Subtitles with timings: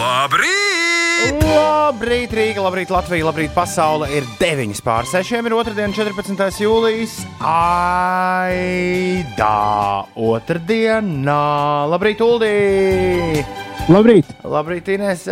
[0.00, 1.42] Labrīt!
[1.44, 4.06] Labrīt, Rīga, labrīt, Latvija, labrīt, pasaule.
[4.16, 6.60] Ir 9 pār 6, ir otrdiena, 14.
[6.64, 7.18] jūlijas.
[7.44, 8.86] Aidā,
[10.16, 11.36] otrdienā.
[11.92, 13.44] Labrīt, Uldī!
[13.92, 14.32] Labrīt!
[14.40, 15.26] Labrīt, Ines!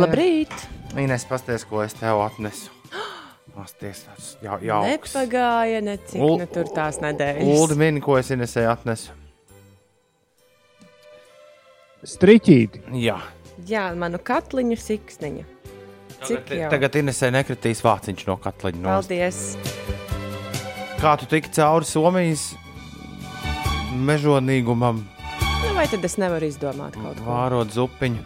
[0.00, 0.50] Labrīt!
[0.98, 2.74] Ines, pasties, ko es tev atnesu.
[3.54, 5.14] Pasties, tas jā, jauks.
[5.14, 7.54] Nepagāja necik, Ul- nu tur tās nedēļas.
[7.54, 9.14] Uldi mini, ko es Inesai atnesu.
[12.02, 12.88] Striķīti!
[12.98, 13.20] Jā.
[13.66, 15.44] Jā, manu katliņu siksniņu.
[16.22, 16.70] Cik jau?
[16.70, 18.80] tagad Inesai nekritīs vāciņš no katliņa.
[18.82, 18.96] No.
[18.96, 19.56] Paldies!
[20.98, 22.52] Kā tu tiki cauri Somijas
[23.94, 25.04] mežonīgumam,
[25.58, 27.24] Nu, vai tad es nevaru izdomāt kaut ko?
[27.26, 28.22] vārot zupiņu?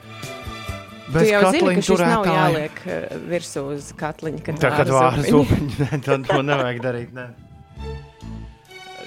[1.12, 5.24] Tu jau zini, ka šis nav jāliek eh, virsū uz katliņa, kad Tā kā vāra
[5.80, 7.16] nē, tad to nevajag darīt.
[7.16, 7.28] Ne.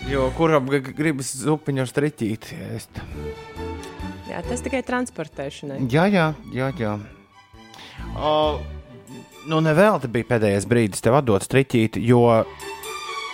[0.09, 3.01] Jo kuram gribas zupiņu ar striķīti ēst?
[4.35, 5.77] Jā, tas tikai transportēšanai.
[5.87, 6.65] Jā, jā, jā.
[6.75, 6.97] jā.
[8.19, 8.31] O,
[9.47, 12.43] nu, nevēl te bija pēdējais brīdis tev atdot striķīti, jo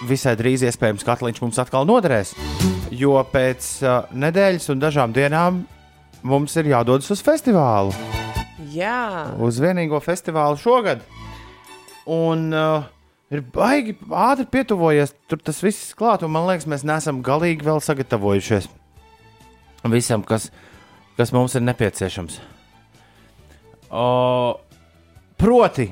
[0.06, 2.36] visai drīz iespējams katliņš mums atkal noderēs.
[2.94, 5.64] Jo pēc uh, nedēļas un dažām dienām
[6.22, 7.96] mums ir jādodas uz festivālu.
[8.70, 11.02] Jā, uz vienīgo festivālu šogad.
[12.14, 12.86] Un uh,
[13.34, 17.82] ir baigi ātri pietuvojies, tur tas viss klāt, un man liekas, mēs neesam galīgi vēl
[17.82, 18.70] sagatavojušies
[19.90, 20.52] visam, kas,
[21.18, 22.40] kas mums ir nepieciešams.
[23.92, 24.06] O,
[25.42, 25.90] proti,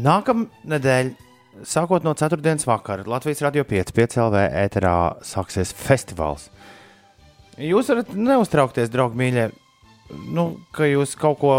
[0.00, 1.28] nākamā nedēļa,
[1.66, 2.56] sākot no 4.
[2.66, 6.48] vakara, Latvijas radio 5, 5 LV ēterā sāksies festivāls.
[7.60, 9.46] Jūs varat neuztraukties, draugi, mīļie,
[10.34, 11.54] nu, ka jūs kaut ko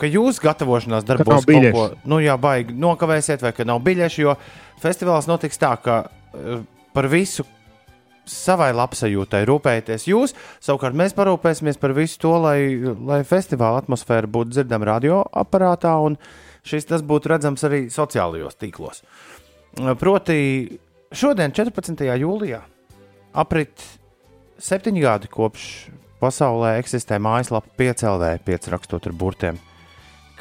[0.00, 4.22] ka jūs gatavošanās darbos nav kaut ko nu, jā, baigi nokavēsiet, vai ka nav biļešu,
[4.24, 4.36] jo
[4.82, 6.62] festivāls notiks tā, ka eh,
[6.96, 7.46] par visu
[8.28, 10.34] savai labsajūtai rūpējaties jūs.
[10.62, 12.58] Savukārt mēs parūpēsimies par visu to, lai,
[13.08, 16.18] lai festivāla atmosfēra būtu dzirdama radioaparātā, un
[16.66, 19.02] šis tas būtu redzams arī sociālajos tīklos.
[19.98, 20.38] Proti,
[21.16, 22.04] šodien, 14.
[22.22, 22.62] jūlijā,
[23.32, 23.88] aprit
[24.62, 25.68] septiņi gadi kopš
[26.22, 29.58] pasaulē eksistē mājaslapa 5LV, 5 rakstot ar burtiem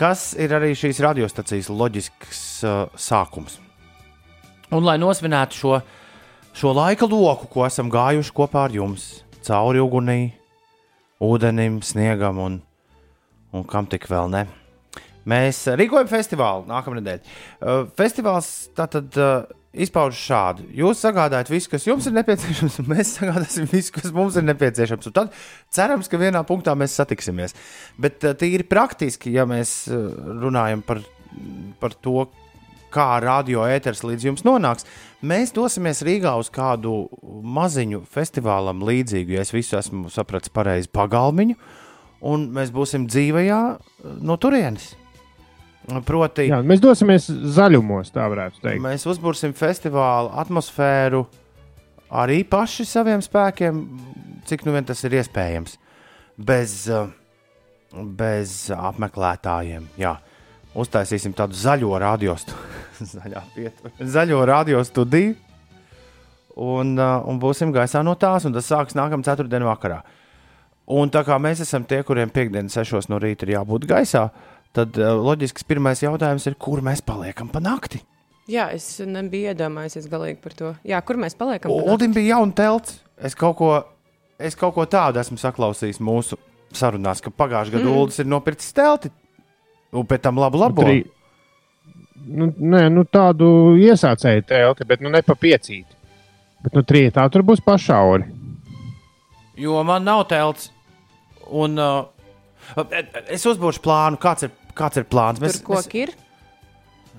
[0.01, 3.59] kas ir arī šīs radiostacijas loģisks uh, sākums.
[4.71, 5.79] Un, lai nosvinētu šo,
[6.57, 10.19] šo laika loku, ko esam gājuši kopā ar jums, cauri ugunī,
[11.21, 12.59] ūdenim, sniegam un,
[13.53, 14.45] un kam tik vēl ne.
[15.29, 17.33] Mēs uh, rīkojam festivālu nākamā nedēļa.
[17.61, 20.65] Uh, festivāls tātad uh, izpaužas šādi.
[20.81, 25.11] Jūs sagādājat visu, kas jums ir nepieciešams, un mēs sagādāsim visu, kas mums ir nepieciešams.
[25.11, 25.37] Un tad
[25.71, 27.53] cerams, ka vienā punktā mēs satiksimies.
[28.01, 31.03] Bet tīri praktiski, ja mēs runājam par,
[31.79, 32.25] par to,
[32.93, 34.87] kā radio ēters līdz jums nonāks,
[35.25, 41.57] mēs dosimies Rīgā uz kādu maziņu festivālam līdzīgu, ja es visu esmu sapratis pareizi, pagalmiņu,
[42.31, 44.91] un mēs būsim dzīvajā uh, no turienes.
[46.05, 47.25] Proti, Jā, mēs dosimies
[47.55, 48.83] zaļumos, tā varētu teikt.
[48.83, 51.23] Mēs uzbūrsim festivāla atmosfēru
[52.21, 53.79] arī paši saviem spēkiem,
[54.45, 55.79] cik nu vien tas ir iespējams.
[56.37, 57.09] Bez, uh,
[58.17, 59.89] bez apmeklētājiem.
[59.99, 60.19] Jā.
[60.77, 62.55] Uztaisīsim tādu zaļo radio, stu...
[63.15, 63.91] Zaļā pietura.
[64.15, 65.35] zaļo radio studiju.
[66.61, 70.01] Un, uh, un būsim gaisā no tās, un tas sāksies nākamā ceturtdienā vakarā.
[70.91, 74.27] Un tā kā mēs esam tie, kuriem piekdienas sešos no rīta ir jābūt gaisā,
[74.75, 78.03] tad uh, loģisks pirmais jautājums ir, kur mēs paliekam pa nakti?
[78.51, 80.73] jā, es nebiju iedomājies galīgi par to.
[80.87, 81.73] Jā, kur mēs paliekam?
[81.73, 82.99] Uldim bija jauna telts.
[83.21, 83.71] Es kaut ko,
[84.41, 86.39] es kaut ko tādu esmu saklausījis mūsu
[86.75, 87.99] sarunās, ka pagājušajā gadā mm.
[88.01, 89.11] Uldis ir nopircis telti.
[89.91, 90.85] Un pēc tam labu labo.
[90.87, 91.01] Tri...
[92.21, 93.47] Nu, nē, nu tādu
[93.81, 95.97] iesācēju telti, bet nu ne pa piecīti.
[96.61, 98.27] Bet nu trietā tur būs pašauri.
[99.57, 100.69] Jo man nav telts.
[101.51, 102.05] Un uh,
[103.27, 105.41] es uzbūšu plānu, kāds ir, kāds ir plāns.
[105.41, 106.13] Tur koki ir.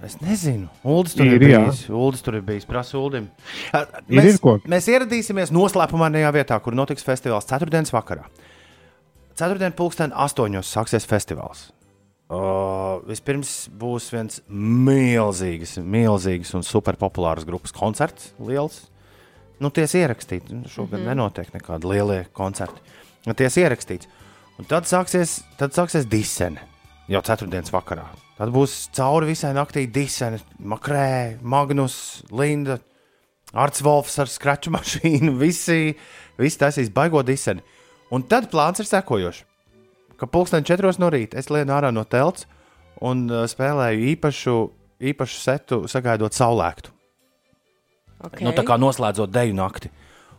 [0.03, 1.83] Es nezinu, Uldis tur ir, Ir, ir bijis.
[1.93, 2.65] Uldis tur ir bijis.
[2.67, 3.27] Prasa Uldim.
[3.75, 4.71] Uh, Ir, Mēs, ir koki.
[4.73, 8.25] mēs ieradīsimies noslēpumainajā vietā, kur notiks festivāls ceturtdienas vakarā.
[9.39, 11.69] Ceturtdien, pulksten astoņos sāksies festivāls.
[12.33, 18.31] Uh, vispirms būs viens milzīgs, milzīgs un superpopulārs grupas koncerts.
[18.41, 18.87] Liels.
[19.61, 20.49] Nu, tiesa ierakstīts.
[20.49, 21.09] Nu, Šogad mm -hmm.
[21.13, 22.81] nenotiek nekādi lielie koncerti.
[23.27, 24.09] Nu, Tiesa ierakstīts.
[24.59, 26.61] Un tad sāksies, tad sāksies disene
[27.09, 28.07] jau ceturtdienas vakarā.
[28.39, 32.79] Tad būs cauri visai naktī disene, makrē, Magnus, Linda,
[33.53, 35.37] Arts Wolfs ar skraču mašīnu.
[35.45, 35.95] Visi,
[36.39, 37.63] visi taisīs baigo diseni.
[38.11, 39.45] Un tad plāns ir sekojošs.
[40.23, 42.47] Ka pulksten četros no rīta es lienu ārā no telts
[43.03, 44.57] un uh, spēlēju īpašu,
[45.11, 46.93] īpašu setu, sagaidot saulēktu.
[48.23, 48.45] Okay.
[48.47, 49.91] Nu, tā kā noslēdzot deju nakti.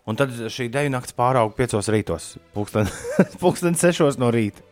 [0.07, 2.88] Un tad šī deju naktis pārauga piecos rītos, pulksten,
[3.44, 4.63] pulksten sešos no rīta.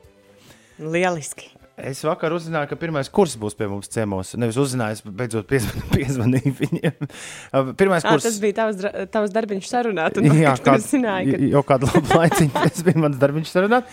[0.79, 1.49] Lieliski.
[1.81, 4.31] Es vakar uzzināju, ka pirmais kurs būs pie mums ciemos.
[4.39, 6.97] Nevis uzzināju, es beidzot piezvan, piezvanīju viņiem.
[7.51, 8.27] Uh, Pirmais Ah, kurs.
[8.27, 10.07] tas bija tavs, tavs darbiņš sarunā.
[10.13, 13.91] Tad Jā, kā zināji, ka jau kādu labu laiciņu tas bija mans darbiņš sarunāt.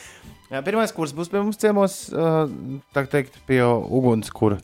[0.48, 1.94] Jā, pirmais kurs būs pie mums ciemos,
[2.94, 4.56] tā teikt, pie uguns, kur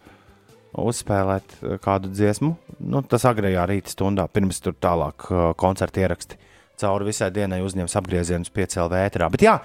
[0.80, 2.54] uzspēlēt kādu dziesmu.
[2.80, 5.28] Nu, tas agrajā rīta stundā, pirms tur tālāk
[5.60, 6.38] koncerta ieraksti.
[6.80, 9.28] Cauri visai dienai uzņems apgriezienus piecēlē ēterā.
[9.30, 9.58] Bet jā,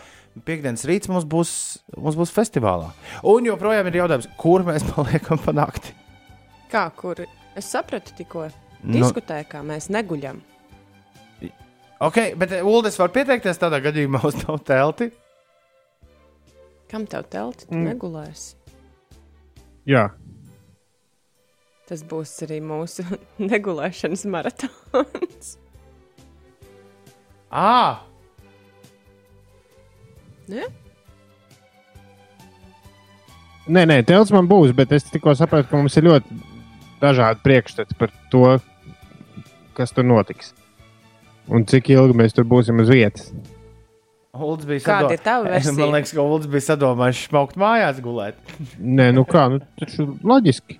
[0.45, 1.53] piekdienas rīts mums būs,
[1.97, 2.91] mums būs festivālā.
[3.25, 5.95] Un joprojām ir jautājums, kur mēs paliekam pa nakti.
[6.69, 7.23] kā kur.
[7.57, 8.49] Es sapratu tikko.
[8.83, 10.37] Nu- Diskutēju, kā mēs neguļam.
[11.99, 15.09] Ok, bet Uldis var pieteikties tādā gadījumā uz tavu telti.
[16.89, 17.67] Kam tev telti?
[17.69, 17.91] Tu Mm.
[17.93, 18.55] negulēsi.
[19.89, 20.09] Jā,
[21.89, 23.01] Tas būs arī mūsu
[23.51, 25.55] negulēšanas maratons.
[27.49, 28.03] Ah!
[30.49, 30.67] Ne?
[33.69, 36.37] nē, nē, telts man būs, bet es tikko sapratu, ka mums ir ļoti
[37.01, 38.45] dažādi priekšstati par to,
[39.77, 40.53] kas tur notiks.
[41.49, 43.31] Un cik ilgi mēs tur būsim uz vietas.
[44.45, 45.73] Uldis bija Kāda ir tava versija?
[45.77, 48.37] Man liekas, ka Uldis bija sadomājis smaukt mājās gulēt.
[48.99, 50.79] Nē, nu kā, nu, ir loģiski.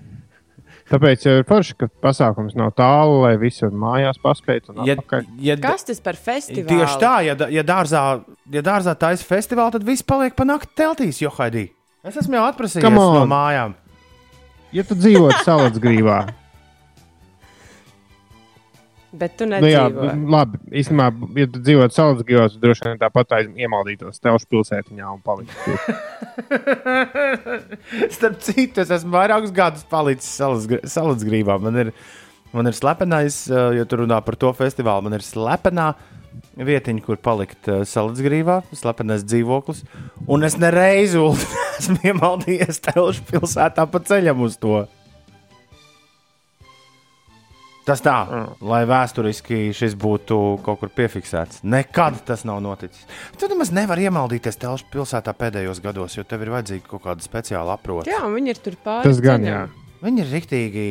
[0.89, 4.71] Tāpēc jau ir forši, ka pasākums nav tālu, lai visi var mājās paspēt.
[4.73, 5.27] un Ja, atpakaļ.
[5.45, 6.65] ja, Kas tas par festivālu?
[6.71, 8.01] Tieši tā, ja, ja dārzā,
[8.49, 11.67] ja dārzā taisa festivāla, tad viss paliek pa nakti teltīs, jo haidī.
[12.01, 13.75] Es esmu jau atprasījies Come no mājām.
[14.73, 16.23] Ja tu dzīvotu salas grīvā,
[19.09, 20.29] Bet tu nu jā, nedzīvo.
[20.29, 20.59] labi.
[20.81, 21.07] Īstenībā,
[21.39, 25.77] ja tu dzīvotu salas grīvā, tad droši vien tāpat iemaldītos telšu pilsētiņā un paliktu.
[28.15, 31.57] Starp citu, es esmu vairākus gadus palicis salas grībā.
[31.63, 31.91] Man ir,
[32.53, 35.89] man ir slepenais, eh, ja tu runā par to festivālu, man ir slepenā
[36.69, 39.81] vietiņa, kur palikt salas grībā, slepenais dzīvoklis.
[40.29, 44.83] Un es nereizi Uldi, esmu iemaldījies telšu pilsētā pa ceļam uz to.
[47.89, 48.15] Tas tā,
[48.61, 51.63] lai vēsturiski šis būtu kaut kur piefiksēts.
[51.65, 53.07] Nekad tas nav noticis.
[53.41, 57.79] Tu nemaz nevari iemaldīties telšu pilsētā pēdējos gados, jo tev ir vajadzīga kaut kāda speciāla
[57.79, 58.11] aprota.
[58.11, 59.07] Jā, un viņi ir tur pāri.
[59.09, 59.73] Tas gan, ceļam.
[59.73, 59.89] jā.
[60.05, 60.85] Viņi ir rīktīgi.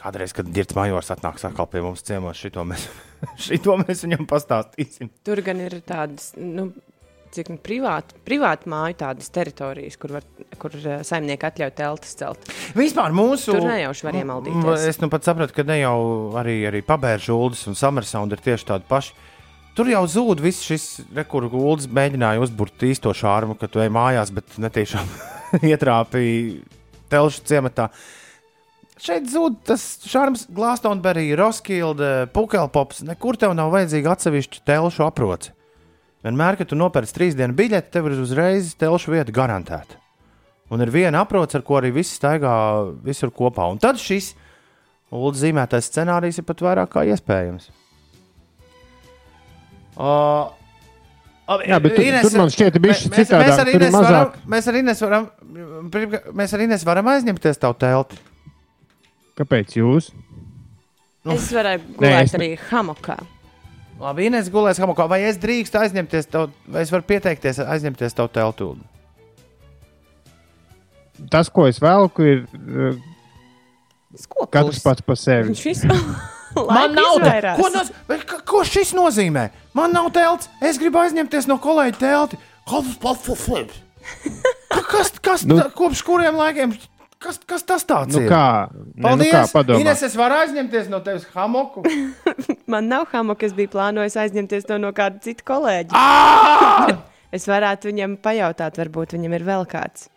[0.00, 2.86] Kādreiz, kad Girts Majors atnāks atkal pie mums ciemos, šito mēs,
[3.46, 5.12] šito mēs viņam pastāstīsim.
[5.28, 6.70] Tur gan ir tādas, nu,
[7.34, 10.26] cik nu, privāti, privāti māju tādas teritorijas, kur, var,
[10.60, 12.50] kur eh, saimnieki atļauj teltis celt.
[12.78, 13.54] Vispār mūsu.
[13.54, 14.86] Tur nejauši var iemaldīties.
[14.90, 15.98] Es nu pat sapratu, ka ne jau
[16.40, 19.14] arī, arī Pabērģa Uldis un Summersound ir tieši tādi paši.
[19.78, 23.92] Tur jau zūd viss šis, re, kur Uldis mēģināja uzbūrt īsto šārmu, ka tu ej
[23.94, 25.14] mājās, bet netiešām
[25.72, 26.64] ietrāpīja
[27.10, 27.90] telšu ciematā.
[29.00, 33.00] Šeit zūd tas šārms, Glastonberry, Roskilde, Pukelpops.
[33.08, 35.54] Nekur tev nav vajadzīga atsevišķa telšu aproce.
[36.24, 39.96] Vienmēr, kad tu nopērci trīs dienu biļeti, tev ir uzreiz telšu vieta garantēta.
[40.70, 42.52] Un ir viena aproce, ar ko arī viss staigā
[43.02, 43.70] visur kopā.
[43.72, 44.34] Un tad šis
[45.10, 47.64] Ulu zīmētais scenārijs ir pat vairāk kā iespējams.
[49.98, 50.52] Uh,
[51.66, 54.36] Jā, bet tur- tur man šķiet, ir bijis mēs, citādāk, mēs arī ir mazāk.
[54.46, 55.24] mēs arī nevaram,
[56.38, 58.20] mēs arī nevaram aizņemties tavu telti.
[59.40, 60.12] Kāpēc jūs?
[61.24, 63.18] Nu, Es varēju Nē, gulēt es ne- arī hamokā.
[64.00, 68.30] Labi, Ines gulēs hamokā, vai es drīkstu aizņemties tavu, vai es varu pieteikties aizņemties tavu
[68.32, 68.70] teltu?
[71.30, 72.96] Tas, ko es velku, ir uh,
[74.16, 74.48] Skopus.
[74.56, 75.52] katrs pats par sevi.
[75.66, 75.90] Visu
[76.56, 77.20] Man nav
[77.60, 77.90] ko, noz...
[78.08, 79.50] bet ka- ko šis nozīmē?
[79.76, 80.48] Man nav telts.
[80.64, 82.40] Es gribu aizņemties no kolēģa telti.
[84.70, 86.72] Ka- Kas, kas Nu- nu, kopš kuriem laikiem?
[87.20, 88.30] Kas, kas tas tāds Nu ir?
[88.32, 88.44] kā?
[88.72, 89.52] Nē, nu Paldies!
[89.52, 89.64] kā?
[89.76, 91.82] Ines, es varu aizņemties no tevis hamoku.
[92.72, 96.00] Man nav hamoka, es biju plānojis aizņemties to no kāda cita kolēģa.
[97.30, 100.08] Es varētu viņam pajautāt, varbūt viņam ir vēl kāds.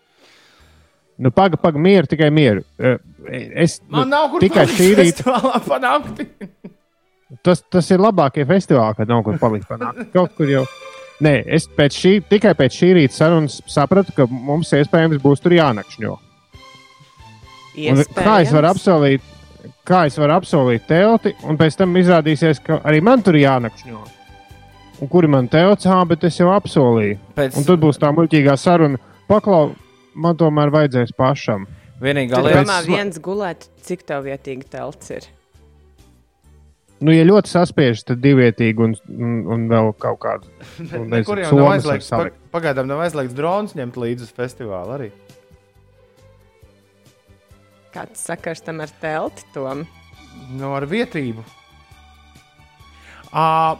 [1.22, 2.64] Nu, paga, paga, mieru, tikai mieru.
[2.82, 2.96] Uh,
[3.54, 5.22] Es Man nu, nav kur tikai šī rīta.
[5.22, 6.26] festivālā pa nakti.
[7.46, 9.68] Tas, tas ir labākie festivāli, kad nav kur palikt.
[9.70, 10.10] panākt.
[10.16, 10.64] Kaut kur jau.
[11.22, 15.54] Nē, es pēc šī, tikai pēc šī rīta sarunas sapratu, ka mums iespējams būs tur
[15.60, 16.16] jānakšņo.
[18.16, 19.22] Kā es varu apsolīt,
[19.88, 24.02] kā es varu apsolīt telti, un pēc tam izrādīsies, ka arī man tur jānakšņo.
[25.02, 27.18] Un kuri man telts, ah, bet es jau apsolīju.
[27.36, 29.00] Pēc Un tad būs tā muļķīgā saruna.
[29.28, 29.74] Paklau,
[30.16, 31.66] man tomēr vajadzēs pašam.
[32.04, 35.24] vienīgā lieta, domā es- viens gulēt, cik tev vietīgi telts ir.
[37.04, 40.24] Nu, ja ļoti saspiežas, tad divietīgi un, un, un vēl kaut
[40.80, 42.12] Nekur nezinu, jau nav aizliegts.
[42.54, 45.10] Pagaidām nav aizliegts drons ņemt līdzi uz festivālu arī.
[47.94, 49.46] Kāds sakars tam ar telti?
[49.54, 49.86] Tom?
[50.58, 51.44] No ar vietību.
[53.34, 53.78] À,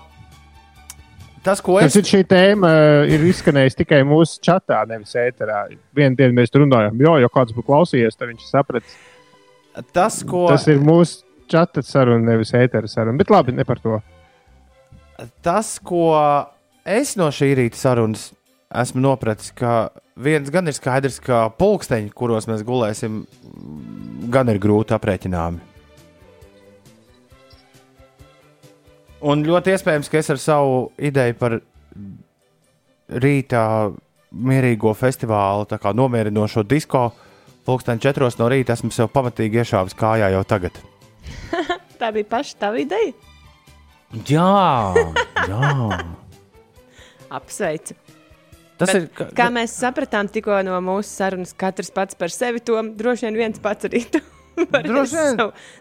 [1.44, 5.66] Tas, ko Tas es ir šī tēma, uh, ir izskanējusi tikai mūsu čatā, nevis ēterā.
[5.96, 8.88] Vienu dienu mēs runājām, jo, ja kāds būtu klausījies, tad viņš saprata.
[9.92, 13.20] tas, ko, Tas ir mūsu čata saruna, nevis ētera saruna.
[13.20, 14.00] Bet labi, ne par to.
[15.44, 16.14] tas, ko
[16.86, 18.30] es no šī rīta sarunas
[18.74, 23.24] esmu nopratis, ka viens gan ir skaidrs, ka pulksteņi, kuros mēs gulēsim,
[24.34, 25.70] gan ir grūti aprēķināmi.
[29.24, 31.60] Un ļoti iespējams, ka es ar savu ideju par
[33.24, 33.66] rītā
[34.34, 37.06] mierīgo festivālu, tā kā nomierinošo disko,
[37.64, 40.80] pulksteni četros no rīta esmu sev pamatīgi iešāvis kājā jau tagad.
[42.00, 43.14] Tā bija paša tava ideja.
[44.28, 44.94] Jā,
[45.48, 45.72] jā.
[47.38, 47.96] Apsveicu.
[48.84, 49.08] Tas Bet ir.
[49.18, 53.40] ka- Kā mēs sapratām tikko no mūsu sarunas, katrs pats par sevi to droši vien
[53.46, 54.04] viens pats arī
[54.86, 55.40] Droši vien.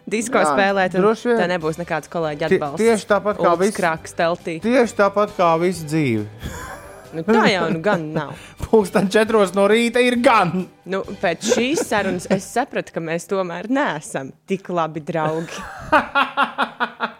[0.09, 0.95] disko Jā, spēlēt.
[0.97, 1.37] un droši vien.
[1.43, 2.81] Tā nebūs nekāds kolēģi Tie- atbalsts.
[2.81, 4.55] tieši tāpat kā viss- krāks teltī.
[4.63, 6.25] Tieši tāpat kā visu dzīvi.
[7.13, 8.31] Nu, tā jau nu gan nav.
[8.63, 10.63] Pūksteni četros no rīta ir gan.
[10.89, 15.53] Nu, pēc šīs sarunas es sapratu, ka mēs tomēr neesam tik labi draugi.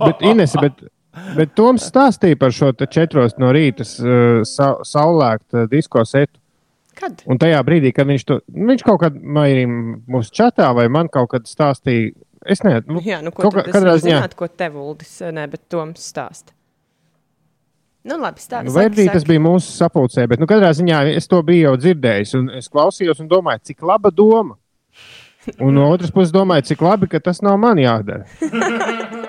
[0.00, 0.80] Bet, Ines, bet,
[1.36, 6.36] bet Toms stāstīja par šo četros no rīta uh, sa saulēkta disko setu.
[7.00, 7.22] Kad?
[7.30, 9.68] Un tajā brīdī, kad viņš to viņš kaut kad mairīja
[10.10, 12.10] mūsu čatā, vai man kaut kad stāstīja,
[12.44, 14.16] es nezinu, nu, Jā, nu, ko kaut tad kā- es katrā varu ziņā.
[14.20, 16.52] zināt, ko tev Uldis, ne, bet Toms stāsta.
[18.04, 18.64] Nu, labi, stāsti.
[18.68, 21.74] Nu, Vai arī tas bija mūsu sapulcē, bet nu, katrā ziņā es to biju jau
[21.76, 22.34] dzirdējis.
[22.38, 24.56] un Es klausījos un domāju, cik laba doma.
[25.60, 28.24] Un no otras puses, domāju, cik labi, ka tas nav man jādara.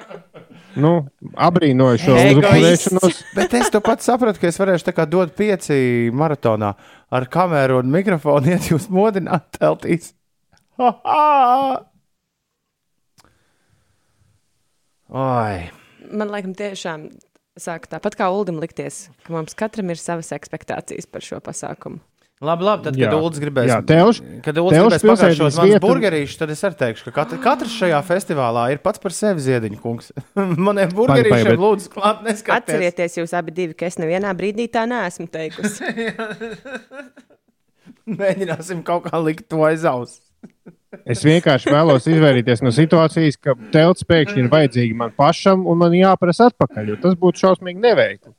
[0.79, 0.93] Nu,
[1.35, 3.19] abrīnoju šo uzupurēšanos.
[3.35, 6.71] Bet es to pats sapratu, ka es varēšu tā kā dot pieci maratonā
[7.11, 10.13] ar kameru un mikrofonu, iet jūs modināt teltīs.
[10.79, 11.85] Ha, ha!
[15.11, 15.57] Oi,
[16.11, 17.09] Man liekas, tiešām
[17.59, 22.01] sāk tāpat kā Uldim likties, ka mums katram ir savas expectācijas par šo pasākumu.
[22.41, 22.83] Labi, labi.
[22.87, 26.77] Tad, kad Ulas gribēs, Jā, Telš- kad Ulas gribēs pagaršot manas burgerīšus, tad es arī
[26.81, 30.11] teikšu, ka kat katrs šajā festivālā ir pats par sevi ziediņu kungs.
[30.67, 32.57] Maniem burgerīšiem bet- lūdzu klāt neskatieties.
[32.57, 35.85] Atcerieties, jūs abi divi, ka es nevienā brīdī tā neesmu teikusi.
[38.11, 40.19] Mēģināsim kaut kā likt to aiz auss.
[41.07, 45.93] Es vienkārši vēlos izvairīties no situācijas, ka telts pēkšņi ir vajadzīga man pašam un man
[45.95, 46.89] jāprasa atpakaļ.
[46.91, 48.33] jo Tas būtu šausmīgi neveikli.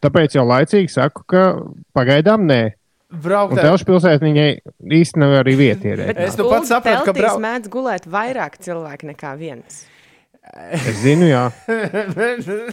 [0.00, 1.42] Tāpēc jau laicīgi saku, ka
[1.98, 2.60] pagaidām nē.
[3.08, 4.48] Braukt Un ar- telšu pilsētā viņai
[5.00, 5.94] īsti nav arī vieta.
[6.20, 9.86] Es nu pats sapratu, ka teltīs brau- mēdz gulēt vairāk cilvēku nekā viens.
[10.72, 11.42] Es zinu, jā.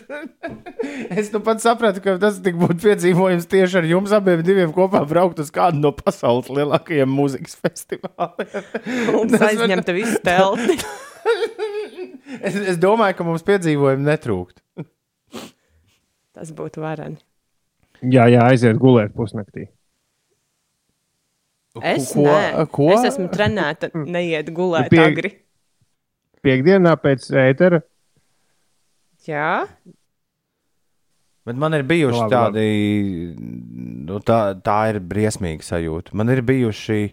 [1.20, 5.01] Es nu pats sapratu, ka tas tik būtu piedzīvojums tieši ar jums abiem diviem kopā
[5.08, 8.63] braukt uz kādu no pasaules lielākajiem mūzikas festivāliem.
[9.20, 10.80] Un Tas man- aizņemta visu telti.
[12.46, 14.58] Es, es domāju, ka mums piedzīvojumi netrūkt.
[16.36, 17.18] Tas būtu varani.
[18.01, 19.68] Jā, jā, aiziet gulēt pusnaktī.
[21.84, 22.88] Es, Ko- nē, ko?
[22.94, 25.32] es esmu trenēta neiet gulēt Pie- agri.
[26.46, 27.82] Piektdienā pēc ētera.
[29.25, 29.65] Jā,
[31.46, 32.70] Bet man ir bijuši Labi, tādi,
[34.10, 36.15] nu, tā, tā ir briesmīga sajūta.
[36.17, 37.12] Man ir bijuši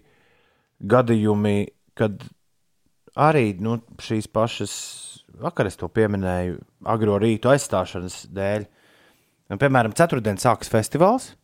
[0.88, 1.57] gadījumi,
[2.00, 2.23] kad
[3.12, 4.73] arī nu, šīs pašas,
[5.42, 6.57] vakar es to pieminēju,
[6.88, 8.64] agro rītu aizstāšanas dēļ.
[9.52, 11.35] Un, piemēram, ceturtdien sākas festivāls,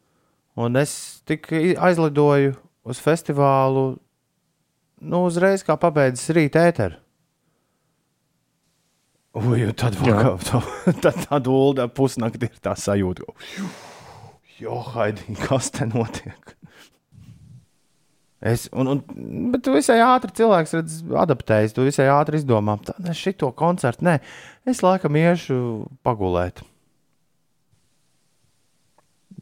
[0.57, 2.57] un es tikai aizlidoju
[2.89, 3.91] uz festivālu
[5.01, 6.99] nu, uzreiz, kā pabeidzis rīta ēteru.
[9.39, 10.41] Ui, tad vakar,
[11.05, 13.29] tad tā dūlda pusnakti ir tā sajūta.
[14.59, 16.55] Jo, Haidī, kas te notiek?
[18.39, 19.01] Es, un, un,
[19.53, 24.07] bet tu visai ātri cilvēks redz, adaptējas, tu visai ātri izdomā, tā ne šito koncertu,
[24.07, 24.19] nē,
[24.71, 25.59] es laikam iešu
[26.07, 26.63] pagulēt.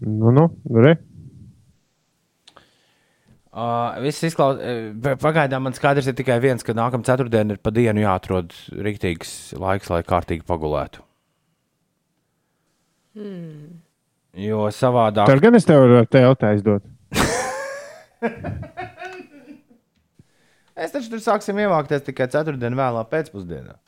[0.00, 0.96] Nu, nu, re.
[3.56, 8.02] Uh, viss izklausās, pagaidām man skaidrs ir tikai viens, ka nākamā ceturtdiena ir pa dienu
[8.02, 8.52] jāatrod
[8.84, 11.00] rīktīgs laiks, lai kārtīgi pagulētu.
[13.16, 13.78] Hmm.
[14.36, 15.30] Jo savādāk.
[15.30, 16.84] Tad gan es tev varu teltā aizdot.
[20.76, 23.78] Es taču tur sāksim ievākties tikai ceturtdienā, vēlā pēcpusdienā.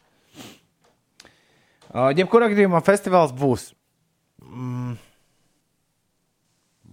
[1.92, 3.66] Uh, jebkurā gadījumā festivāls būs.
[4.40, 4.94] Mm.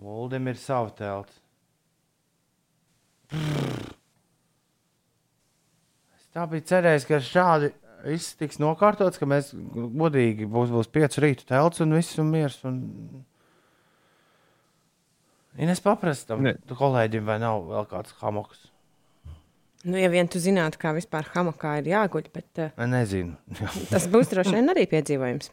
[0.03, 1.39] Muldim ir sava telts.
[6.15, 7.72] Es tā biju cerējis, ka šādi
[8.06, 12.60] viss tiks nokārtots, ka mēs godīgi būs, būs piecu rītu telts un viss un miers.
[12.68, 12.80] Un...
[15.58, 16.56] Ines paprastam Ne.
[16.68, 18.65] kolēģim, vai nav vēl kāds hamoks?
[19.86, 23.36] nu, ja vien tu zinātu, kā vispār hamakā ir jāguļ, bet uh, Nezinu.
[23.94, 25.51] tas būs droši vien arī piedzīvojums.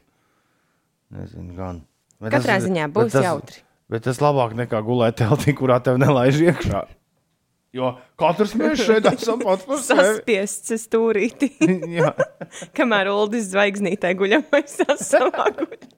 [1.13, 1.83] Nezinu, gan.
[2.23, 3.61] Bet Katrā tas- ziņā bet būs tas- jautri.
[3.93, 6.81] Bet tas labāk nekā gulēt teltī, kurā tev nelaiž iekšā.
[7.73, 10.05] Jo katrs mēs šeit esam pats par sevi.
[10.05, 11.51] Saspiests stūrītī,
[11.99, 12.13] Jā.
[12.77, 15.91] kamēr Uldis zvaigznītē guļam aizsā savā guļā.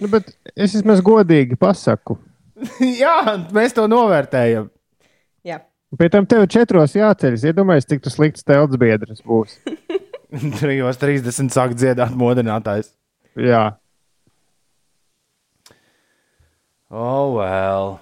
[0.00, 2.16] Nu, bet es vismaz godīgi pasaku.
[2.80, 4.68] Jā, mēs to novērtējam.
[5.44, 5.60] Jā,
[5.98, 7.44] Pēc tam tev četros jāceļas.
[7.50, 9.56] Iedomājieties, cik tas slikts telts biedrs būs.
[10.30, 12.92] 3.30 sāk dziedāt modinātājs.
[13.40, 13.64] Jā,
[16.90, 18.00] Oh, well.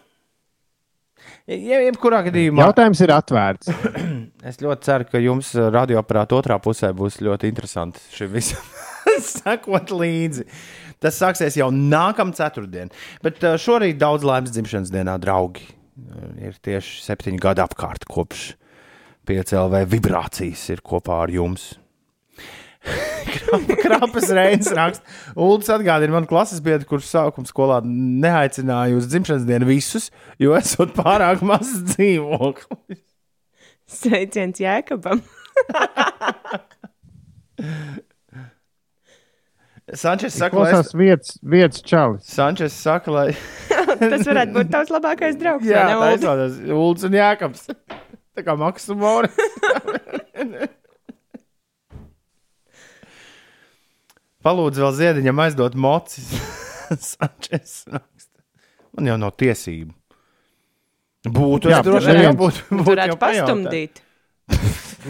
[1.49, 3.71] Ja, jebkurā gadījumā, jautājums ir atvērts.
[4.49, 8.65] es ļoti ceru, ka jums uh, radioaparāta otrā pusē būs ļoti interesanti šim visam
[9.25, 10.47] sekot līdzi.
[11.05, 12.93] Tas sāksies jau nākamā ceturtdienā.
[13.25, 15.69] Bet uh, šorīt daudz laimes dzimšanas dienā, draugi.
[15.69, 15.77] Uh,
[16.49, 18.53] Ir tieši septiņu gadu apkārt, kopš
[19.29, 21.75] PCLV vibrācijas ir kopā ar jums.
[23.29, 25.05] Krāpes reizes raksta.
[25.39, 30.05] Uldis atgādina man klases biedru, kurš sākuma skolā neaicināja uz dzimšanas dienu visus,
[30.43, 33.03] jo esot pārāk mazs dzīvoklis.
[33.99, 35.19] sveiciens Jēkabam.
[39.97, 42.27] Sančes saka, lai Klausās vietas, vietas čalis.
[42.29, 43.29] Sančes saka, lai
[44.03, 45.65] Tas varētu būt tavs labākais draugs.
[45.67, 46.19] Jā, vai ne, tā Uldi?
[46.21, 47.63] izklausās Ulds un Jākams.
[48.39, 49.29] Tā kā Maks un Mori.
[54.49, 56.33] Palūdzu vēl ziediņam aizdot mocis.
[57.11, 58.41] Sančes raksta.
[58.97, 59.93] Man jau nav tiesību.
[61.29, 64.01] Būtu, Jā, droši vien būtu varētu pastumdīt.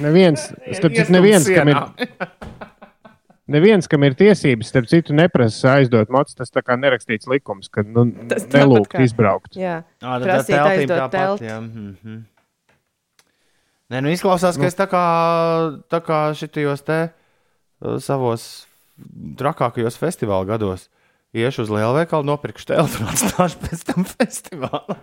[0.02, 1.78] Neviens, starp citu, neviens, kam ir,
[3.54, 6.34] neviens, kam ir tiesības, starp citu, neprasa aizdot mocu.
[6.40, 9.54] Tas tā kā nerakstīts likums, ka nu, nelūgt izbraukt.
[9.58, 12.18] Jā, Prasīt tā teltīm aizdot tāpat, jā, mhm.
[13.88, 15.04] Nē, nu izklausās, ka es tā kā,
[15.88, 18.67] tā kā šitajos te uh, savos
[19.38, 20.88] trakākajos festivāla gados
[21.36, 24.96] iešu uz lielveikalu, nopirkšu teltu un atstāšu pēc tam festivālā.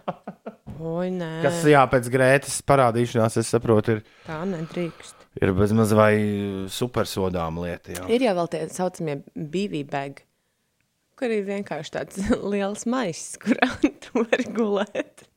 [0.81, 5.27] oi, nē, Kas, jā, pēc grētas parādīšanās, es saprotu, ir, tā nedrīkst.
[5.41, 6.13] ir bezmaz vai
[6.73, 7.93] supersodām lieta.
[7.99, 8.07] Jā.
[8.09, 10.23] Ir jau tie saucamie BB bag,
[11.15, 12.19] kur ir vienkārši tāds
[12.51, 13.69] liels maiss, kurā
[14.03, 15.27] tu vari gulēt.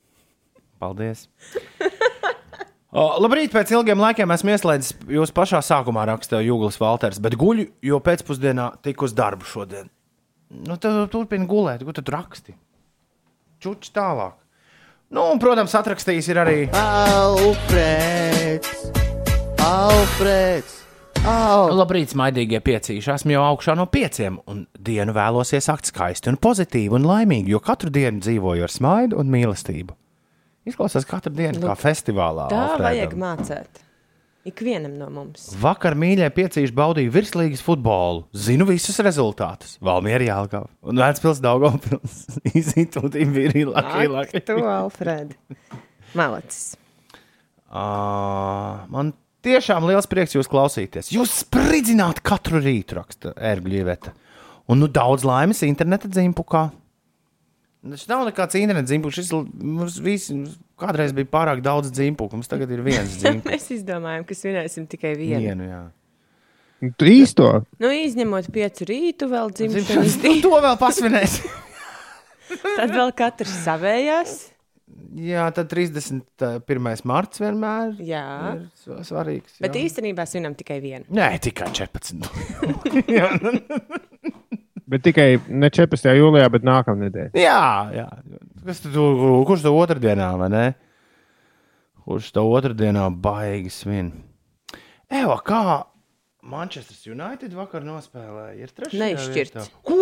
[0.80, 1.26] Paldies!
[2.88, 7.66] O, labrīt, pēc ilgiem laikiem esmu ieslēdzis jūs pašā sākumā rakstīju Jūglas Valters, bet guļu,
[7.84, 9.90] jo pēcpusdienā tiku uz darbu šodien.
[10.64, 12.56] Nu, tad turpini gulēt, ko tu tur raksti?
[13.60, 14.38] Čuči tālāk.
[15.12, 16.56] Nu, un, protams, atrakstījis ir arī.
[16.80, 18.72] Alfrēds!
[19.64, 20.74] Alfrēds!
[21.28, 21.74] Al...
[21.76, 23.12] Labrīt, maidīgie piecīši.
[23.18, 27.60] Esmu jau augšā no pieciem, un dienu vēlos iesākt skaisti un pozitīvi un laimīgi, jo
[27.60, 29.92] katru dienu dzīvoju ar smaidu un mīlestību.
[30.68, 32.48] Izklausās katru dienu kā festivālā.
[32.52, 32.86] Tā Alfredam.
[32.86, 33.84] vajag mācīt.
[34.48, 35.48] Ikvienam no mums.
[35.60, 38.22] Vakar mīļie piecīši baudīja virslīgas futbolu.
[38.32, 39.74] Zinu visus rezultātus.
[39.84, 42.14] Valmiera Jālgava un Vēncpils Daugavpils.
[42.56, 44.40] Izitūtīm bija laki.
[44.46, 45.34] tu, Alfred.
[46.16, 46.76] Malacis.
[47.68, 47.84] Ā,
[48.88, 49.12] Man
[49.44, 51.10] tiešām liels prieks jūs klausīties.
[51.12, 54.14] Jūs spridzināt katru rītu, raksta ērgļieveta.
[54.68, 56.68] Un nu daudz laimes interneta dzimpukā.
[57.94, 59.18] Tas nav nekāds interneta dzimpuks.
[59.20, 59.30] Šis
[59.62, 60.36] mums visi
[60.80, 62.36] kādreiz bija pārāk daudz dzimpuku.
[62.38, 63.48] Mums tagad ir viens dzimpuks.
[63.52, 65.40] Mēs izdomājām, ka svinēsim tikai vienu.
[65.46, 65.80] Vienu, jā.
[67.00, 67.48] Tu īsto.
[67.82, 70.42] Nu, izņemot piecu rītu, vēl dzimšanas Dzimšanas dienu.
[70.44, 71.40] to vēl pasvinēs.
[72.78, 74.36] Tad vēl katrs savējās.
[75.18, 77.02] Jā, tad 31.
[77.08, 78.22] marts vienmēr Jā.
[78.54, 79.58] ir sva- svarīgs.
[79.60, 79.82] Bet jā.
[79.88, 81.04] īstenībā svinam tikai vienu.
[81.12, 82.24] Nē, tikai 14.
[84.88, 86.08] Bet tikai ne 14.
[86.16, 87.32] jūlijā, bet nākamā nedēļa.
[87.36, 88.06] jā, jā.
[88.64, 88.92] Kas tu,
[89.48, 90.64] kurš to otrdienā, vai ne?
[92.08, 94.08] Kurš to otrdienā baigi svin?
[95.12, 95.60] Eva, kā
[96.48, 98.56] Manchester United vakar nospēlēja?
[98.62, 99.70] Ir trešajā Neizšķirts.
[99.84, 100.00] Ko?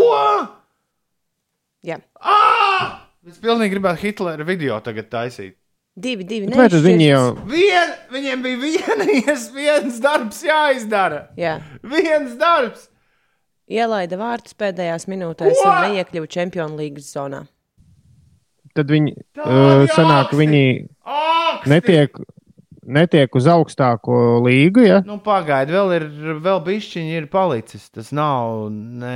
[1.87, 1.99] Jā.
[2.22, 3.03] Ah!
[3.27, 5.57] Es pilnīgi gribētu Hitlera video tagad taisīt.
[5.96, 6.51] Divi, divi.
[6.53, 7.22] Vai tad viņi jau.
[7.49, 9.07] Vien, viņiem bija viena,
[9.57, 11.22] viens darbs jāizdara.
[11.40, 11.57] Jā.
[11.83, 12.90] Viens darbs.
[13.66, 15.66] Ielaida vārtus pēdējās minūtēs Ko?
[15.72, 17.44] un neiekļuva Čempionu līgas zonā.
[18.76, 20.38] tad viņi uh, sanāk, augsti.
[20.38, 20.62] viņi
[21.02, 21.70] Aksti.
[21.72, 22.18] netiek,
[22.87, 24.85] netiek uz augstāko līgu.
[24.85, 25.00] Ja?
[25.07, 26.07] Nu, Pagaidiet, vēl ir
[26.44, 27.88] vēl bišķiņi ir palicis.
[27.90, 28.68] Tas nav.
[28.70, 29.14] Ne,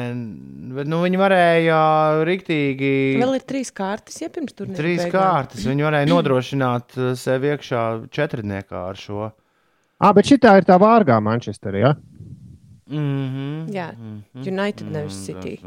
[0.75, 1.81] bet, nu, viņi varēja
[2.27, 2.93] riktīgi.
[3.21, 5.63] Vēl ir trīs kārtas, ja pirms tur Trīs kārtas.
[5.69, 9.29] Viņi varēja nodrošināt sev iekšā četrniekā ar šo.
[10.01, 11.85] Ah, bet šī ir tā vārgā Manchesterā.
[11.85, 11.95] Ja?
[12.91, 13.73] Mm -hmm.
[13.75, 13.89] Jā,
[14.35, 15.59] United nevis City.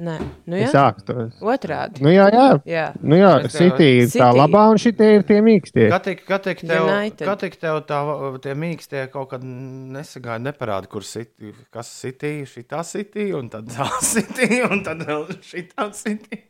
[0.00, 0.14] Nē,
[0.48, 1.14] nu jā, sāku to.
[1.44, 2.00] otrādi.
[2.00, 2.46] Nu, jā, jā.
[2.64, 2.84] Jā.
[3.04, 4.38] Nu, jā, City ir tā City.
[4.38, 5.90] labā, un šitie ir tie mīkstie.
[5.92, 7.26] Kā tik, kā tik tev, United.
[7.28, 8.00] kā tik tev tā,
[8.40, 13.90] tie mīkstie kaut kad nesagāja, neparāda, kur city, kas city, šitā city, un tad tā
[14.00, 16.40] city, un tad vēl šitā city.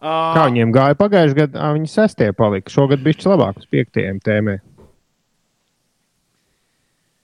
[0.00, 2.72] Kā viņiem gāja pagājušajā gadā, Ā, viņi sestie palika.
[2.72, 4.22] Šogad bija labāk uz piektajiem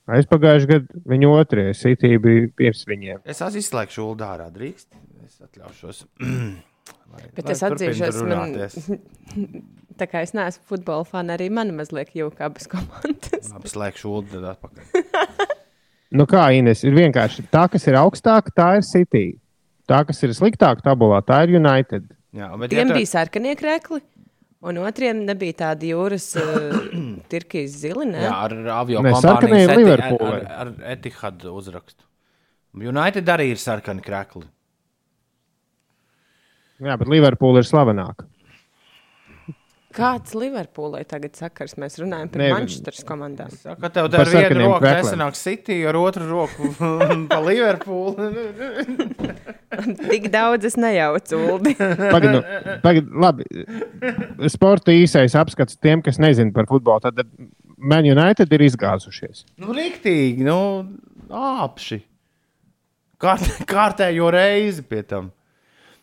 [0.06, 0.16] tēmē.
[0.20, 3.20] Aizpagājušajā gadā viņa otrajā City bija pirms viņiem.
[3.24, 4.88] Es izslēgšu ulu dārā, drīkst.
[5.26, 6.04] Es atļaušos.
[7.16, 9.62] Lai- Bet lai es atzīšos, man-.
[10.00, 13.46] Tā kā es neesmu futbola fani, arī man mazliet jūka abas komandas.
[13.48, 15.06] Labi, slēgšu ulu tad atpakaļ.
[16.16, 19.24] Nu kā Ines, ir vienkārši tā, kas ir augstāka, tā ir City.
[19.88, 22.10] Tā, kas ir sliktāka tabulā, tā ir United.
[22.36, 24.02] Jā, bet Tiem tu- bija sarkanie krekli,
[24.66, 26.76] un otriem nebija tādi jūras uh,
[27.32, 28.08] tirkīs zili.
[28.12, 28.24] Ne?
[28.26, 30.32] Jā, ar avio Eti- Liverpoolē.
[30.32, 32.02] ar, ar, ar Etihad uzrakstu.
[32.76, 34.44] United arī ir sarkani krekli.
[36.84, 38.26] Jā, bet Liverpoola ir slavenāka.
[39.96, 41.72] Kāds Liverpoolai tagad sakars?
[41.80, 43.52] Mēs runājam par Manchesteras komandām.
[43.62, 46.68] Saka, tev ar vienu roku nesanāk City, ar otru roku
[47.30, 48.28] pa Liverpoolu.
[50.10, 51.72] Tik daudz es nejaucu, Uldi.
[52.14, 52.42] Pagad, nu,
[52.84, 53.46] pagad, labi.
[54.52, 57.00] Sporta īsais apskats tiem, kas nezina par futbolu.
[57.04, 57.24] Tad
[57.76, 59.44] Man United ir izgāzušies.
[59.60, 60.58] Nu, rīktīgi, nu,
[61.32, 62.02] apši.
[63.20, 65.32] Kārt, kārtējo reizi pie tam.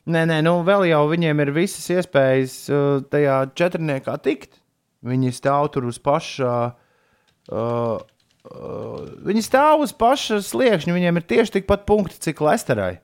[0.04, 4.60] Nē, nē, nu, vēl jau viņiem ir visas iespējas uh, tajā četrniekā tikt.
[5.04, 6.56] Viņi stāv tur uz paša.
[7.48, 8.02] Uh,
[8.44, 10.96] uh, viņi stāv uz paša sliekšņa.
[10.96, 12.98] Viņiem ir tieši tikpat punkti, cik Lesterai.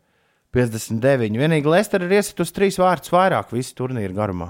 [0.55, 1.37] 59.
[1.39, 4.49] Vienīgi Lester ir iesitusi trīs vārdus vairāk visu turnīru garumā.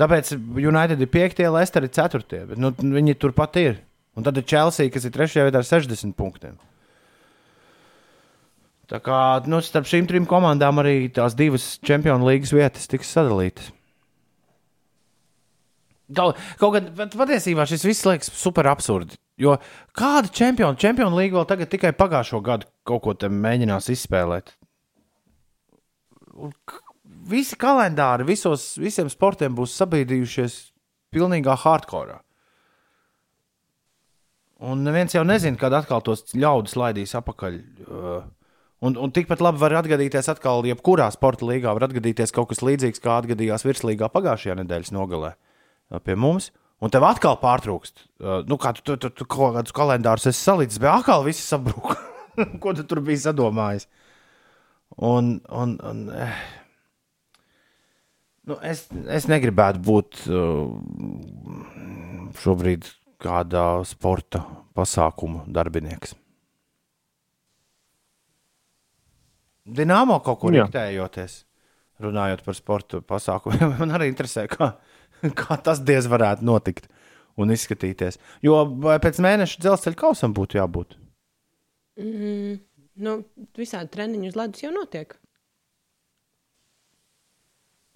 [0.00, 2.44] Tāpēc United ir 5, Leicester ir 4.
[2.50, 3.82] Bet, nu, viņi turpat ir.
[4.16, 5.44] Un tad ir Chelsea, kas ir 3.
[5.46, 6.56] vietā ar 60 punktiem.
[8.90, 13.70] Tā kā nu, starp šīm trim komandām arī tās divas Champions League vietas tiks sadalītas.
[16.10, 19.14] Kaut, kaut gan patiesībā šis viss liekas super absurdi.
[19.40, 19.54] Jo
[19.96, 24.50] kāda čempiona, Champions League vēl tagad tikai pagājušo gadu kaut ko tam mēģinās izspēlēt?
[27.30, 30.58] Visi kalendāri visos, visiem sportiem būs sabīdījušies
[31.14, 32.18] pilnīgā hardcore.
[34.66, 37.54] Un neviens jau nezina, kad atkal tos ļaudis laidīs apakaļ.
[37.86, 38.20] Uh,
[38.80, 43.02] Un, un tikpat labi var atgadīties atkal, jebkurā sporta līgā var atgadīties kaut kas līdzīgs,
[43.04, 46.48] kā atgadījās virslīgā pagājušajā nedēļas nogalē uh, pie mums.
[46.80, 48.06] Un tev atkal pārtrūkst.
[48.22, 51.44] Uh, nu, kā tu, tu, tu, tu kaut kādus kalendārus esi salīdzis, bet atkal viss
[51.44, 51.98] sabruka.
[52.62, 53.84] Ko tu tur biji sadomājis?
[54.96, 56.40] Un, un, un, eh.
[58.48, 60.72] nu, es, es negribētu būt uh,
[62.40, 62.88] šobrīd
[63.20, 66.16] kādā sporta pasākuma darbinieks.
[69.70, 71.36] Dināmo kaut kur rīktējoties,
[72.02, 73.74] runājot par sporta pasākumiem.
[73.80, 74.72] Man arī interesē, kā,
[75.36, 76.90] kā tas diez varētu notikt
[77.40, 78.18] un izskatīties.
[78.44, 80.96] Jo vai pēc mēneša dzelzceļa kausam būtu jābūt.
[82.00, 82.60] Mm,
[83.04, 83.16] nu,
[83.58, 85.16] visādi treniņi uz ledus jau notiek.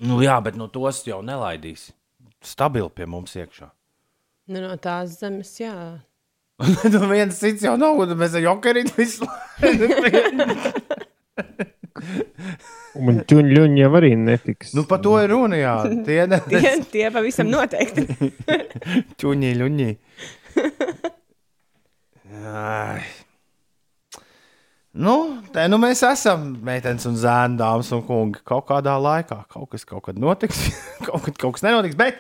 [0.05, 1.93] Nu, jā, bet no tos jau nelaidīs.
[2.45, 3.71] Stabili pie mums iekšā.
[4.53, 5.75] Nu, no tās zemes, jā.
[6.93, 11.05] nu, viens cits jau nav, un mēs ar jokerīti visu laiku.
[12.95, 14.75] Un ķuņļuņi jau arī netiks.
[14.77, 15.75] nu, par to ir runa, jā.
[16.07, 16.41] Tie ne...
[16.51, 18.07] Tie, tie pavisam noteikti.
[19.21, 19.91] Čuņi, ļuņi.
[24.95, 25.15] Nu,
[25.51, 28.39] te nu mēs esam, meitenes un zēni, dāmas un kungi.
[28.47, 30.59] Kaut kādā laikā kaut kas kaut kad notiks,
[31.07, 32.15] kaut, kad, kaut kas nenotiks, bet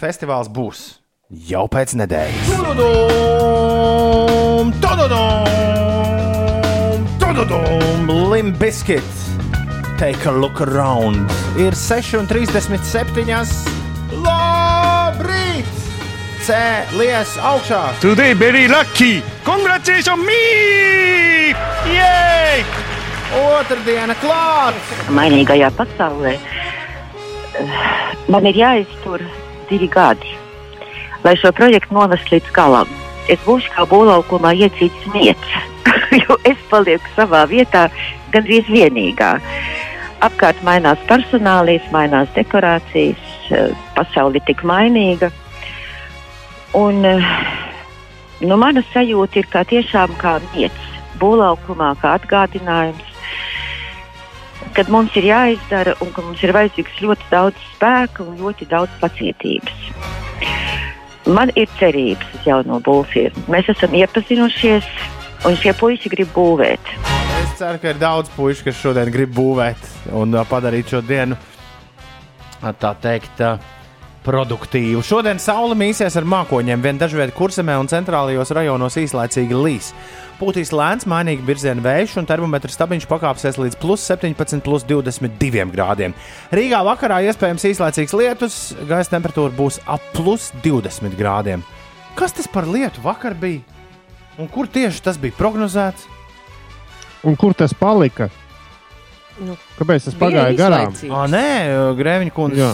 [0.00, 0.98] festivāls būs
[1.30, 2.50] jau pēc nedēļas.
[2.50, 4.10] Tududum!
[4.82, 5.89] Tududum!
[7.30, 9.04] Limbiskit!
[9.98, 11.30] Take a look around!
[11.56, 13.46] Ir 6,37.
[14.18, 15.68] Labrīt!
[16.42, 17.82] Cēlies augšā!
[18.02, 19.22] Today very lucky.
[19.44, 21.54] Congratulations me!
[21.94, 22.64] Yay!
[23.38, 24.74] Otradiena klāt!
[25.14, 26.34] mainīgajā pasaulē.
[26.34, 27.78] Eh,
[28.28, 29.22] Man ir jāiztur
[29.70, 30.34] divi gadi,
[31.22, 32.90] lai šo projektu novestu līdz galam.
[33.28, 35.52] Es būšu kā būvlaukumā iecīts niets,
[36.22, 37.88] jo es palieku savā vietā
[38.32, 39.36] gandrīz vienīgā.
[40.24, 45.30] Apkārt mainās personālīs, mainās dekorācijas, eh, pasaule ir tik mainīga.
[46.76, 47.30] Un, eh,
[48.40, 53.10] nu, mana sajūta ir kā tiešām kā niets būvlaukumā, kā atgādinājums
[54.76, 58.92] kad mums ir jāizdara un ka mums ir vajadzīgs ļoti daudz spēka un ļoti daudz
[59.02, 59.88] pacietības.
[61.28, 63.48] Man ir cerības uz jauno būvfirmu.
[63.52, 64.86] Mēs esam iepazinušies,
[65.48, 66.88] Un šie puiši grib būvēt.
[67.40, 71.38] Es ceru, ka ir daudz puikas, kas šodien grib būvēt un ā, padarīt šo dienu
[72.60, 73.40] tā teikt.
[73.40, 73.54] ā,
[74.20, 75.00] Produktīvu.
[75.00, 79.94] Šodien saule mīsies ar mākoņiem, vien dažviet kursamē un centrālajos rajonos īslaicīgi līs.
[80.36, 86.12] Pūtīs lēns, mainīgi virziena vējš, un termometrs stabiņš pakāpsies līdz plus 17, plus 22 grādiem.
[86.52, 91.64] Rīgā vakarā iespējams īslaicīgs lietus, gaisa temperatūra būs ap plus 20 grādiem.
[92.16, 93.64] Kas tas par lietu vakar bija?
[94.40, 96.04] Un kur tieši tas bija prognozēts?
[97.24, 98.28] Un kur tas palika?
[99.40, 100.92] Nu, Kāpēc tas pagāja garām?
[101.08, 101.48] Ah, nē,
[101.96, 102.70] Grēviņa kundze Jā.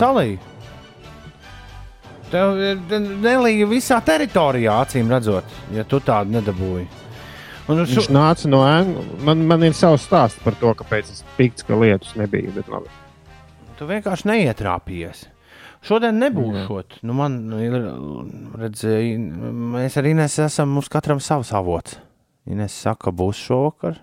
[2.27, 2.81] Tev ir
[3.23, 6.87] nelīga visā teritorijā, acīm redzot, ja tu tādu nedabūji.
[7.71, 9.07] Un uz Viņš nāca no ēnas.
[9.27, 12.53] Man, man ir savs stāsts par to, kāpēc es pikts, ka lietus nebija.
[12.55, 12.91] Bet, labi.
[13.79, 15.25] tu vienkārši neietrāpījies.
[15.87, 17.01] Šodien nebūšot.
[17.07, 17.75] Nu, man ir,
[18.59, 18.83] redz,
[19.77, 21.99] mēs ar Inês esam, mums katram savs avots.
[22.47, 24.01] Inês saka, būs šovakar.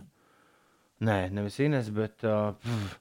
[1.03, 2.99] Nē, nevis Inês, bet uh, pff,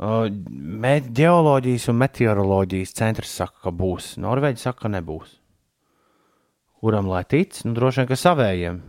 [0.00, 4.16] ģeoloģijas un meteoroloģijas centrs saka, ka būs.
[4.22, 5.38] Norvēģi saka, ka nebūs.
[6.82, 7.60] Kuram lai tic?
[7.64, 8.80] Nu, droši vien, ka savējiem.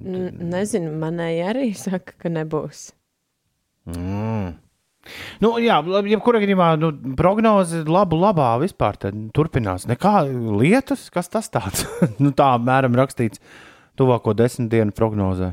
[0.00, 2.92] N- Nezinu, manēji arī saka, ka nebūs.
[3.90, 4.54] Mm.
[5.42, 8.96] Nu, jā, jebkurā gadījumā nu, prognoze labu, labā vispār
[9.34, 9.88] turpinās.
[9.90, 10.22] Nekā
[10.62, 11.84] lietus, kas tas tāds?
[12.22, 13.42] nu, tā apmēram rakstīts
[13.98, 15.52] tuvāko desmit dienu prognozē.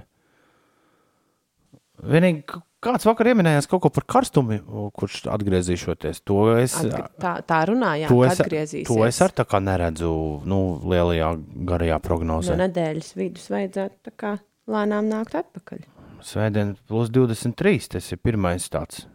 [2.00, 4.60] Vienīgi kāds vakar pieminējās kaut ko par karstumu,
[4.96, 6.22] kurš atgriezīšoties.
[6.30, 8.40] To es, Atg tā, tā runājā, to es,
[8.88, 10.12] to es ar tā kā neredzu
[10.50, 11.34] nu, lielajā,
[11.70, 12.58] garajā No prognozē.
[12.60, 14.34] nedēļas vidus vajadzētu tā kā
[14.70, 15.86] lēnām nākt atpakaļ.
[16.26, 17.88] Svētdien, plus 23.
[17.96, 19.06] Tas ir pirmais tāds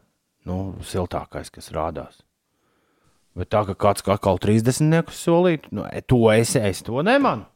[0.49, 2.23] nu, siltākais, kas rādās.
[3.35, 7.03] Bet tā, ka kāds kā atkal 30 niekus solīt, nu, e, to es, es to
[7.03, 7.49] nemanu.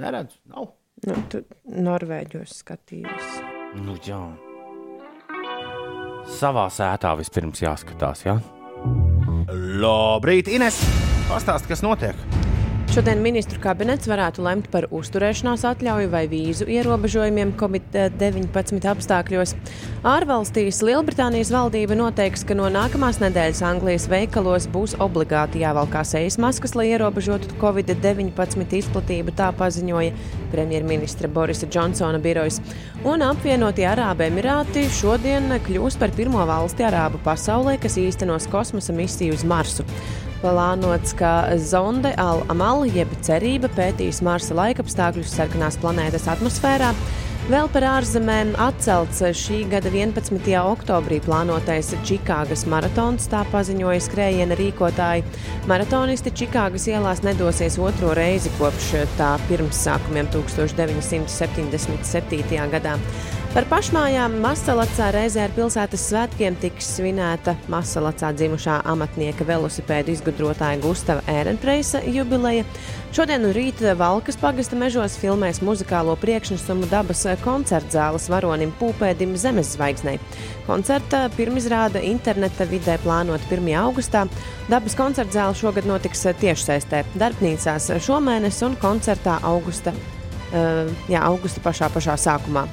[0.00, 0.72] Neredzu, nav.
[1.06, 3.40] Nu, tu Norvēģos skatījos.
[3.80, 4.18] Nu, jā.
[6.30, 8.38] Savā sētā vispirms jāskatās, jā.
[9.80, 10.78] Labrīt, Ines!
[11.30, 12.18] Pastāst, kas notiek?
[12.90, 19.52] Šodien ministru kabinets varētu lemt par uzturēšanās atļauju vai vīzu ierobežojumiem Covid-19 apstākļos.
[20.10, 26.74] Ārvalstīs Lielbritānijas valdība noteiks, ka no nākamās nedēļas Anglijas veikalos būs obligāti jāvalkā sejas maskas,
[26.74, 30.16] lai ierobežotu Covid-19 izplatību, tā paziņoja
[30.50, 32.58] premjerministra Borisa Džonsona birojas.
[33.06, 39.38] Un apvienotie Arābu Emirāti šodien kļūs par pirmo valsti Arābu pasaulē, kas īstenos kosmosa misiju
[39.38, 39.86] uz Marsu.
[40.40, 46.94] Plānots, ka zonde Al-Amal, jeb cerība, pētīs Marsa laikapstākļus sarkanās planētas atmosfērā.
[47.50, 50.38] Vēl par ārzemēm atcelts šī gada 11.
[50.60, 55.24] oktobrī plānotais Čikāgas maratons, tā paziņoja skrējiena rīkotāji.
[55.68, 58.86] Maratonisti Čikāgas ielās nedosies otro reizi kopš
[59.18, 62.70] tā pirmsākumiem 1977.
[62.76, 62.94] gadā.
[63.50, 71.24] Par pašmājām Masalacā reizē ar pilsētas svētkiem tiks svinēta Masalacā dzimušā amatnieka velosipēdu izgudrotāja Gustava
[71.26, 72.62] Ērenpreisa jubileja.
[73.10, 79.72] Šodien un rīt Valkas pagasta mežos filmēs muzikālo priekšnesumu dabas koncerta zāles varonim Pūpēdim Zemes
[79.74, 80.20] zvaigznei.
[80.68, 83.66] Koncerta pirmizrāde interneta vidē plānota 1.
[83.80, 84.28] augustā.
[84.70, 91.90] Dabas koncerta zāle šogad notiks tiešsaistē darbnīcās šomēnes un koncertā augusta, uh, jā, augusta pašā,
[91.90, 92.68] pašā sākumā.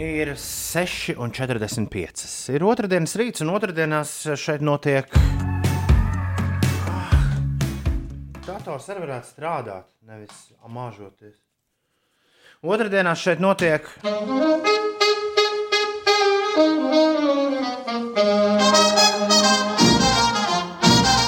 [0.00, 2.48] Ir 6,45.
[2.54, 4.08] Ir otrdienas rīts, un otrdienās
[4.40, 5.04] šeit notiek.
[6.88, 7.10] Ah,
[8.46, 11.36] Dators arī varētu strādāt, nevis amāžoties.
[12.64, 13.84] Otradienās šeit notiek.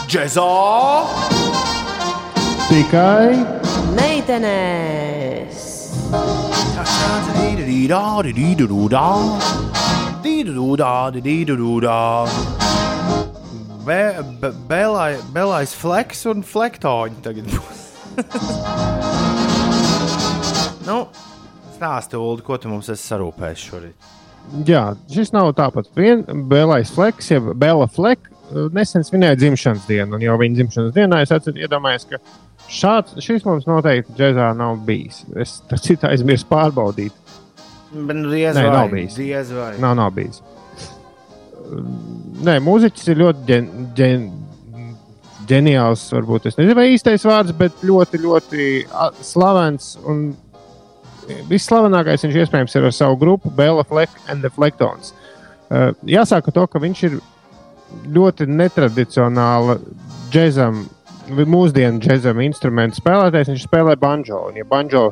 [0.09, 0.49] Džezā!
[2.73, 3.37] Tikai
[4.01, 5.72] Meitenēs!
[13.85, 13.99] Be,
[14.41, 17.83] be, belai, belais fleks un flektoņi tagad būs.
[20.89, 20.99] nu,
[21.75, 24.09] stāsti, Ulu, ko tu mums esi sarūpējis šorīt?
[24.69, 25.91] Jā, šis nav tāpat.
[25.99, 28.31] Vien Bēlais Fleks, jeb Bēla Flek,
[28.73, 32.23] nesen svinēja dzimšanas dienu, un jau viņa dzimšanas dienā es atceros, ka
[32.73, 35.23] šāds, šis mums noteikti džēzā nav bijis.
[35.41, 37.19] Es citu aizmirsu pārbaudīt.
[37.93, 39.17] Bet, nu, diez Nē, vai, nav bijis.
[39.21, 39.73] Diez vai.
[39.83, 40.41] Nav, nav bijis.
[42.43, 44.25] Nē, mūziķis ir ļoti ģen, ģen,
[45.51, 46.07] ģeniāls.
[46.17, 48.69] Varbūt es nezinu, vai īstais vārds, bet ļoti, ļoti
[49.25, 49.93] slavens.
[50.09, 50.31] Un
[51.51, 55.13] visslavenākais viņš iespējams ir ar savu grupu Bela Fleck and the Flectons.
[55.73, 57.21] Uh, jāsaka to, ka viņš ir
[58.13, 59.79] ļoti netradicionāla
[60.33, 60.83] džēzam
[61.31, 64.49] mūsdienu džēzam instrumentu spēlētājs, viņš spēlē banjo.
[64.49, 65.11] Un, ja banjo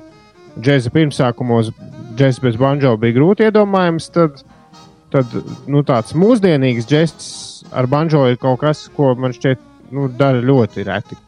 [0.59, 1.70] džēza pirmsākumos,
[2.18, 4.42] džēza bez banjo bija grūti iedomājams, tad,
[5.14, 5.35] tad
[5.70, 7.31] nu, tāds mūsdienīgs džēzs
[7.77, 9.62] ar banjo ir kaut kas, ko man šķiet
[9.94, 11.18] nu, dara ļoti reti.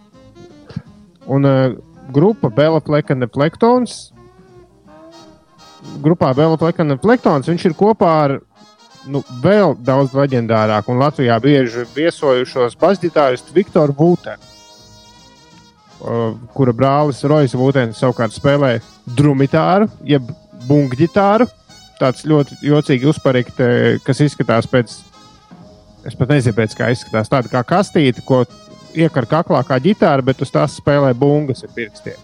[1.31, 1.77] Un uh,
[2.13, 4.13] grupa Bela Pleka un Plektons.
[6.03, 8.39] Grupā Bela Pleka un Plektons viņš ir kopā ar
[9.07, 14.52] nu, vēl daudz leģendārāku un Latvijā bieži viesojušos basģitāristu Viktoru Vūtenu.
[16.03, 18.73] Uh, kura brālis Rojas Vūtens savukārt spēlē
[19.15, 20.27] drumitāru, jeb
[20.67, 21.47] bungģitāru.
[22.01, 23.61] Tāds ļoti jocīgi uzparikt,
[24.03, 24.97] kas izskatās pēc,
[26.09, 27.31] es pat nezinu, pēc kā izskatās.
[27.31, 28.41] Tāda kā kastīte, ko
[28.99, 32.19] iekar kaklā kā ģitāra, bet uz tās spēlē bungas ar pirkstiem.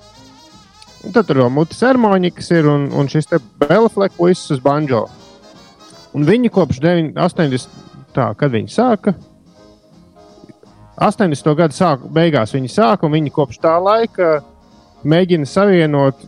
[1.07, 5.05] Un tad tur vēl mutes harmonikas ir un, un šis te belfleku puisis uz banjo.
[6.17, 7.85] Un viņi kopš 9, 80.
[8.17, 9.14] Tā, kad viņi sāka?
[10.98, 11.54] 80.
[11.58, 14.38] gada sāk, beigās viņi sāka, un viņi kopš tā laika
[15.08, 16.24] mēģina savienot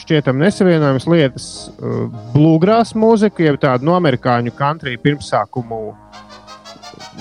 [0.00, 5.80] šķietam nesavienojamas lietas, uh, bluegrass mūziku, jeb tādu no amerikāņu country pirmsākumu.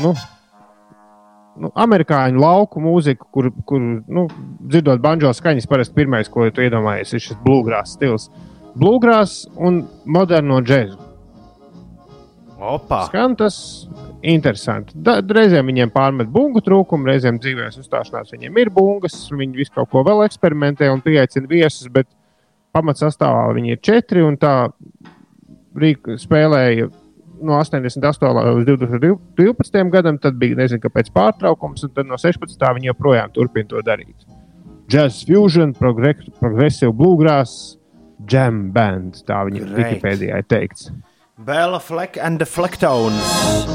[0.02, 0.12] Nu,
[1.56, 4.28] nu, amerikāņu lauku mūziku, kur, kur nu,
[4.68, 8.30] dzirdot banjo skaņas, parasti pirmais, ko tu iedomājies, ir šis bluegrass stils.
[8.76, 11.00] Bluegrass un moderno džēzu.
[12.60, 13.06] Opa!
[13.08, 13.58] Skan tas
[14.34, 14.96] interesanti.
[15.06, 19.92] Da, reizēm viņiem pārmet bungu trūkumu, reizēm dzīvēs uzstāšanās viņiem ir bungas, viņi visu kaut
[19.94, 22.10] ko vēl eksperimentē un pieaicina viesus, bet
[22.76, 24.56] pamatsastāvā viņi ir četri un tā
[25.76, 26.90] rīka spēlēja
[27.46, 28.32] no 88.
[28.60, 29.90] līdz 2012.
[29.92, 32.68] gadam, tad bija nezinu, kāpēc pārtraukums, un tad no 16.
[32.78, 34.28] viņi joprojām turpina to darīt.
[34.92, 37.76] Jazz fusion, progre progressive bluegrass,
[38.30, 39.24] jam band.
[39.28, 39.66] Tā viņa.
[39.76, 40.92] Wikipēdijā ir teikts.
[41.38, 43.20] Bela Fleck and the Flecktones.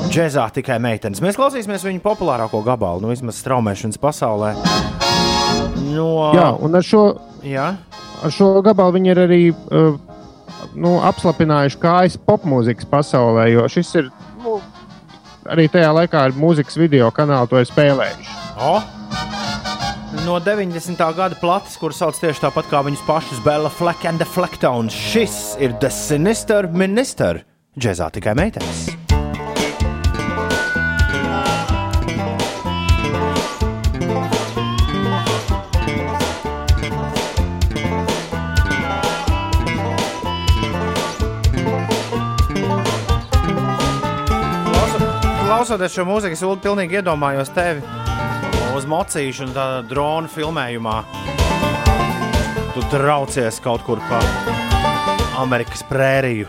[0.08, 1.20] Džēzā tikai meitenes.
[1.20, 4.54] Mēs klausīsimies viņu populārāko gabalu, nu vismaz straumēšanas pasaulē.
[5.92, 6.06] No...
[6.32, 7.02] Jā, un ar šo,
[7.44, 7.66] Jā.
[8.24, 9.98] ar šo gabalu viņi ir arī uh,
[10.72, 14.08] nu, apslapinājuši kājas popmūzikas pasaulē, jo šis ir
[14.40, 14.56] nu,
[15.44, 18.38] arī tajā laikā ar mūzikas video kanālu to ir spēlējuši.
[18.56, 18.99] O?
[20.26, 20.96] No 90.
[21.16, 24.94] gada plates, kuras sauc tieši tāpat kā viņas pašas, Bela Fleck and the Flecktones.
[24.94, 27.42] Šis ir The Sinister Minister.
[27.80, 28.88] Džēzā tikai meitenes.
[44.64, 45.10] Klauso-
[45.46, 47.82] Klausoties šo mūziku, es pilnīgi iedomājos tevi
[48.80, 50.96] uz mocīšu un tādā drona filmējumā.
[52.72, 54.20] Tu traucies kaut kur pa
[55.42, 56.48] Amerikas prēriju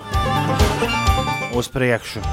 [1.58, 2.24] uz priekšu.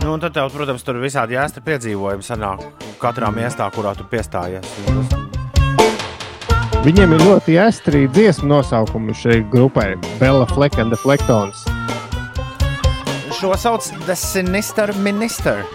[0.00, 2.64] Nu, un tad, tev, protams, tur visādi jāstra piedzīvojumi sanāk
[3.02, 4.76] katrā miestā, kurā tu piestājies.
[6.86, 11.75] Viņiem ir ļoti jāstrī dziesmu nosaukumi šai grupai Bela Fleck and the Flecktons.
[13.40, 15.64] Šo sauc The Sinister Minister.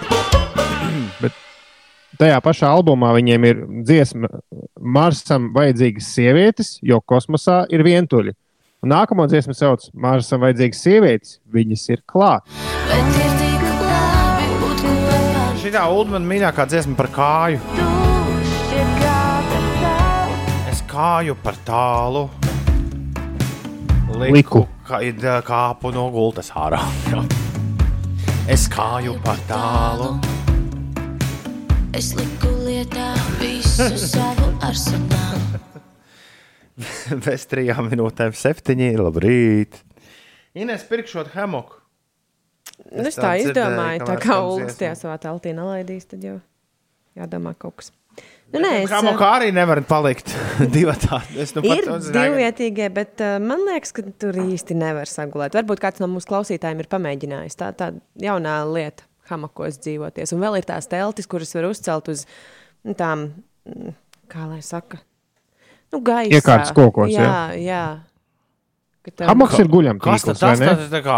[2.22, 4.28] Tajā pašā albumā viņiem ir dziesma
[4.82, 8.34] Marsam vajadzīgas sievietes, jo kosmosā ir vientuļi.
[8.82, 12.46] Un nākamo dziesmu sauc Marsam vajadzīgas sievietes, viņas ir klāt.
[12.90, 15.46] Bet ir tik labi būt kopā.
[15.62, 17.60] Šī ir man mīļākā dziesma par kāju.
[19.02, 19.20] Kā.
[20.74, 22.24] Es kāju par tālu.
[24.22, 24.66] Liku.
[24.86, 26.82] Kā, id- kāpu no gultas ārā.
[27.10, 27.22] Jā.
[28.50, 30.16] Es kāju par tālu.
[31.98, 35.62] Es liku lietā visu savu arsenālu.
[37.26, 38.94] Bez trijām minūtēm, septiņi.
[38.98, 39.82] Labrīt!
[40.58, 41.78] Ines pirkšot hemoku.
[42.92, 46.40] Nu, es tā tā izdomāju, tā kā Ulas tajā savā teltī nelaidīs, tad jau
[47.20, 47.92] jādomā kaut kas.
[48.52, 50.34] Nu, nē, es, Hemokā arī nevar palikt
[50.76, 51.38] divi tādi.
[51.40, 55.56] Es nu Ir divvietīgie, bet uh, man liekas, ka tur īsti nevar sagulēt.
[55.56, 57.58] Varbūt kāds no mūsu klausītājiem ir pamēģinājis.
[57.62, 60.36] Tā tā jaunā lieta, hamakos dzīvoties.
[60.36, 62.26] Un vēl ir tās teltis, kuras var uzcelt uz
[62.84, 63.30] nu, tām,
[63.70, 63.96] mm,
[64.32, 65.00] kā lai saka,
[65.94, 66.34] nu, gaisa.
[66.42, 67.28] Iekārtas kokos, jā.
[67.56, 67.60] jā.
[67.68, 67.84] jā.
[69.02, 70.74] Tev- Hamaks ir guļam Kas tas vai tas, ne?
[70.78, 71.16] tas, tā kā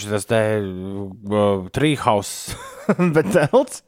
[0.00, 2.30] šis te uh, trīhaus,
[3.16, 3.82] bet telts?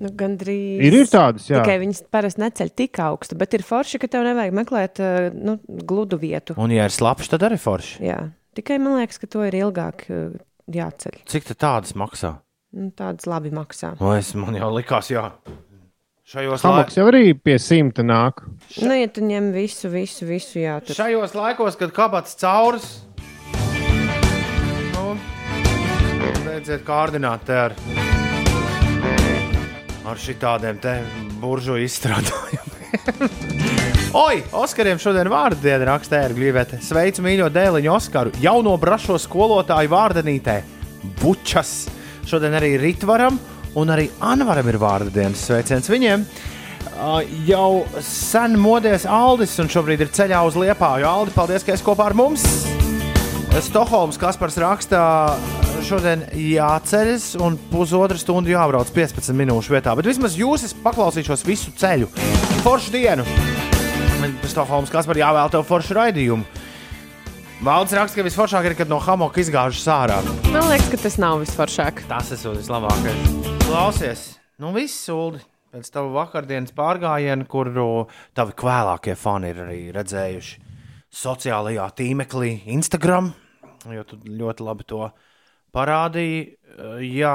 [0.00, 0.80] Nu, gandrīz.
[0.86, 1.60] Ir, ir tādas, jā.
[1.60, 5.58] Tikai viņas parasti neceļ tik augstu, bet ir forši, ka tev nevajag meklēt uh, nu,
[5.84, 6.56] gludu vietu.
[6.56, 7.98] Un, ja ir slapjš, tad arī forši.
[8.06, 8.22] Jā.
[8.56, 10.32] Tikai man liekas, ka to ir ilgāk uh,
[10.72, 11.20] jāceļ.
[11.28, 12.38] Cik tā tādas maksā?
[12.72, 13.92] Nu, Tādas labi maksā.
[14.00, 15.26] O, es, man jau likās, jā.
[16.32, 18.40] Šajos, Hamaks jau arī pie simta nāk.
[18.80, 22.86] Nu, ja tu ņem visu, visu, visu, jā, tad šajos laikos, kad kabats caurs,
[24.94, 25.12] nu,
[26.62, 27.72] Palīdziet kārdināt te ar,
[30.08, 30.96] ar šitādiem te
[31.40, 32.72] buržu izstrādājumiem.
[34.12, 36.82] Oi, Oskariem šodien vārdu diena rakstē ar glīvete.
[36.84, 40.58] Sveicu mīļo dēliņu Oskaru, jauno brašo skolotāju vārdanītē.
[41.22, 41.86] Bučas.
[42.28, 43.38] Šodien arī Ritvaram
[43.78, 46.26] un arī Anvaram ir vārdu dienas sveiciens viņiem.
[46.92, 51.08] Uh, jau sen modies Aldis un šobrīd ir ceļā uz Liepāju.
[51.08, 52.44] Aldi, paldies, ka esi kopā ar mums!
[53.62, 55.02] Stokholmas Kaspars rakstā,
[55.86, 59.94] šodien jāceļas un pusotra stunda jābrauc 15 minūšu vietā.
[59.98, 62.08] Bet vismaz jūs es paklausīšos visu ceļu.
[62.62, 63.26] Foršu dienu!
[64.46, 66.46] Stokholmas Kaspars jāvēl tev foršu raidījumu.
[67.66, 70.18] Valdes raksta, ka visforšāk ir, kad no hamoka izgāžas ārā.
[70.50, 72.04] Man liekas, ka tas nav visforšāk.
[72.10, 73.26] Tas ir vislabākais.
[73.66, 74.22] Klausies,
[74.62, 75.42] nu viss sūdi.
[75.72, 78.06] Pēc tava vakardienas pārgājiena, kuru
[78.36, 80.58] tavi kvēlākie fani ir arī redzējuši
[81.22, 83.32] sociālajā tīmeklī, Instagram,
[83.88, 85.31] jo tu ļoti labi to parādīji.
[86.72, 87.34] Eh, Jā,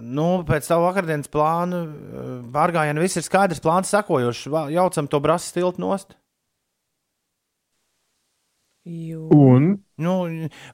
[0.00, 3.60] nu, pēc tam vakardienas plāna eh, pārgājiena viss ir skaidrs.
[3.64, 4.46] Plāns sekojošs.
[4.52, 6.16] Va- Jaucam to brasu stiltu nost.
[9.36, 10.14] Un Nu,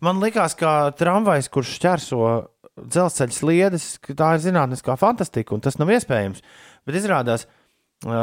[0.01, 2.19] man liekas, ka tramvajs, kurš šķērso
[2.79, 6.45] dzelzceļa sliedes, tā ir zinātniskā fantastika, un tas nav iespējams.
[6.87, 7.49] Bet izrādās,
[8.07, 8.21] ā,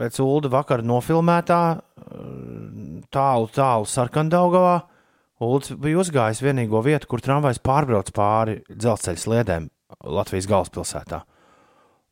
[0.00, 1.60] pēc Ulu vakar nofilmētā
[3.14, 4.74] tālu, tālu sarkandaugavā,
[5.40, 9.68] Ulas bija uzgājis vienīgo vietu, kur tramvajs pārbrauc pāri dzelzceļa sliedēm
[10.04, 11.22] Latvijas galvaspilsētā.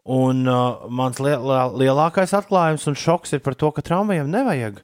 [0.09, 4.81] Un uh, mans lie lie- lielākais atklājums un šoks ir par to, ka tramvajam nevajag,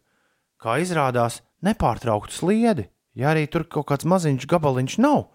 [0.61, 2.91] kā izrādās, nepārtrauktu sliedi.
[3.17, 5.31] Ja arī tur kaut kāds maziņš gabaliņš nav,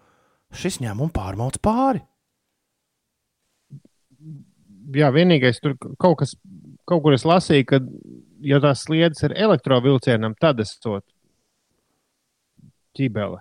[0.54, 2.04] šis ņem un pārmauc pāri.
[4.94, 6.34] jā, vienīgais tur kaut kas,
[6.88, 7.80] kaut kur es lasīju, ka,
[8.44, 10.98] ja tās sliedas ir elektrovilcienam, tad es to
[12.98, 13.40] ķībele.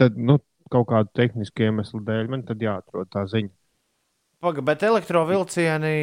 [0.00, 0.40] Tad, nu,
[0.72, 3.52] kaut kādu tehnisku iemeslu dēļ man tad jāatrod tā ziņa.
[4.44, 5.94] Pagaid, bet elektrovilcieni.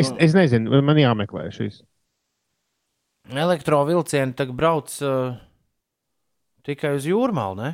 [0.00, 1.82] Es, es nezinu, man jāmeklē šis.
[3.30, 5.36] Elektrovilcieni tagad brauc uh,
[6.66, 7.70] tikai uz jūrmālu, ne?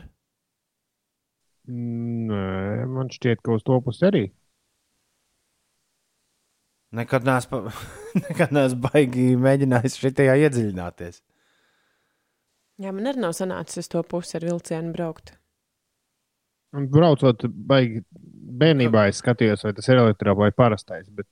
[1.66, 4.24] Nē, man šķiet, ka uz to pusi arī.
[6.96, 7.72] Nekad neesmu, pa...
[8.26, 11.22] nekad neesmu baigi mēģinājis šitajā iedziļināties.
[12.82, 15.34] Jā, man arī nav sanācis uz to pusi ar vilcienu braukt.
[16.76, 18.02] Un braucot, baigi
[18.60, 21.08] bērnībā es skatījos, vai tas ir elektrā vai parastais.
[21.08, 21.28] Bet...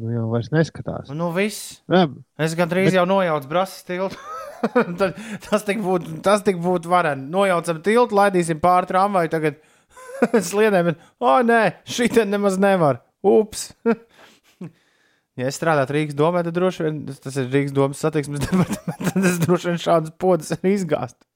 [0.00, 1.10] Nu, jau vairs neskatās.
[1.16, 1.80] Nu, viss.
[1.90, 2.06] Jā,
[2.40, 2.98] Es gandrīz bet...
[3.00, 4.20] jau nojaucu brāzas tiltu.
[5.00, 7.30] Tad tas tik būtu, tas tik būtu vareni.
[7.32, 9.60] Nojaucam tiltu, laidīsim pāri tramvaju, tagad
[10.50, 10.92] sliedēm.
[11.20, 13.00] O, nē, šī te nemaz nevar.
[13.26, 13.70] Ups!
[15.40, 19.12] ja es strādātu Rīgas domē, tad droši vien tas ir Rīgas domas satiksmes departaments.
[19.12, 21.26] Tad es droši vien šādas podas arī izgāstu.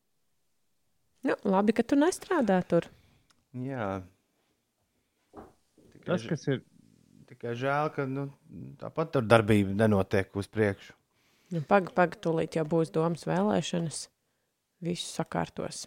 [1.25, 2.91] Nu, labi, ka tu nestrādā tur.
[3.57, 4.03] Jā.
[5.35, 6.61] Tikai, tas, kas ir.
[7.31, 8.27] tikai žēl, ka nu,
[8.81, 10.93] tāpat tur darbība nenotiek uz priekšu.
[11.55, 14.07] Nu, Pagaidi, pagaidi, tūlīt jau būs domas vēlēšanas.
[14.85, 15.85] Visu sakārtos.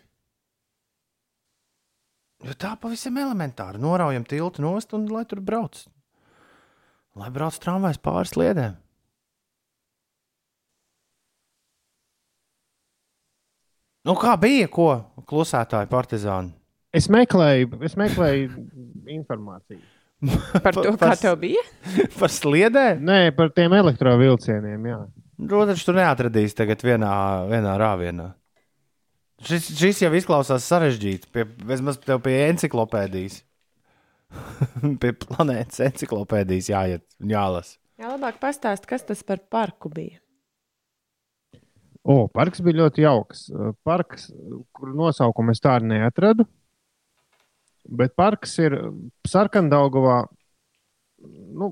[2.46, 3.82] Jo tā pavisam elementāri.
[3.82, 5.80] Noraujam tiltu nost un lai tur brauc.
[7.18, 8.76] Lai brauc tramvajs pāri sliedēm.
[14.08, 14.88] Nu, kā bija, ko
[15.28, 16.54] klusētāji partizāni?
[16.96, 18.62] Es meklēju, es meklēju
[19.18, 19.82] informāciju.
[20.64, 21.64] Par to, kā tev bija?
[22.20, 23.04] Par sliedēm?
[23.06, 24.88] Nē, par tiem elektrovilcieniem.
[24.90, 25.02] Jā.
[25.38, 27.12] Protams, tu neatradīsi tagad vienā,
[27.52, 28.32] vienā rāvienā.
[29.46, 31.30] Šis, šis jau izklausās sarežģīti.
[31.34, 33.44] Pie, vismaz tev pie enciklopēdijas.
[35.02, 37.78] pie planētas enciklopēdijas jāiet un jālasa.
[37.98, 40.20] Jā, labāk pastāst, kas tas par parku bija.
[42.08, 43.48] O, parks bija ļoti jauks.
[43.86, 44.30] Parks,
[44.74, 46.48] kur nosaukumu es tādu neatradu.
[47.88, 48.76] Bet parks ir
[49.28, 50.22] Sarkandaugavā.
[51.58, 51.72] Nu,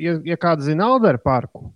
[0.00, 1.66] ja, ja kāds zina Alderu parku,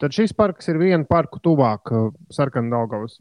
[0.00, 1.90] tad šis parks ir viena parku tuvāk
[2.34, 3.18] Sarkandaugavas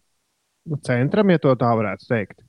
[0.85, 2.43] centram, ja to tā varētu teikt.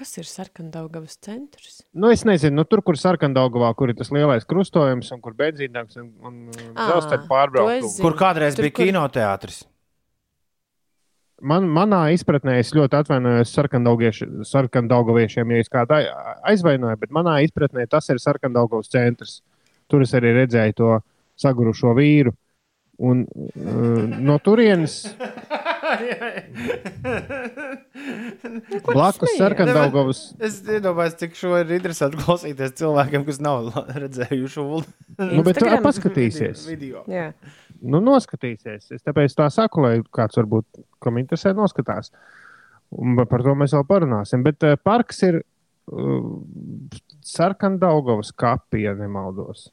[0.00, 1.80] Kas ir Sarkandaugavas centrs?
[1.92, 5.98] Nu, es nezinu, nu, tur, kur Sarkandaugavā, kur ir tas lielais krustojums un kur benzīnāks
[6.00, 7.98] un, un dzelzceļa pārbraukums.
[8.00, 9.64] Kur kādreiz Tur, bija kur- kinoteātris?
[11.40, 17.86] Man, manā izpratnē, es ļoti atvainojos sarkandaugaviešiem, ja es kādu ai- aizvainoju, bet manā izpratnē
[17.88, 19.38] tas ir sarkandaugavas centrs.
[19.88, 20.90] Tur es arī redzēju to
[21.40, 22.34] sagurušo vīru.
[23.00, 24.98] Un uh, no turienes
[28.86, 30.20] blakus sarkandaugavas.
[30.42, 33.70] Es iedomājos, cik šo ir interesanti klausīties cilvēkiem, kas nav
[34.04, 34.82] redzējuši ulu.
[35.20, 36.66] Nu, bet tu paskatīsies.
[36.68, 37.04] video.
[37.10, 37.30] Jā.
[37.82, 38.90] nu, noskatīsies.
[38.96, 40.66] Es tāpēc tā saku, lai kāds varbūt,
[41.02, 42.12] kam interesē, noskatās.
[42.90, 44.42] Un par to mēs vēl parunāsim.
[44.46, 46.22] Bet uh, parks ir uh,
[47.26, 49.68] Sarkandaugovas kapi, ja nemaldos.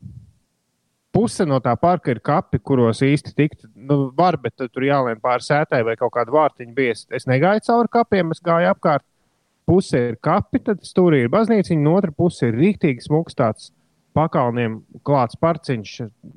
[1.18, 3.64] Puse no tā parka ir kapi, kuros īsti tikt.
[3.74, 7.08] Nu, var, bet tur jālien pāri sētai vai kaut kādu vārtiņu biest.
[7.10, 9.06] Es negāju cauri kapiem, es gāju apkārt.
[9.68, 13.72] Puse ir kapi, tad stūrī ir baznīca, un otra puse ir rīktīgi smūgs tāds
[14.18, 15.96] pakalniem klāts parciņš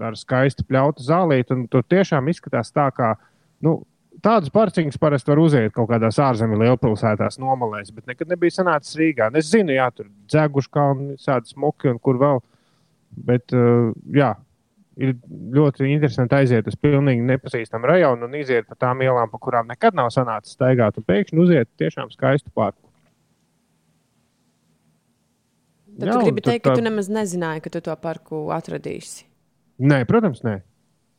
[0.09, 1.61] ar skaistu pļautu zālīti.
[1.70, 3.12] Tur tiešām izskatās tā, kā
[3.64, 3.76] nu,
[4.24, 9.31] tādus parciņus parasti var uziet kaut kādās ārzemju lielpilsētās, nomalēs, bet nekad nebija sanācis Rīgā.
[9.39, 12.43] Es zinu, jā, tur dzēguši kalni, tādi smuki un kur vēl.
[13.26, 14.35] Bet, uh, jā,
[15.01, 15.14] ir
[15.57, 19.96] ļoti interesanti aiziet uz pilnīgi nepazīstamu rajonu un iziet pa tām ielām, pa kurām nekad
[19.96, 22.84] nav sanācis staigāt, un pēkšņi uziet tiešām skaistu parku.
[26.01, 29.24] Tad Jā, tu gribi teikt, ka tā- tu nemaz nezināji, ka tu to parku atradīsi.
[29.80, 30.61] Nē, protams, nē.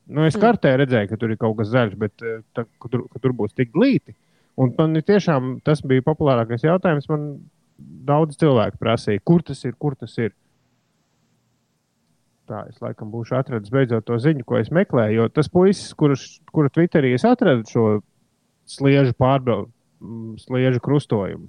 [0.07, 0.41] Nu, es Mm.
[0.41, 3.32] kartē redzēju, ka tur ir kaut kas zaļš, bet eh, tā, ka, tur, ka tur
[3.34, 4.15] būs tik glīti.
[4.57, 7.07] Un man tiešām tas bija populārākais jautājums.
[7.09, 10.34] Man daudz cilvēku prasīja, kur tas ir, kur tas ir.
[12.52, 15.22] Tā, es laikam būšu atradis beidzot to ziņu, ko es meklēju.
[15.22, 17.86] Jo tas puisis, kuru Twitterī es atradu šo
[18.68, 21.47] sliežu pārbraukumu, sliežu krustojumu,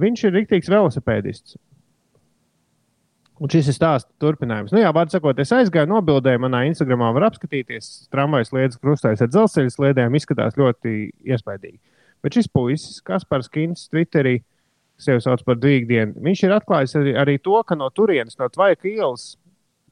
[0.00, 1.58] viņš ir rīktīgs velosipēdists.
[3.40, 4.72] Un šis ir stāsts turpinājums.
[4.72, 7.88] Nu, jā, vārds sakot, es aizgāju, nobildēju, manā Instagramā var apskatīties.
[8.12, 11.80] Tramvajas lietas krustājas ar dzelzceļa sliedēm izskatās ļoti iespaidīgi.
[12.20, 14.42] Bet šis puisis, Kaspars Kins, Twitterī,
[15.00, 18.88] sevi sauc par dīgdienu, viņš ir atklājis arī, arī to, ka no turienes, no Tvaika
[18.90, 19.30] ielas,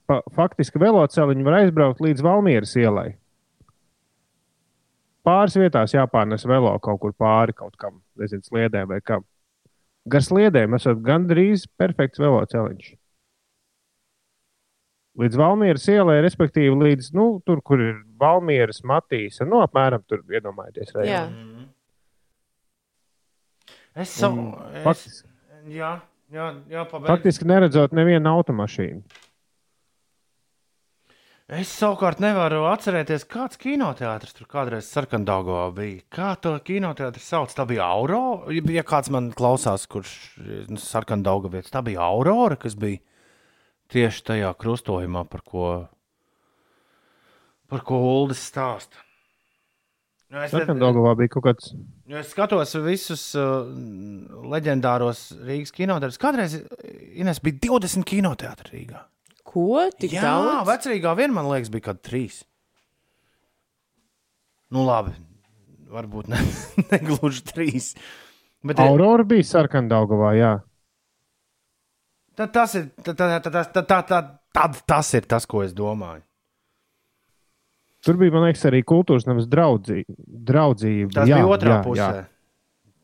[0.08, 3.10] pa, faktiski veloceliņu var aizbraukt līdz Valmieras ielai.
[5.28, 9.26] Pāris vietās jāpārnes velo kaut kur pāri kaut kam, nezinu, sliedēm vai kam.
[10.08, 12.94] Gar sliedēm esat gandrīz perfekts veloceliņš
[15.18, 19.40] līdz Valmieras ielai, respektīvi līdz nu, tur, kur ir Valmieras matīs.
[19.42, 20.94] Nu, apmēram tur iedomājieties.
[20.94, 21.24] Jā.
[21.26, 21.66] rajonu.
[23.98, 24.52] Es savu.
[24.52, 25.28] Un Es, Faktiski,
[25.74, 25.92] jā,
[26.30, 27.10] jā, jā pabeigts.
[27.10, 29.02] faktiski neredzot nevienu automašīnu.
[31.48, 36.02] Es savukārt nevaru atcerēties, kāds kinoteātris tur kādreiz sarkandāgā bija.
[36.12, 37.54] Kā to kinoteātris sauc?
[37.56, 38.52] Tā bija Aurora.
[38.68, 40.12] Ja kāds man klausās, kurš
[40.44, 43.00] ir sarkandāga vietas, tā bija Aurora, kas bija
[43.88, 45.72] tieši tajā krustojumā, par ko,
[47.72, 49.00] par ko Uldis stāsta.
[50.28, 51.72] Nu, es, Sarkandogavā bija kaut kāds.
[52.12, 53.64] jo es skatos visus uh,
[54.52, 56.20] leģendāros Rīgas kinoteātrus.
[56.20, 56.60] Kādreiz
[57.16, 59.08] Ines, bija 20 kinoteātri Rīgā.
[59.48, 59.80] Ko?
[59.96, 60.68] Tik Jā, daudz?
[60.68, 62.42] vecrīgā vien man liekas, bija kaut kādi trīs.
[64.74, 65.14] Nu, labi.
[65.88, 66.40] Varbūt ne,
[66.92, 67.92] ne gluži trīs.
[68.66, 70.54] Bet eh, Aurora bija Sarkandogavā, jā.
[72.36, 74.22] ta, tas ir ta, ta, ta, ta, ta, ta, ta,
[74.52, 76.24] tad tas ir tas, ko es domāju.
[78.04, 80.14] Tur bija, man liekas, arī kultūras nevis draudzība.
[80.52, 81.10] draudzība.
[81.16, 82.10] Tas jā, bija otrā jā, pusē.
[82.20, 82.26] Jā.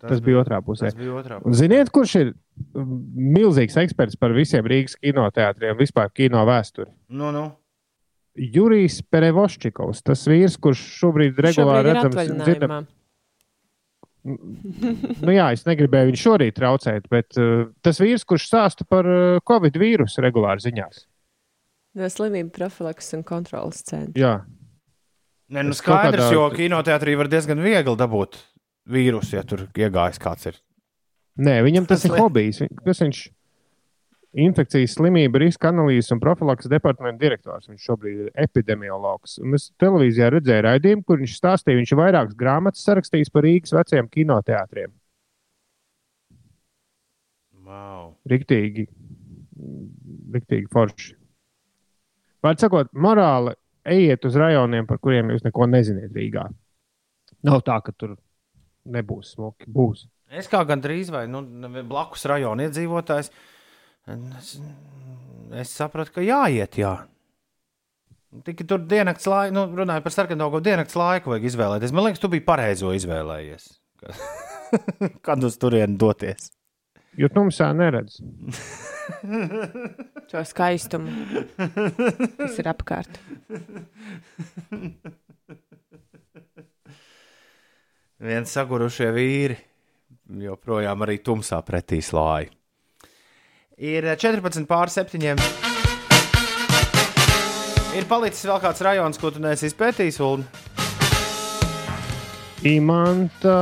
[0.08, 0.90] Tas bija otrā pusē.
[0.90, 1.58] Tas bija otrā Un pusē.
[1.62, 2.96] ziniet, kurš ir mm,
[3.38, 6.90] milzīgs eksperts par visiem Rīgas kinoteātriem, vispār kino vēsturi?
[7.08, 7.44] Nu, nu.
[8.34, 12.82] Jurijs Perevoščikovs, tas vīrs, kurš šobrīd regulāri ir redzams, atvaļinājumā.
[14.24, 19.40] Nu, jā, es negribēju viņu šorīt traucēt, bet uh, tas vīrs, kurš stāsta par uh,
[19.44, 21.02] Covid vīrusu regulāri ziņās.
[22.00, 24.16] No slimību profilaks un kontrolas centra.
[24.16, 24.34] Jā,
[25.52, 28.38] Ne, nu skaidrs, kādā- jo kinoteātrī var diezgan viegli dabūt
[28.90, 30.60] vīrusu, ja tur iegājis kāds ir.
[31.40, 32.62] Nē, viņam tas Tas ir li- hobijs.
[32.84, 33.22] Kas viņš?
[34.44, 37.68] Infekcijas slimību riska analīzes un profilaks departamenta direktors.
[37.70, 39.36] Viņš šobrīd ir epidemiologs.
[39.38, 43.76] Un es televīzijā redzēju raidījumu, kur viņš stāstīja, viņš ir vairākas grāmatas sarakstījis par Rīgas
[43.76, 44.90] veciem kinoteātriem.
[47.64, 48.10] Wow.
[48.28, 48.88] Riktīgi,
[50.34, 51.14] riktīgi forši.
[52.44, 53.54] Vārds sakot, morāli
[53.88, 56.48] ejiet uz rajoniem, par kuriem jūs neko neziniet Rīgā.
[57.46, 58.16] Nav tā, ka tur
[58.84, 59.68] nebūs smuki.
[59.70, 60.06] Būs.
[60.34, 61.42] Es kā gandrīz vai nu,
[61.86, 63.30] blakus rajona iedzīvotājs,
[64.40, 64.54] es,
[65.62, 66.78] es sapratu, ka jāiet.
[66.80, 66.94] Jā.
[68.44, 71.94] Tikai tur diennakts laiku, nu, runājot par sarkanu diennakts laiku, vajag izvēlēties.
[71.94, 73.68] Man liekas, tu biji pareizo izvēlējies.
[75.26, 76.50] Kad uz turieni doties?
[77.14, 78.18] Jo tumsā neredz.
[80.32, 81.12] To skaistumu,
[82.40, 83.20] kas ir apkārt.
[88.24, 89.54] Viens sagurušie vīri
[90.40, 92.46] joprojām arī tumsā pretī slāņi.
[93.84, 95.34] Ir 14 pār 7.
[97.94, 100.46] Ir palicis vēl kāds rajons, ko tu neesi izpētījis, Ulu.
[102.64, 103.58] Imanta,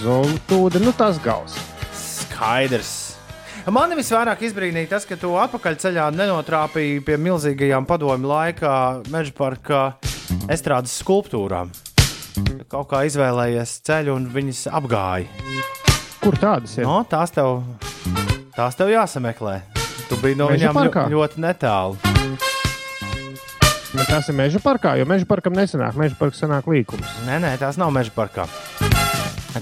[0.00, 1.58] Zoltūda, nu tas gals.
[1.92, 2.94] Skaidrs.
[3.68, 8.72] Man visvairāk izbrīnīja tas, ka tu atpakaļceļā nenotrāpīji pie milzīgajām padomju laikā
[9.12, 9.82] meža parkā
[10.48, 11.68] estrādes skulptūrām.
[12.68, 15.28] Kaut kā izvēlējies ceļu un viņas apgāja.
[16.20, 16.84] Kur tādas ir?
[16.84, 17.62] No, tās, tev,
[18.56, 19.60] tās tev jāsameklē.
[20.08, 21.04] Tu biji no Meža viņām parkā?
[21.08, 21.96] ļo, ļoti netālu.
[23.88, 25.96] Bet tas ir meža parkā, jo meža parkam nesanāk.
[25.96, 27.08] Meža parkam sanāk līkums.
[27.24, 28.44] Nē, nē, tās nav meža parkā.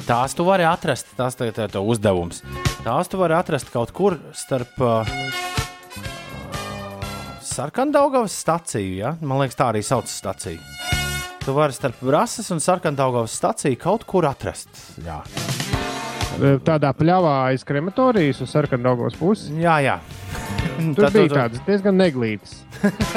[0.06, 2.42] Tās tu vari atrast, tas ir tev uzdevums.
[2.84, 5.14] Tās tu vari atrast kaut kur starp uh,
[7.42, 8.92] Sarkandaugavas staciju.
[8.98, 9.14] Ja?
[9.22, 10.60] Man liekas, tā arī sauc staciju.
[11.46, 14.68] Tu vari starp Brāzas un Sarkandaugavas staciju kaut kur atrast.
[15.06, 15.20] Jā,
[16.66, 19.48] Tādā pļāvā aiz krematorijas uz sarkandaugos puses.
[19.56, 19.78] jā.
[19.86, 19.94] jā.
[20.76, 22.58] Tur Tad bija tu- tādas diezgan neglītas.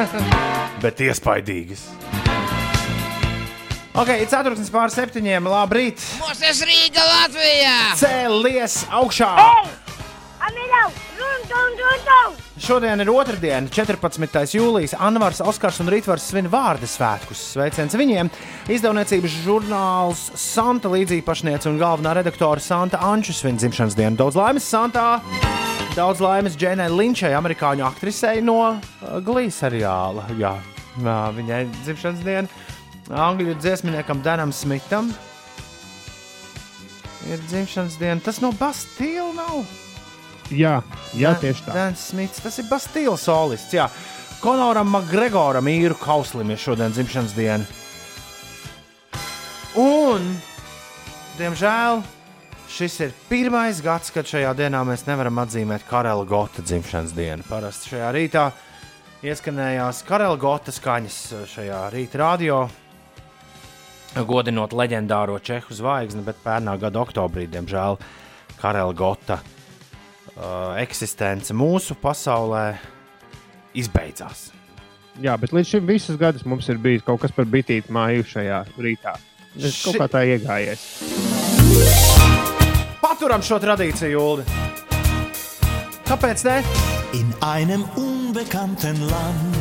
[0.84, 1.82] bet iespaidīgas.
[4.00, 5.50] Ok, ir ceturksnis pār septiņiem.
[5.52, 6.00] Labrīt!
[6.22, 7.74] Mūsu Rīga Latvijā!
[8.00, 9.34] Cēlies augšā!
[9.36, 9.74] Amiļau,
[12.60, 14.54] Šodien ir otrdiena, 14.
[14.54, 14.92] jūlijas.
[15.00, 17.40] Anvars, Oskars un Rītvars svin vārdu svētkus.
[17.56, 18.30] Sveiciens viņiem!
[18.70, 24.20] Izdevniecības žurnāls Santa līdzīpašniece un galvenā redaktore Santa Anča svin dzimšanas dienu.
[24.20, 25.08] Daudz laimes Santā!
[25.96, 30.28] Daudz laimes Dženai Linčai, amerikāņu aktrisei no uh, Glīs seriāla.
[30.38, 30.54] Jā,
[31.40, 32.66] viņai dzimšanas diena.
[33.10, 35.10] Angļu dziesminiekam Danam Smitam
[37.26, 38.22] ir dzimšanas diena.
[38.22, 39.64] Tas no Bastīla nav.
[40.50, 40.80] Jā,
[41.14, 41.74] jā tieši tā.
[41.76, 43.74] Dāns Smits, tas ir Bastīls solists.
[43.76, 43.90] Jā.
[44.42, 47.66] Konoram Makgregoram īru kauslim ir šodien dzimšanas diena.
[49.78, 50.26] Un,
[51.38, 52.02] diemžēl,
[52.72, 57.46] šis ir pirmais gads, kad šajā dienā mēs nevaram atzīmēt Karela Gota dzimšanas dienu.
[57.50, 58.48] Parasti šajā rītā
[59.30, 61.20] ieskanējās Karela Gota skaņas
[61.54, 62.64] šajā rīta radio.
[64.26, 68.00] Godinot leģendāro čehu zvaigzni, bet pērnā gada oktobrī, diemžēl,
[68.58, 69.59] Karela Gota uh,
[70.82, 72.78] eksistence mūsu pasaulē
[73.78, 74.50] izbeidzās.
[75.20, 78.62] Jā, bet līdz šim visus gadus mums ir bijis kaut kas par bitīti māju šajā
[78.80, 79.18] rītā.
[79.58, 80.80] Es Ši- kaut kā tā iegājies.
[83.02, 84.44] Paturam šo tradīciju, Ulu.
[86.08, 86.58] Kāpēc ne?
[87.18, 89.58] In einem unbekannten Land,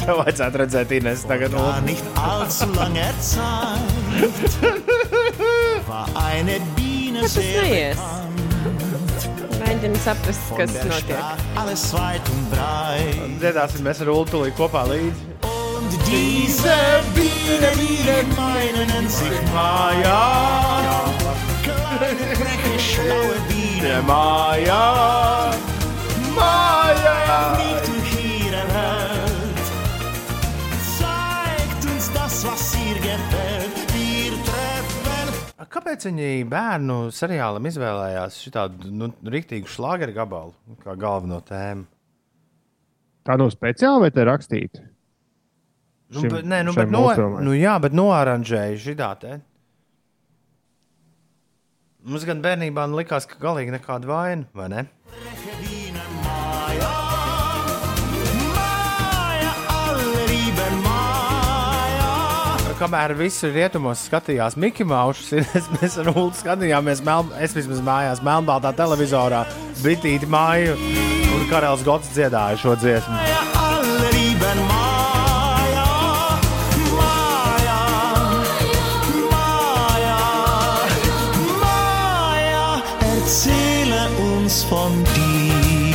[0.00, 1.52] Tev vajadzētu redzēt, Inês, tagad
[6.16, 7.98] eine Biene Tas sehr neies.
[9.70, 11.10] Mēģinām saprast, Von kas der notiek.
[11.14, 13.20] sprach alles weit und breit.
[13.38, 15.28] Dziedāsim mēs ar Ulu tūlīt kopā līdzi.
[15.46, 16.74] Und diese
[17.14, 20.18] Biene, Biene meinen sich Mājā,
[21.62, 22.10] kleine,
[22.40, 24.82] freche, schlaue Biene, mājā,
[26.34, 27.16] mājā.
[27.62, 27.89] nicht
[35.70, 41.84] Kāpēc viņi bērnu seriālam izvēlējās šādu nu, rīktīgu šlāgeru gabalu kā galveno tēmu?
[43.26, 44.82] Tā nav speciāli vai te rakstīta?
[46.10, 47.44] Nu, Šim- bet, nē, nu, bet no, multfilmai.
[47.46, 49.36] nu, jā, bet noaranžēja šitā te.
[52.02, 54.86] Mums gan bērnībā likās, ka galīgi nekāda vaina, vai ne?
[62.80, 65.42] Kamēr visi rietumos skatījās Mikls Mausu,
[65.76, 69.42] mēs ar Ulu skatījāmies, mel, es vismaz mājās, melnbaltā televizorā,
[69.82, 73.20] Bitīti māju un Karels Gods dziedāja šo dziesmu.
[84.70, 85.94] Von dir.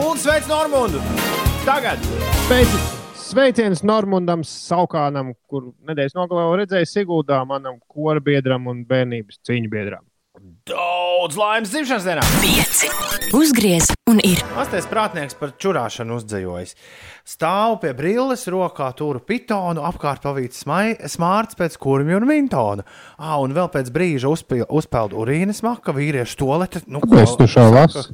[0.00, 1.00] Un sveic Normundu!
[1.64, 1.98] Tagad!
[2.46, 2.93] Sveici,
[3.34, 9.70] sveiciens Normundam Saukānam, kur nedēļas nogalē jau redzēju Siguldā, manam kora biedram un bērnības cīņu
[9.72, 10.04] biedram.
[10.66, 12.22] Daudz laimes dzimšanas dienā!
[12.42, 12.88] Pieci.
[13.34, 14.40] Uzgriez un ir.
[14.58, 16.74] Astais prātnieks par čurāšanu uzdzējojis.
[17.28, 22.86] Stāv pie brilles, rokā turu pitonu, apkārt pavīts smārts pēc kurmja un mintona.
[23.18, 26.84] Ah, un vēl pēc brīža uzpil- uzpeld urīnas maka, vīriešu tolete.
[26.86, 28.04] Nu, ko Kāpēc tu lasi?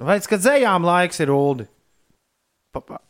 [0.00, 1.68] Nu, Veids, ka dzējām laiks ir uldi.
[2.70, 3.02] Pa, pa.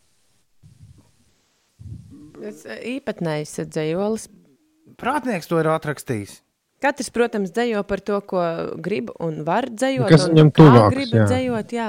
[2.41, 4.29] Tas eh, īpatnējs dzējolis.
[5.01, 6.41] Prātnieks to ir atrakstījis.
[6.81, 8.43] Katrs, protams, dzējo par to, ko
[8.81, 10.09] grib un var dzējot.
[10.09, 11.27] Kas un viņam kā tuvāks, grib jā.
[11.29, 11.89] dzējot, jā.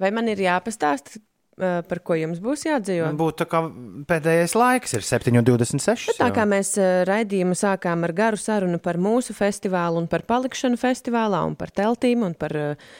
[0.00, 1.24] Vai man ir jāpastāst, eh,
[1.60, 3.10] par ko jums būs jādzējo?
[3.20, 3.62] Būtu tā kā
[4.10, 6.16] pēdējais laiks, ir 7,26.
[6.18, 10.80] Tā kā mēs eh, raidījumu sākām ar garu sarunu par mūsu festivālu un par palikšanu
[10.80, 12.90] festivālā un par teltīm un par eh,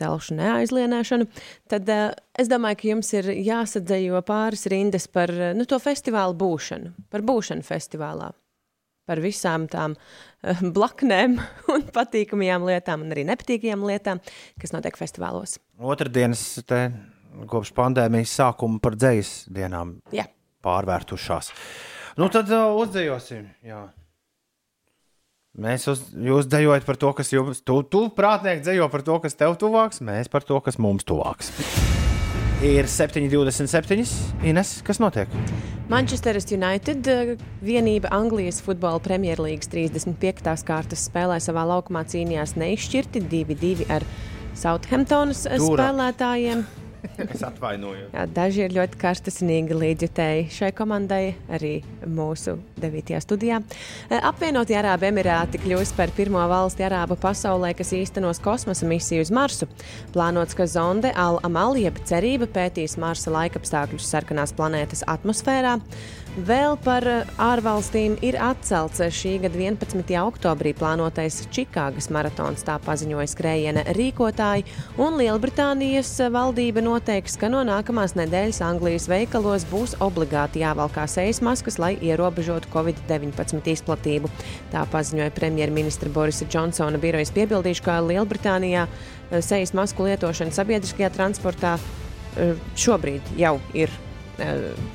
[0.00, 1.26] telšu neaizlienēšanu,
[1.70, 6.36] tad eh, es domāju, ka jums ir jāsadzējo pāris rindas par eh, nu, to festivālu
[6.38, 8.30] būšanu, par būšanu festivālā.
[9.10, 9.96] Par visām tām
[10.76, 11.38] blaknēm,
[11.74, 14.20] un patīkamajām lietām, un arī nepatīkamajām lietām,
[14.60, 15.56] kas notiek festivālos.
[15.80, 16.84] Otradienas te
[17.50, 20.26] kopš pandēmijas sākuma par dzīslu dienām Jā.
[20.64, 21.52] pārvērtušās.
[22.20, 23.48] Nu, tad uh, uzdejosim.
[23.64, 23.86] Jā.
[25.60, 29.34] Mēs uz, jūs dejojat par to, kas jums, tu, tu prātnieki dejo par to, kas
[29.38, 31.50] tev tuvāks, mēs par to, kas mums tuvāks.
[32.62, 34.04] Ir 7,27.
[34.46, 35.32] Ines, kas notiek?
[35.90, 37.30] Manchesteras United eh,
[37.64, 40.52] vienība Anglijas futbola Premjerlīgas 35.
[40.68, 44.06] kārtas spēlē savā laukumā cīnījās neizšķirti 2-2 ar
[44.60, 45.88] Southamptonas eh, Dūra.
[45.88, 46.62] spēlētājiem.
[47.32, 48.10] Es atvainojos.
[48.14, 51.72] Jā, daži ir ļoti karstasinīgi līdzjutēji šai komandai, arī
[52.08, 53.18] mūsu 9.
[53.24, 53.60] studijā.
[54.08, 59.32] E, Apvienotie Arābu Emirāti kļūs par pirmo valsti Arābu pasaulē, kas īstenos kosmosa misiju uz
[59.34, 59.68] Marsu.
[60.14, 65.78] Plānots, ka zonde Al-Amal jeb cerība pētīs Marsa laikapstākļus sarkanās planētas atmosfērā.
[66.30, 70.12] Vēl par e, ārvalstīm ir atcelts šī gada 11.
[70.22, 74.62] oktobrī plānotais Čikāgas maratons, tā paziņoja skrējiena rīkotāji,
[75.02, 81.80] un Lielbritānijas valdība noteiks, ka no nākamās nedēļas Anglijas veikalos būs obligāti jāvalkā sejas maskas,
[81.82, 84.30] lai ierobežotu Covid-19 izplatību.
[84.70, 91.74] Tā paziņoja premjerministra Borisa Džonsona birojas piebildīšu, ka Lielbritānijā e, sejas masku lietošana sabiedriskajā transportā
[91.74, 94.09] e, šobrīd jau ir eh,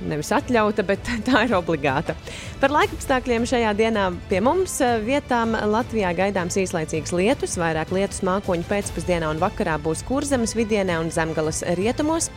[0.10, 2.16] nevis atļauta, bet tā ir obligāta.
[2.62, 8.68] Par laikapstākļiem šajā dienā pie mums eh, vietām Latvijā gaidāms īslaicīgs lietus, vairāk lietus mākoņu
[8.70, 12.32] pēcpusdienā un vakarā būs kurzemes vidienē un zemgalas rietumos.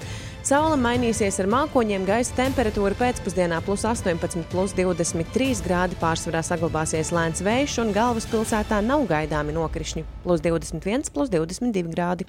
[0.49, 7.43] Saula mainīsies ar mākoņiem, gaisa temperatūra pēcpusdienā plus 18, plus 23 grādi pārsvarā saglabāsies lēns
[7.45, 12.25] vējš un galvaspilsētā nav gaidāmi nokrišņi- plus 21, plus 22 grādi.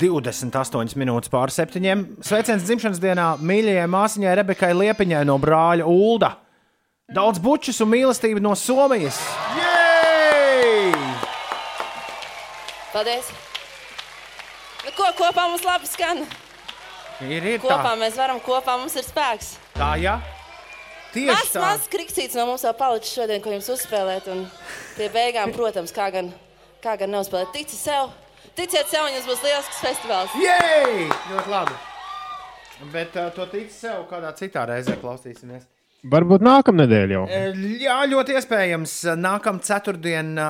[0.00, 2.04] 28 minūtes pār septiņiem.
[2.24, 6.34] Sveiciens dzimšanas dienā mīļajai māsiņai Rebekai Liepiņai no brāļa Ulda.
[7.10, 9.18] Daudz bučus un mīlestību no Somijas.
[9.58, 10.92] Jej!
[12.92, 13.30] Paldies!
[14.86, 16.22] Nu, ko kopā mums labi skan?
[17.20, 17.96] Ir, ir Kopā tā.
[18.00, 19.52] mēs varam, kopā mums ir spēks.
[19.76, 20.14] Tā, jā.
[21.12, 21.60] Tieši Mazs, tā.
[21.64, 24.30] mazs kriksīts no mums vēl palicis šodien, ko jums uzspēlēt.
[24.32, 24.44] Un
[24.96, 26.30] pie beigām, protams, kā gan,
[26.80, 27.50] kā gan neuzspēlēt.
[27.58, 28.08] Tici sev,
[28.60, 30.38] ticiet sev, jums būs lielisks festivāls.
[30.40, 31.08] Jej!
[31.32, 31.76] Ļoti labi.
[32.92, 35.66] Bet uh, to tiks sev kādā citā reizē klausīsimies.
[36.10, 37.24] Varbūt nākamnedēļ jau.
[37.28, 37.40] E,
[37.82, 38.94] Jā, ļoti iespējams.
[39.20, 40.46] Nākamā ceturtdiena,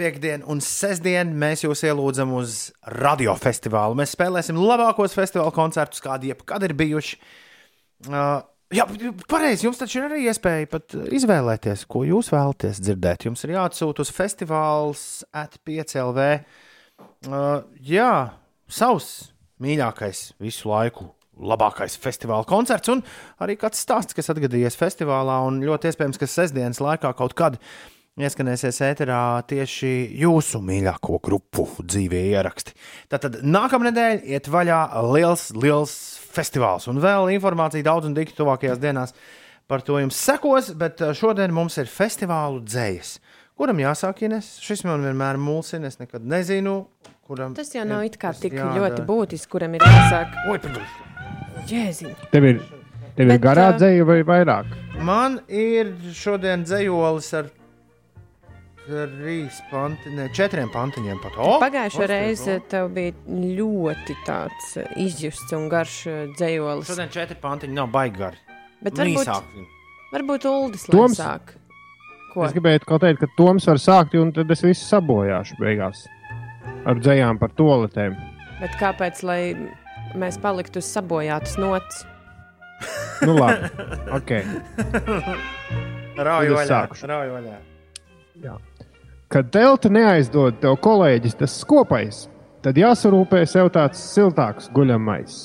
[0.00, 2.70] piekdiena un sestdiena mēs jūs ielūdzam uz
[3.04, 3.98] radiofestivālu.
[4.00, 7.20] Mēs spēlēsim labākos festivāla koncertus, kādi jebkad ir bijuši.
[8.08, 8.40] Uh,
[8.72, 8.88] jā,
[9.28, 9.68] pareizi.
[9.68, 13.28] Jums taču ir arī iespēja pat izvēlēties, ko jūs vēlaties dzirdēt.
[13.28, 15.04] Jums ir jāatsūta uz festivāls
[15.36, 16.30] at5LV.
[17.24, 18.34] Uh, jā,
[18.68, 19.30] savs
[19.62, 21.10] mīļākais visu laiku.
[21.34, 23.00] Labākais festivāla koncerts un
[23.42, 25.40] arī kāds stāsts, kas atgadījies festivālā.
[25.66, 27.58] Ļoti iespējams, ka sestdienas laikā kaut kad
[28.14, 32.76] ieskanēsies ēterā tieši jūsu mīļāko grupu dzīvē ieraksti.
[33.10, 35.96] Tātad nākamā nedēļa iet vaļā liels, liels
[36.34, 36.86] festivāls.
[36.90, 39.16] Un vēl informācija daudz un dikti tuvākajās dienās
[39.66, 43.16] par to jums sekos, bet uh, šodien mums ir festivālu dzējas.
[43.54, 44.46] Kuram jāsāk, Ines?
[44.64, 46.72] Šis man vienmēr mulsina, es nekad nezinu,
[47.28, 47.52] kuram.
[47.54, 48.80] Tas jau nav it kā tik jādara.
[48.82, 50.34] ļoti būtiski, kuram ir jāsāk.
[50.50, 50.58] Oi.
[51.70, 52.16] Jēziņ.
[52.32, 52.58] Tev ir,
[53.14, 54.74] tev ir Bet, garā uh, dzēja vai vairāk?
[55.06, 57.52] Man ir šodien dzējolis ar
[58.90, 61.38] trīs pantiņiem, četriem pantiņiem pat.
[61.38, 62.60] O, Pagājušo o, reizi o.
[62.74, 66.00] tev bija ļoti tāds izjusts un garš
[66.34, 66.90] dzējolis.
[66.90, 68.42] Šodien četri pantiņi nav baigi gari.
[68.82, 69.68] Bet varbūt, Īsāki.
[70.12, 71.54] varbūt Uldis Toms- sāk.
[72.34, 72.42] Ko?
[72.42, 76.02] Es gribēju kaut teikt, ka Toms var sākt, un tad es visu sabojāšu beigās.
[76.88, 78.16] Ar dzējām par toaletēm.
[78.58, 79.38] Bet kāpēc, lai
[80.18, 82.02] mēs paliktu uz sabojātas nots?
[83.22, 83.70] Nu, labi.
[84.18, 84.32] ok.
[86.26, 86.80] Rauju vaļā.
[87.10, 88.56] Rauju vaļā.
[89.30, 92.24] Kad telti neaizdod tev kolēģis tas skopais,
[92.66, 95.38] tad jāsarūpē sev tāds siltāks guļamais.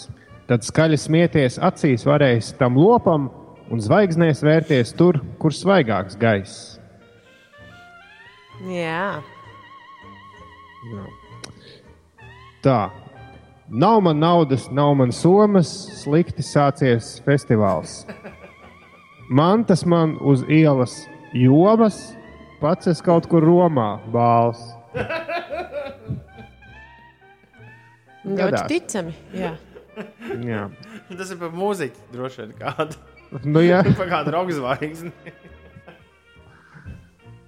[0.50, 3.30] Tad skaļi smieties acīs varēs tam lopam
[3.70, 6.79] un zvaigznēs vērties tur, kur svaigāks gaiss.
[8.68, 9.22] Jā,
[10.88, 11.05] Jā.
[12.64, 12.80] Tā.
[13.70, 15.70] Nav man naudas, nav man somas,
[16.01, 18.01] slikti sācies festivāls.
[19.30, 20.95] Man tas man uz ielas
[21.38, 21.99] jomas,
[22.64, 24.64] pats es kaut kur Romā bāls.
[28.26, 29.14] ļoti ticami.
[29.36, 29.53] Jā.
[30.47, 30.66] Jā.
[31.12, 32.97] Tas ir par mūziķu droši vien kādu.
[33.45, 33.84] Nu, jā.
[33.99, 35.14] par kādu roka zvaigzni.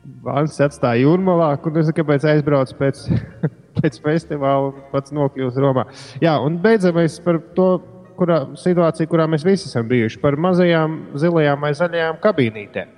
[0.02, 3.04] Vāns atstāja jūrmalā, kur es kāpēc aizbraucu pēc,
[3.78, 5.86] pēc festivāla un pats nokļūst Romā.
[6.24, 7.70] Jā, un beidzamais par to
[8.18, 12.98] kurā, situāciju, kurā mēs visi esam bijuši, par mazajām zilajām vai zaļajām kabīnītēm.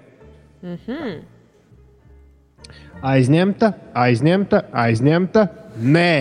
[0.63, 1.13] Mhm.
[3.03, 5.41] Aizņemta, aizņemta, aizņemta.
[5.75, 6.13] Nē,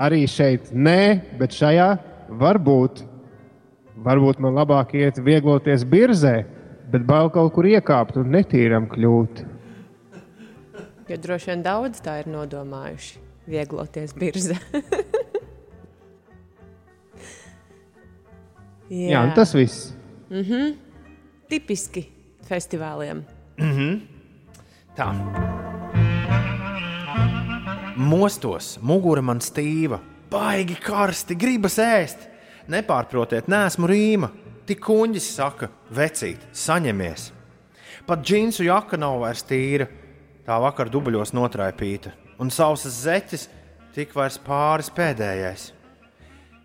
[0.00, 1.00] arī šeit nē,
[1.36, 1.88] bet šajā
[2.40, 3.02] var būt.
[3.98, 6.36] Varbūt man labāk iet viegloties birzē,
[6.88, 9.42] bet bail kaut kur iekāpt un netīram kļūt.
[11.08, 13.18] Jo droši vien daudz tā ir nodomājuši.
[13.48, 14.58] Viegloties birzē.
[18.88, 19.92] Jā, un tas viss.
[20.30, 20.76] Mm -hmm.
[21.48, 22.08] Tipiski
[22.48, 23.24] festivāliem.
[23.56, 24.00] Mm -hmm.
[24.96, 25.14] Tā.
[27.96, 29.98] Mostos, mugura man stīva,
[30.30, 32.28] baigi karsti, gribas ēst.
[32.68, 34.28] Nepārprotiet, nesmu rīma.
[34.66, 37.32] Tik kuņģis saka, vecīt, saņemies.
[38.06, 39.86] Pat džinsu jaka nav vairs tīra.
[40.48, 43.42] Tā vakar dubļos notraipīta, un sausas zeķes
[43.92, 45.66] tik vairs pāris pēdējais.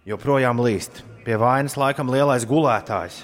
[0.07, 3.17] Joprojām līst, pie vainas laikam lielais gulētājs.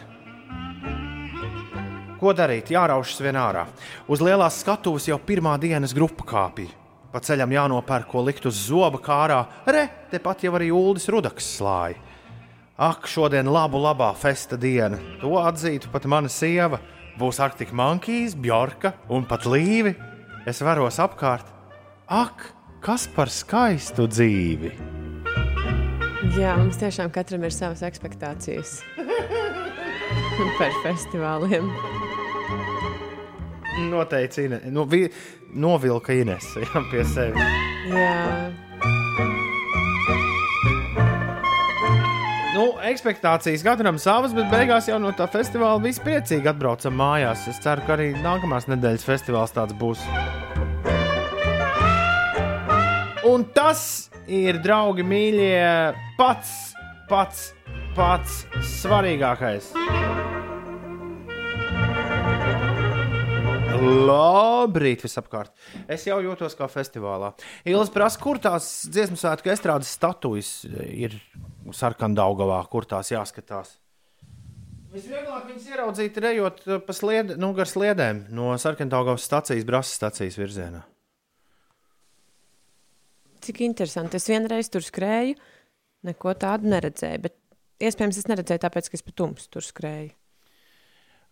[2.20, 2.74] Ko darīt?
[2.76, 3.64] Jāraušas vien ārā.
[4.12, 6.76] Uz lielās skatuves jau pirmā dienas grupa kāpīja.
[7.14, 9.39] Pa ceļam jānopērk, ko likt uz zoba kārā.
[9.64, 11.95] Re, tepat jau arī Uldis Rudaks slāja.
[12.76, 14.99] Ak, šodien labu, labā festa diena.
[15.24, 16.84] To atzītu pat mana sieva.
[17.16, 19.95] Būs Arktika Mankīs, Bjorka un pat Līvi.
[20.48, 21.48] Es varos apkārt.
[22.08, 22.46] Ak,
[22.84, 24.72] kas par skaistu dzīvi!
[26.38, 28.80] Jā, mums tiešām katram ir savas expectācijas
[30.60, 31.68] par festivāliem.
[33.90, 35.06] Noteikti Ine, nu, vi,
[35.56, 37.62] novilka Inese jā, pie sevis.
[37.92, 38.68] Jā.
[42.60, 47.45] Nu, expectācijas katram savas, bet beigās jau no tā festivāla viss priecīgi atbraucam mājās.
[47.47, 50.03] Es ceru, ka arī nākamās nedēļas festivāls tāds būs.
[53.30, 53.86] Un tas
[54.28, 55.64] ir, draugi, mīļie,
[56.20, 56.51] pats,
[57.07, 57.53] pats,
[57.95, 58.43] pats
[58.76, 59.72] svarīgākais.
[63.80, 65.53] Labrīt, visapkārt.
[65.88, 67.32] Es jau jūtos kā festivālā.
[67.67, 70.49] Ilis prasa, kur tās dziesmu svētku estrādes statujas
[70.91, 71.15] ir
[71.75, 73.77] sarkandaugavā, kur tās jāskatās.
[74.91, 80.84] Visvieglāk viņas ieraudzīt, ejot pa slied, nu, gar sliedēm no sarkandaugavas stacijas, brāzas stacijas virzienā.
[83.45, 84.19] Cik interesanti.
[84.19, 85.38] Es vienreiz tur skrēju,
[86.09, 87.21] neko tādu neredzēju.
[87.30, 87.38] Bet
[87.80, 90.18] iespējams, es neredzēju, tāpēc, ka es pa tumsu tur skrēju.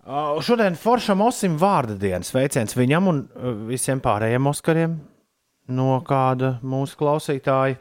[0.07, 4.93] Uh, šodien Foršam Osim vārda dienas sveiciens viņam un uh, visiem pārējiem Oskariem
[5.75, 7.75] no kāda mūsu klausītāja.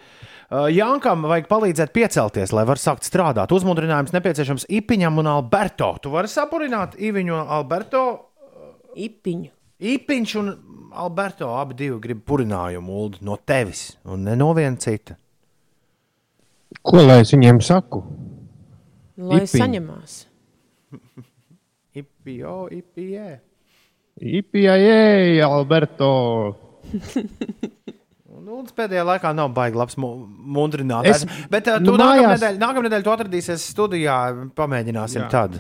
[0.51, 3.55] Uh, Jankam vajag palīdzēt piecelties, lai var sākt strādāt.
[3.55, 5.93] Uzmundrinājums nepieciešams Ipiņam un Alberto.
[6.03, 8.03] Tu vari sapurināt Iviņu un Alberto?
[8.99, 9.53] Ipiņu.
[9.95, 10.51] Ipiņš un
[10.99, 15.15] Alberto abi divi grib purinājumu Uldi, no tevis un ne no viena cita.
[16.83, 18.03] Ko lai es viņiem saku?
[19.15, 19.61] Lai Ipiņu.
[19.61, 20.25] saņemās.
[22.27, 23.39] Ipio, ipie.
[24.19, 26.57] Ipijai, Alberto!
[28.47, 31.25] Nu, pēdējā laikā nav baigi labs mu- mundrinājums.
[31.25, 34.17] Es- Bet uh, nu, tu mājās- nākamnedēļ, nākamnedēļ tu atradīsies studijā.
[34.55, 35.29] Pamēģināsim Jā.
[35.33, 35.57] tad.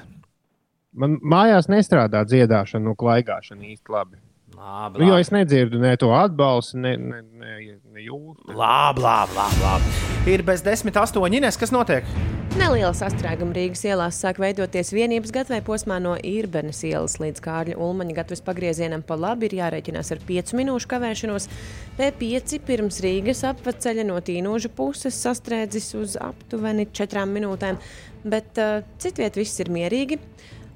[0.95, 4.21] Man mājās nestrādā dziedāšana, no klaigāšana īsti labi.
[4.57, 8.54] Labi, Nu, jo es nedzirdu ne to atbalstu, ne, ne, ne, ne jūtu.
[8.57, 9.92] Labi, labi, labi, labi.
[10.32, 11.42] Ir bez desmit astoņi.
[11.42, 12.09] Ines, kas notiek?
[12.57, 18.16] Neliela sastrēguma Rīgas ielās sāk veidoties vienības gatavē posmā no Irbenes ielas līdz Kārļa Ulmaņa
[18.16, 21.50] gatavas pagriezienam pa labi ir jārēķinās ar 5 minūšu kavēšanos.
[21.98, 27.76] P5 pirms Rīgas apceļa no tīnožu puses sastrēdzis uz aptuveni 4 minūtēm,
[28.24, 30.22] bet uh, citviet viss ir mierīgi.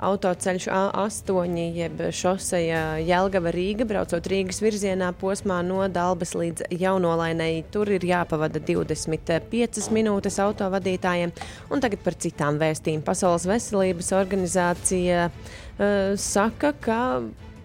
[0.01, 7.67] Autoceļš A8, jeb šoseja Jēlgava Rīga, braucot Rīgas virzienā posmā no Dabas līdz Jaunolainai.
[7.73, 11.35] Tur ir jāpavada 25 minūtes autovadītājiem.
[11.69, 13.05] Un tagad par citām vēstīm.
[13.05, 17.01] Pasaules veselības organizācija uh, saka, ka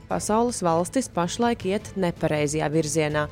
[0.09, 3.27] pasaules valstis pašlaik iet nepareizajā virzienā,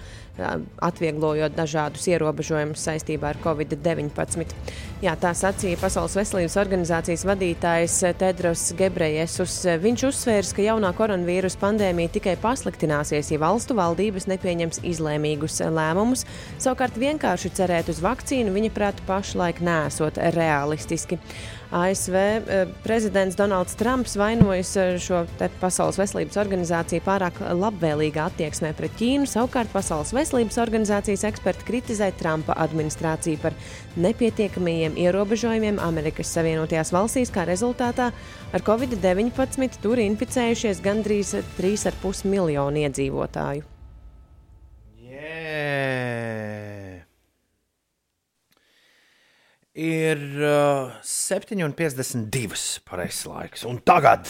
[0.81, 4.55] atvieglojot dažādus ierobežojumus saistībā ar Covid-19.
[5.03, 9.59] Jā, tā sacīja Pasaules veselības organizācijas vadītājs Tedros Gebrejesus.
[9.83, 16.25] Viņš uzsvērs, ka jaunā koronavīrusa pandēmija tikai pasliktināsies, ja valstu valdības nepieņems izlēmīgus lēmumus.
[16.57, 21.21] Savukārt vienkārši cerēt uz vakcīnu viņa prāt pašlaik nesot realistiski.
[21.73, 25.23] ASV eh, prezidents Donalds Trumps vainojas eh, šo
[25.61, 29.25] Pasaules veselības organizāciju pārāk labvēlīgā attieksmē pret Ķīnu.
[29.29, 33.57] Savukārt Pasaules veselības organizācijas eksperti kritizē Trumpa administrāciju par
[33.97, 38.11] nepietiekamajiem ierobežojumiem Amerikas Savienotajās valstīs, kā rezultātā
[38.53, 43.69] ar Covid-19 tur inficējušies gandrīz 3,5 miljonu iedzīvotāju.
[45.03, 46.42] Yeah.
[49.73, 53.63] Ir uh, 7,52 pareizais laiks.
[53.65, 54.29] Un tagad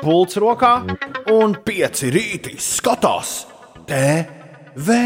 [0.00, 0.72] pults rokā
[1.30, 3.44] un pieci rītī skatās
[3.86, 4.96] TV.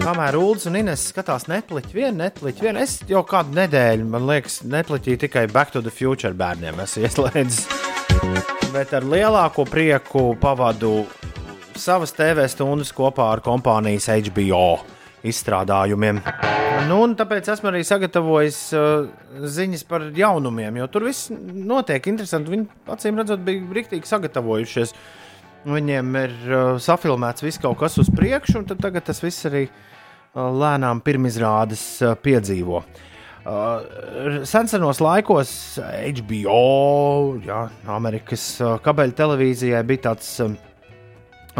[0.00, 4.62] Kamēr Ulas un Ines skatās Netflix, vienu Netflix, vienu es jau kādu nedēļu, man liekas,
[4.64, 7.68] Netflixī tikai Back to the Future bērniem esmu ieslēdzis.
[8.72, 11.02] Bet ar lielāko prieku pavadu
[11.76, 16.20] savas TV stundas kopā ar kompānijas HBO izstrādājumiem.
[16.88, 19.06] Nu, tāpēc esmu arī sagatavojis uh,
[19.56, 22.52] ziņas par jaunumiem, jo tur viss notiek interesanti.
[22.54, 24.94] Viņi acīm redzot, bija rīktīgi sagatavojušies.
[25.68, 30.48] Viņiem ir uh, safilmēts viss kaut kas uz priekšu, un tagad tas viss arī uh,
[30.50, 32.82] lēnām pirmizrādes uh, piedzīvo.
[33.42, 35.52] Uh, Senos laikos
[35.82, 40.52] HBO, jā, Amerikas uh, kabeļa televīzijai bija tāds uh,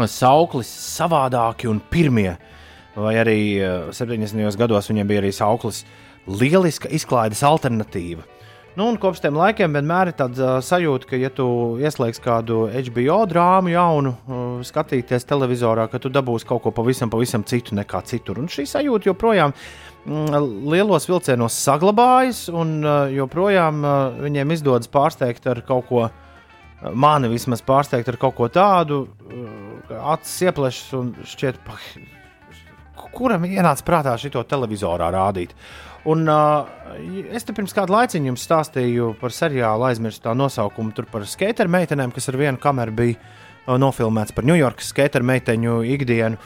[0.07, 2.37] sauklis savādāki un pirmie.
[2.95, 4.43] Vai arī uh, 70.
[4.59, 5.83] gados viņiem bija arī sauklis
[6.29, 8.25] lieliska izklaides alternatīva.
[8.73, 11.45] Nu, un kopš tiem laikiem vienmēr ir tāds uh, sajūta, ka, ja tu
[11.77, 17.45] ieslēgsi kādu HBO drāmu jaunu, uh, skatīties televizorā, ka tu dabūsi kaut ko pavisam, pavisam
[17.45, 18.41] citu nekā citur.
[18.41, 20.33] Un šī sajūta joprojām mm,
[20.73, 26.07] lielos vilcienos saglabājas, un uh, joprojām uh, viņiem izdodas pārsteigt ar kaut ko,
[26.97, 31.77] mani vismaz pārsteigt ar kaut ko tādu, uh, ka acis ieplešas un šķiet, pa,
[33.13, 35.55] kuram ienāca prātā šo televizorā rādīt.
[36.09, 36.67] Un, uh,
[37.31, 42.11] es te pirms kāda laika jums stāstīju par seriālu aizmirstā nosaukumu, tur par skateru meitenēm,
[42.11, 46.41] kas ar vienu kameru bija uh, nofilmēts par Ņujorkas skateru meiteņu ikdienu.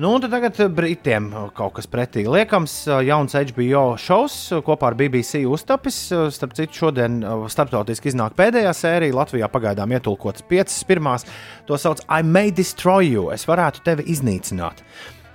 [0.00, 2.78] Nu, un tagad Britiem kaut kas pretī liekams.
[3.04, 5.98] Jauns HBO šovs kopā ar BBC uztapis.
[6.32, 7.18] Starp citu, šodien
[7.52, 9.18] starptautiski iznāk pēdējā sērija.
[9.20, 11.28] Latvijā pagaidām ietulkots piecas pirmās.
[11.68, 13.28] To sauc I may destroy you.
[13.36, 14.80] Es varētu tevi iznīcināt.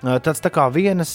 [0.01, 1.13] Tas tā kā vienas.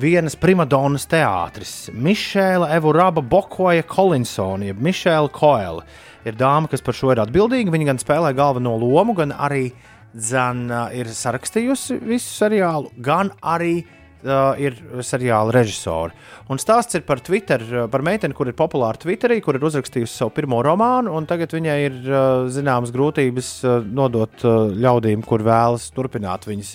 [0.00, 5.82] Vienas primadonas teātris, Mišēla Evuraba Bokoja Kolinsona, jeb Mišēla Koela,
[6.24, 7.74] ir dāma, kas par šo ir atbildīga.
[7.74, 9.72] Viņa gan spēlē galveno lomu, gan arī
[10.14, 14.74] Zan, uh, ir sarakstījusi visu seriālu, gan arī uh, ir
[15.06, 16.14] seriāla režisori.
[16.50, 17.62] Un stāsts ir par Twitter,
[17.92, 21.78] par meiteni, kur ir populāra Twitterī, kur ir uzrakstījusi savu pirmo romānu, un tagad viņai
[21.84, 26.74] ir uh, zināmas grūtības uh, nodot uh, ļaudīm, kur vēlas turpināt viņas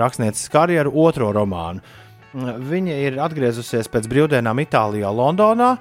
[0.00, 1.82] rakstnieces karjeru, otro romānu.
[2.38, 5.72] Viņa ir atgriezusies pēc brīvdienām Itālijā, Londonā.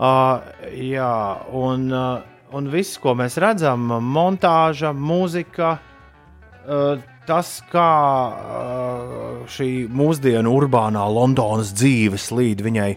[0.00, 0.40] Uh,
[0.72, 1.12] jā,
[1.52, 2.22] un, uh,
[2.56, 7.90] un viss, ko mēs redzam, montāža, mūzika, uh, tas, kā
[8.30, 12.90] uh, šī mūsdienu urbānā Londonas dzīve slīd viņai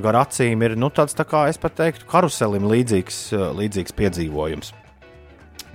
[0.00, 4.72] gar acīm, ir nu, tāds, tā kā es pat teiktu, karuselim līdzīgs, uh, līdzīgs piedzīvojums.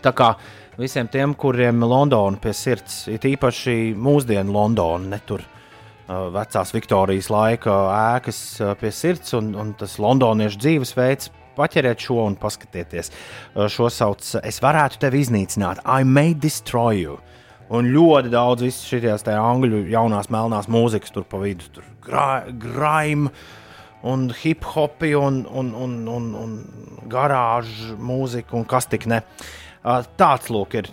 [0.01, 0.33] Tā kā
[0.81, 5.43] visiem tiem, kuriem Londona pie sirds, ir īpaši mūsdienu Londona, ne tur
[6.33, 7.75] vecās Viktorijas laika
[8.17, 8.39] ēkas
[8.81, 11.31] pie sirds, un, un tas londoniešu dzīvesveids.
[11.51, 13.11] Paķeriet šo un paskatieties.
[13.69, 15.81] Šo sauc Es varētu tevi iznīcināt.
[15.83, 17.17] I may destroy you.
[17.71, 21.67] Un ļoti daudz šīs angļu jaunās melnās mūzikas tur pa vidu.
[21.75, 21.87] Tur
[22.59, 23.31] grime
[24.07, 26.55] un hip hopi un, un, un, un, un
[27.11, 29.21] garāžu mūzika un kas tik ne.
[29.21, 30.89] Uh, Tāds lūk, ir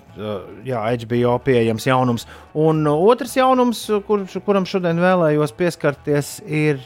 [0.64, 2.24] jā, HBO pieejams jaunums.
[2.56, 6.80] Un otrs jaunums, kur, kuram šodien vēlējos pieskarties, ir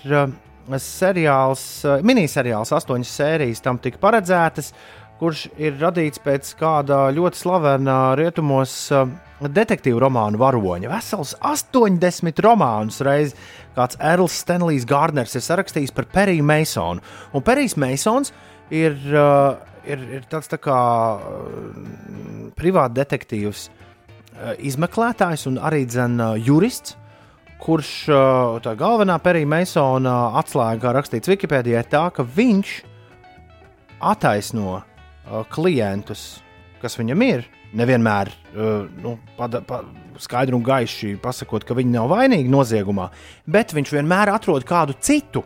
[0.83, 1.63] seriāls,
[2.03, 4.73] miniseriāls, astoņas sērijas tam tika paredzētas,
[5.23, 8.75] kurš ir radīts pēc kāda ļoti slavena rietumos
[9.43, 10.91] detektīvu romānu varoņa.
[10.91, 13.39] Vesels 80 romānus reizes
[13.77, 17.03] kāds Erls Stanlijs Gardners ir sarakstījis par Periju Masonu.
[17.31, 18.35] Un Perijs Masons
[18.75, 19.55] ir uh,
[19.89, 20.79] ir, ir tāds tā kā
[21.17, 26.99] uh, privāta detektīvs, uh, izmeklētājs un arī dzen, uh, jurists.
[27.63, 32.73] Kurš uh, tā galvenā Perija Masona atslēga, kā rakstīts Wikipēdijā, ir tā, ka viņš
[34.03, 34.81] attaisno
[35.55, 36.43] klientus,
[36.83, 37.45] kas viņam ir.
[37.79, 38.29] Nevienmēr
[39.01, 39.79] nu, pada, pa,
[40.21, 43.07] skaidri un gaiši pasakot, ka viņi nav vainīgi noziegumā,
[43.47, 45.45] bet viņš vienmēr atrod kādu citu,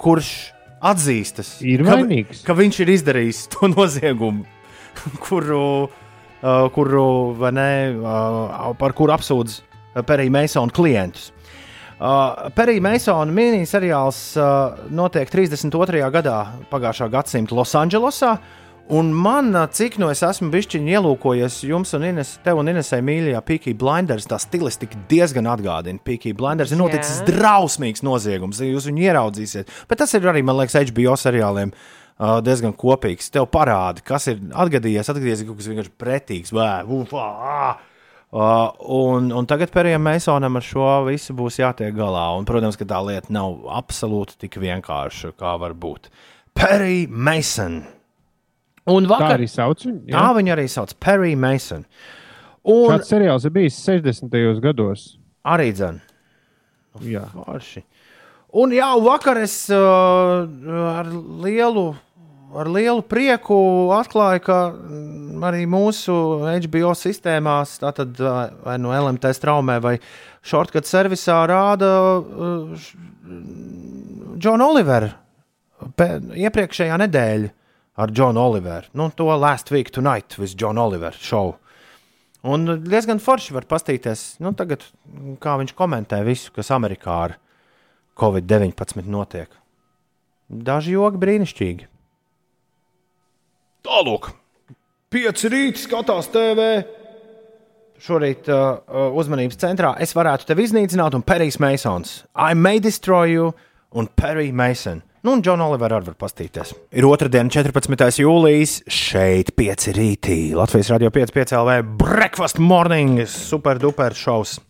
[0.00, 0.32] kurš
[0.84, 2.42] atzīstas, ir ka, vainīgs.
[2.46, 4.44] ka viņš ir izdarījis to noziegumu,
[5.24, 7.06] kuru, uh, kuru
[7.54, 9.62] ne, uh, par kuru apsūdz
[10.06, 11.30] Perija Masona klientus.
[11.96, 16.02] Uh, Perija Masona miniseriāls uh, notiek 32.
[16.12, 16.38] gadā
[16.72, 18.36] pagājušā gadsimta Losandželosā.
[18.86, 23.40] Un man, cik no es esmu bijis ielūkojies, jums un Ines, tev un Inesai mīļajā
[23.48, 25.98] Peaky Blinders, tā stilistika diezgan atgādina.
[26.06, 27.26] Peaky Blinders ir noticis Jā.
[27.32, 29.72] drausmīgs noziegums, jūs viņu ieraudzīsiet.
[29.90, 33.32] Bet tas ir arī, man liekas, HBO seriāliem uh, diezgan kopīgs.
[33.34, 36.54] Tev parāda, kas ir atgadījies, atgadījies kaut kas vienkārši pretīgs.
[36.54, 37.74] Vē, uf, ā,
[38.36, 42.24] Uh, un, un tagad Perijam Masonam ar šo visu būs jātiek galā.
[42.36, 46.10] Un, protams, ka tā lieta nav absolūti tik vienkārša, kā var būt.
[46.58, 47.84] Perija Mason.
[48.86, 50.04] Un vakar, Tā arī sauc viņu.
[50.12, 51.84] tā viņa arī sauc Perija Mason.
[52.66, 54.60] Un Šāds seriāls ir bijis 60.
[54.62, 55.16] gados.
[55.46, 56.00] arī dzēn.
[57.06, 57.24] Jā.
[57.34, 57.82] Forši.
[58.56, 60.46] Un jau vakar es uh,
[60.96, 61.10] ar,
[61.44, 61.84] lielu,
[62.56, 63.58] ar lielu prieku
[63.92, 66.14] atklāju, ka mm, arī mūsu
[66.64, 69.98] HBO sistēmās, tātad uh, vai no LMT straumē vai
[70.46, 71.90] shortcut servisā, rāda
[72.22, 72.88] uh,
[74.38, 75.10] Džona Olivera
[75.96, 77.50] pe- iepriekšējā nedēļa
[77.96, 78.90] ar Džonu Oliveru.
[78.92, 81.56] Nu, to Last Week Tonight with John Oliver show.
[82.46, 84.84] Un diezgan forši var paskatīties, nu, tagad,
[85.42, 87.36] kā viņš komentē visu, kas Amerikā ar
[88.20, 89.50] Covid-19 notiek.
[90.46, 91.88] Daži joki brīnišķīgi.
[93.86, 94.30] Tālāk,
[95.10, 96.68] pieci rīti skatās TV.
[98.02, 102.18] Šorīt uh, uh, uzmanības centrā es varētu tevi iznīcināt, un Perijs Masons.
[102.36, 103.54] I may destroy you,
[103.96, 105.00] un Perry Mason.
[105.26, 106.68] Nu, un Džona Olivera arī var pastīties.
[106.94, 108.20] Ir otrdiena, 14.
[108.22, 110.36] jūlijas, šeit 5 rītī.
[110.54, 114.60] Latvijas radio 5,5 LV Breakfast Morning, super duper šovs.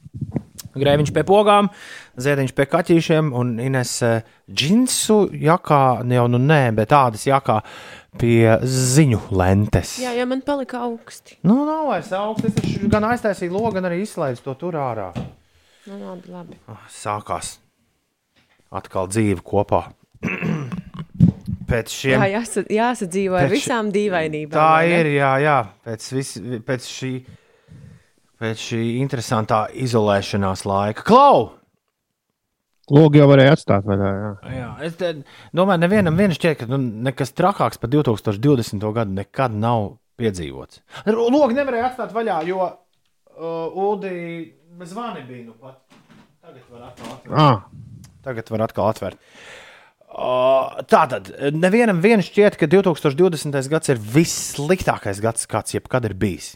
[0.73, 1.69] Grēviņš pie pogām,
[2.17, 5.83] Ziediņš pie kaķīšiem un Ines eh, džinsu jakā,
[6.17, 7.59] jau nu nē, bet tādas jakā
[8.17, 9.99] pie ziņu lentes.
[10.07, 11.37] Jā, ja man palika augsti.
[11.45, 12.49] Nu, nav vairs augsts.
[12.49, 15.11] Es taču gan aiztaisīju logu, gan arī izslēdzu to tur ārā.
[15.85, 16.57] Nu, labi, labi.
[16.65, 17.59] Ah, Sākās
[18.73, 19.85] atkal dzīve kopā.
[21.67, 24.55] Pēc šiem Jā, jāsa, jāsadzīvo ar visām dīvainībām.
[24.55, 25.57] Tā ir, jā, jā.
[25.87, 26.33] Pēc, vis,
[26.67, 27.13] pēc, šī,
[28.43, 31.07] pēc šī interesantā izolēšanās laika.
[31.07, 31.49] Klau!
[32.95, 34.13] Logi jau varēja atstāt vaļā.
[34.15, 34.33] Jā.
[34.55, 35.11] Jā, es te,
[35.59, 38.87] domāju, nevienam vien šķiet, ka nu, nekas trakāks par 2020.
[38.95, 40.85] gadu nekad nav piedzīvots.
[41.11, 44.15] Logi nevarēja atstāt vaļā, jo uh, Udi
[44.79, 45.49] bez zvani bija.
[45.49, 45.83] Nu pat.
[46.47, 47.39] Tagad var atkal atvērt.
[47.43, 49.19] Ah, Tagad var atkal atvērt.
[49.19, 49.66] Uh,
[50.17, 53.57] tātad, nevienam vien šķiet, ka 2020.
[53.73, 56.55] gads ir vissliktākais gads, kāds jebkad ir bijis.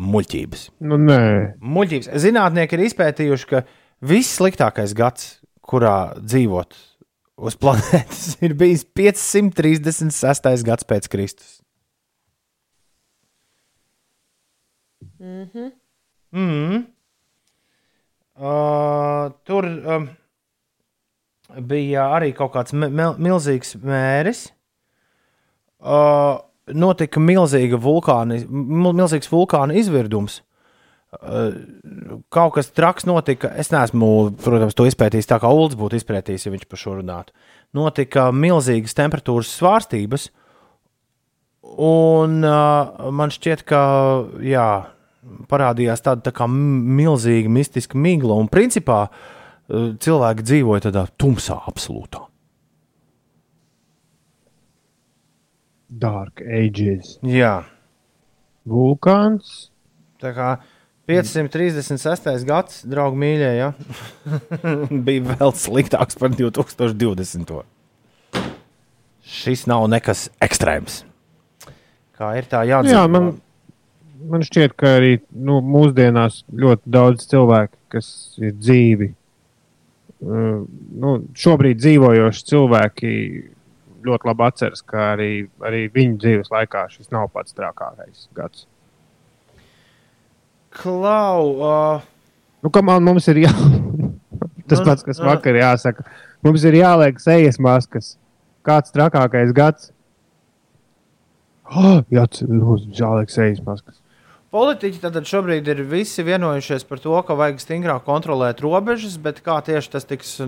[0.00, 0.62] Muļķības.
[0.88, 1.20] nu nē.
[1.60, 2.12] Muļķības.
[2.22, 3.64] Zinātnieki ir izpētījuši, ka
[4.06, 6.78] vissliktākais gads, kurā dzīvot
[7.40, 10.64] uz planētas, ir bijis 536.
[10.64, 11.58] gads pēc Kristus.
[15.20, 15.68] Mhm.
[16.32, 16.84] Mm.
[18.40, 20.06] Uh, tur um,
[21.58, 24.50] bija arī kaut kāds mi- mil milzīgs mēris.
[25.80, 26.38] Uh,
[26.76, 30.42] notika milzīga vulkāna, mil milzīgs vulkāna izvirdums.
[31.10, 31.54] Uh,
[32.30, 33.50] kaut kas traks notika.
[33.58, 37.34] Es neesmu, protams, to izpētījis tā, kā Ulrichs būtu izpētījis, ja viņš par šo runātu.
[37.74, 40.28] Notika milzīgas temperatūras svārstības,
[41.80, 43.82] un uh, man šķiet, ka
[44.44, 44.68] jā,
[45.50, 49.39] parādījās tāda tā milzīga mistiska migla, un principā uh,
[49.70, 52.26] cilvēki dzīvoja tādā tumsā, absolūtā.
[55.90, 57.16] Dark Ages.
[57.26, 57.64] Jā,
[58.68, 59.70] Vulkāns.
[60.22, 60.50] tā kā
[61.10, 62.44] 536.
[62.46, 63.72] gads, draugi mīļie, ja?
[65.06, 67.54] bija vēl sliktāks par 2020.
[69.30, 71.02] Šis nav nekas ekstrēms.
[72.18, 72.94] Kā ir tā jāatzīst?
[72.94, 73.32] Jā, man,
[74.30, 79.10] man šķiet, ka arī nu, mūsdienās ļoti daudz cilvēku, kas ir dzīvi,
[80.20, 83.14] nu, šobrīd dzīvojoši cilvēki,
[84.04, 85.32] ļoti labi atceras, ka arī,
[85.64, 88.66] arī viņu dzīves laikā šis nav pats trakākais gads.
[90.70, 92.08] Klau, uh,
[92.60, 93.52] Nu, kā man mums ir jā...
[94.70, 95.28] tas pats, kas nu.
[95.30, 96.04] vakar jāsaka.
[96.44, 98.14] Mums ir jāliek sejas maskas.
[98.66, 99.90] Kāds trakākais gads?
[101.70, 102.26] Oh, jā,
[103.00, 103.99] jāliek sejas maskas.
[104.50, 109.60] Politiķi tad šobrīd ir visi vienojušies par to, ka vajag stingrāk kontrolēt robežas, bet kā
[109.62, 110.40] tieši tas tiks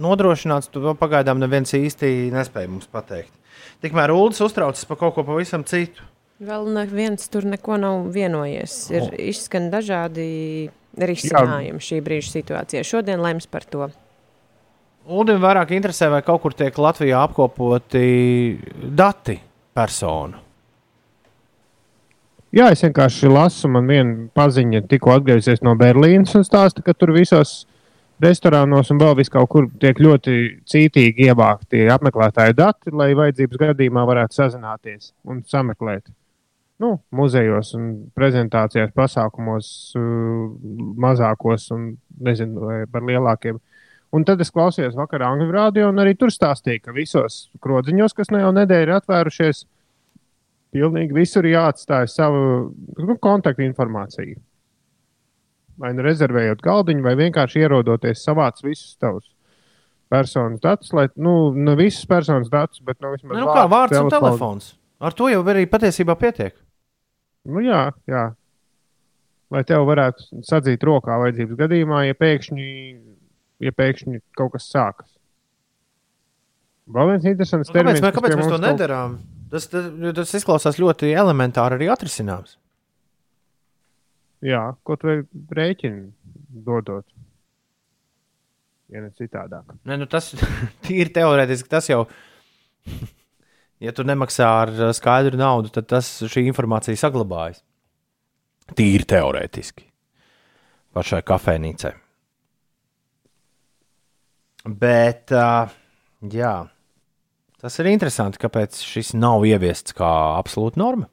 [0.00, 3.32] nodrošināts, to pagaidām neviens īsti nespēja mums pateikt.
[3.80, 6.04] Tikmēr Ulas uztraucas par kaut ko pavisam citu.
[6.40, 8.76] Vēl neviens tur neko nav vienojies.
[8.92, 9.16] Ir oh.
[9.32, 10.28] izskan dažādi
[11.00, 12.84] risinājumi šī brīža situācijā.
[12.84, 13.88] Šodien lems par to.
[15.08, 18.04] Ulim vairāk interesē, vai kaut kur tiek Latvijā apkopoti
[19.00, 19.40] dati
[19.76, 20.49] personu.
[22.50, 27.12] Jā, es vienkārši lasu, man viena paziņa tikko atgriezusies no Berlīnas un stāsta, ka tur
[27.14, 27.60] visos
[28.20, 30.34] restorānos un vēl vis kaut kur tiek ļoti
[30.68, 36.10] cītīgi ievākti apmeklētāju dati, lai vajadzības gadījumā varētu sazināties un sameklēt.
[36.80, 37.74] Nu, muzejos
[38.16, 40.44] prezentācijās, pasākumos, uh,
[41.06, 43.60] mazākos un nezinu, vai par lielākiem.
[44.16, 48.32] Un tad es klausījos vakarā angļu rādio, un arī tur stāstīja, ka visos krodziņos, kas
[48.34, 49.68] ne jau nedēļa ir atvērušies,
[50.74, 52.40] pilnīgi visur jāatstāj savu
[52.98, 54.38] nu, kontaktu informāciju.
[55.80, 59.30] Vai nu rezervējot galdiņu, vai vienkārši ierodoties savāc visus tavus
[60.10, 64.10] personas datus, lai nu, ne visus personas datus, bet nu, vismaz Nu, kā vārds un
[64.10, 64.72] telefons.
[65.00, 66.52] Ar to jau arī patiesībā pietiek.
[67.48, 68.24] Nu, jā, jā.
[69.50, 72.66] lai tev varētu sadzīt rokā vajadzības gadījumā, ja pēkšņi,
[73.64, 75.08] ja pēkšņi kaut kas sākas.
[76.90, 78.16] Vēl viens interesants Nu, Kāpēc, termins.
[78.18, 79.16] kāpēc pie mēs to mums kaut- nedarām?
[79.50, 82.56] Tas, tas, tas izklausās ļoti elementāri arī atrisināms.
[84.46, 85.18] Jā, ko tu
[85.52, 86.06] rēķini
[86.64, 87.04] dodot?
[88.90, 89.74] Ja ne citādāk.
[89.86, 90.32] Nē, nu tas
[91.00, 91.70] ir teorētiski.
[91.70, 92.04] Tas jau,
[93.84, 97.62] ja tu nemaksā ar uh, skaidru naudu, tad tas, šī informācija saglabājas.
[98.78, 99.86] Tīri teorētiski.
[100.94, 101.92] Pašai kafejnīcai.
[104.80, 105.70] Bet, uh,
[106.30, 106.54] jā,
[107.60, 111.08] tas ir interesanti, kāpēc šis nav ieviests kā absolūta norma.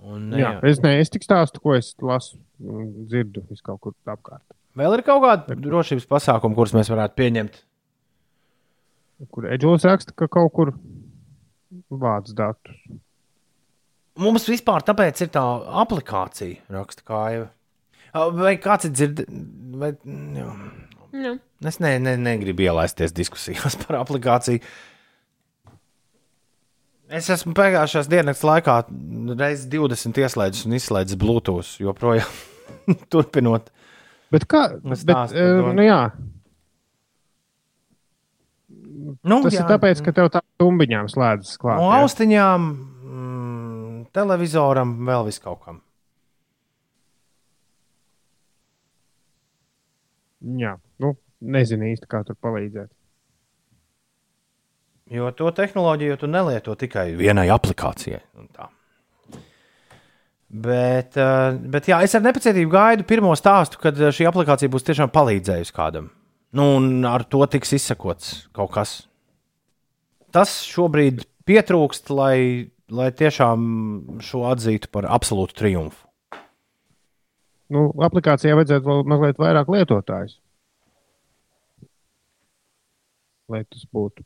[0.00, 4.44] Un, Jā, es, ne, es tik stāstu, ko es lasu, dzirdu vis kaut kur apkārt.
[4.78, 7.60] Vēl ir kaut kāda drošības pasākuma, kurus mēs varētu pieņemt.
[9.34, 10.72] Kur Edžels raksta, ka kaut kur
[11.90, 12.78] vāc datus.
[14.20, 15.42] Mums vispār tāpēc ir tā
[15.82, 17.50] aplikācija, raksta kāja.
[18.36, 19.42] Vai kāds ir dzirdējis?
[19.80, 19.92] Vai...
[21.12, 21.34] Nu.
[21.66, 24.62] Es ne, ne, negribu ielaisties diskusijās par aplikāciju.
[27.10, 28.76] Es esmu pagājušās dienas laikā
[29.34, 32.30] reizes 20 ieslēdzis un izslēdzis Bluetooth, joprojām
[33.12, 33.72] turpinot.
[34.30, 34.68] Bet kā?
[34.84, 36.02] Bet, par uh, nu jā.
[39.26, 39.64] Nu, Tas jā.
[39.64, 41.80] ir tāpēc, ka tev tā tumbiņām slēdzas klāt.
[41.82, 42.00] No jā.
[42.04, 42.66] austiņām,
[43.10, 45.80] mm, televizoram, vēl vis kaut kam.
[50.40, 52.90] Jā, nu, nezinu īsti, kā tur palīdzēt.
[55.10, 58.20] Jo to tehnoloģiju tu nelieto tikai vienai aplikācijai.
[60.50, 64.86] Bet, eh, bet jā, es ar nepacietību gaidu pirmo stāstu, kad eh, šī aplikācija būs
[64.86, 66.10] tiešām palīdzējusi kādam.
[66.54, 68.94] Nu, un ar to tiks izsakots kaut kas.
[70.34, 76.09] Tas šobrīd pietrūkst, lai, lai tiešām šo atzītu par absolūtu triumfu.
[77.70, 80.38] Nu, aplikācijā vajadzētu vēl mazliet vairāk lietotājus.
[83.50, 84.24] Lai tas būtu.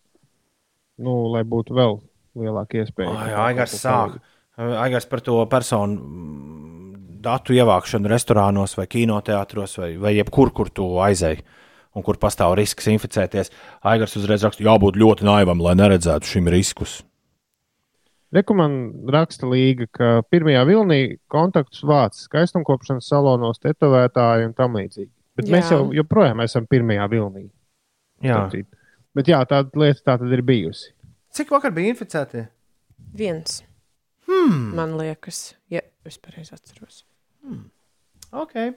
[1.04, 1.98] Nu, lai būtu vēl
[2.40, 3.12] lielāka iespēja.
[3.12, 4.18] Ai, Aigars sāk.
[4.56, 6.90] Aigars par to personu mm,
[7.24, 11.42] datu ievākšanu restorānos vai kinoteātros vai, vai jebkur, kur tu aizēji
[11.94, 13.52] un kur pastāv risks inficēties.
[13.86, 17.02] Aigars uzreiz raksta, jābūt ļoti naivam, lai neredzētu šim riskus.
[18.34, 21.00] Rekomendācija raksta līga, ka pirmajā vilnī
[21.30, 25.10] kontaktus vāc skaistumkopšanas salonos, tetovētāji un tam līdzīgi.
[25.38, 25.54] Bet jā.
[25.56, 27.46] mēs jau joprojām esam pirmajā vilnī.
[28.24, 28.44] Jā.
[28.50, 28.70] citu.
[29.14, 30.90] Bet jā, tāda lieta tā tad ir bijusi.
[31.34, 32.46] Cik vakar bija inficēti?
[33.14, 33.60] Viens.
[34.26, 34.72] Hmm.
[34.74, 37.04] Man liekas, ja es pareizi atceros.
[38.34, 38.72] Okay.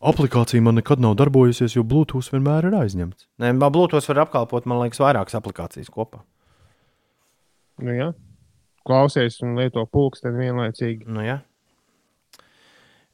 [0.00, 3.26] Applikācija man nekad nav darbojusies, jo Bluetooth vienmēr ir aizņemts.
[3.42, 6.22] Nē, Bluetooth var apkalpot, man liekas, vairākas aplikācijas kopā.
[7.84, 8.08] Nu, jā.
[8.88, 11.04] Klausies un lieto pulksteni vienlaicīgi.
[11.04, 11.38] Nu, jā.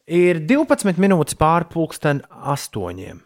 [0.07, 3.19] Ir 12 minūtes pāri pusdien astoņiem.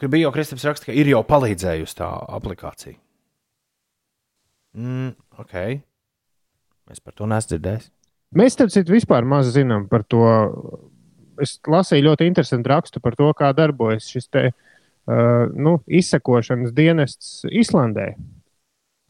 [0.00, 2.08] Kur bija jau Kristaps raksta, ka ir jau palīdzējusi tā
[2.38, 2.96] aplikācija.
[4.74, 5.54] Mm, ok.
[6.90, 7.92] Es par to neesmu dzirdējis.
[8.34, 10.24] Mēs tam citu vispār maz zinām par to.
[11.42, 17.42] Es lasīju ļoti interesantu rakstu par to, kā darbojas šis te, uh, nu, izsekošanas dienests
[17.50, 18.12] Islandē.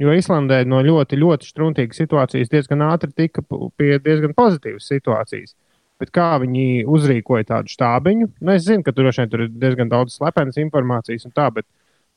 [0.03, 3.45] Jo Islandē no ļoti, ļoti struntīgas situācijas diezgan ātri tika
[3.79, 5.55] pie diezgan pozitīvas situācijas.
[6.03, 9.53] Bet kā viņi uzrīkoja tādu štābiņu, nu, es zinu, ka tur, droši vien tur ir
[9.63, 11.69] diezgan daudz slepenas informācijas un tā, bet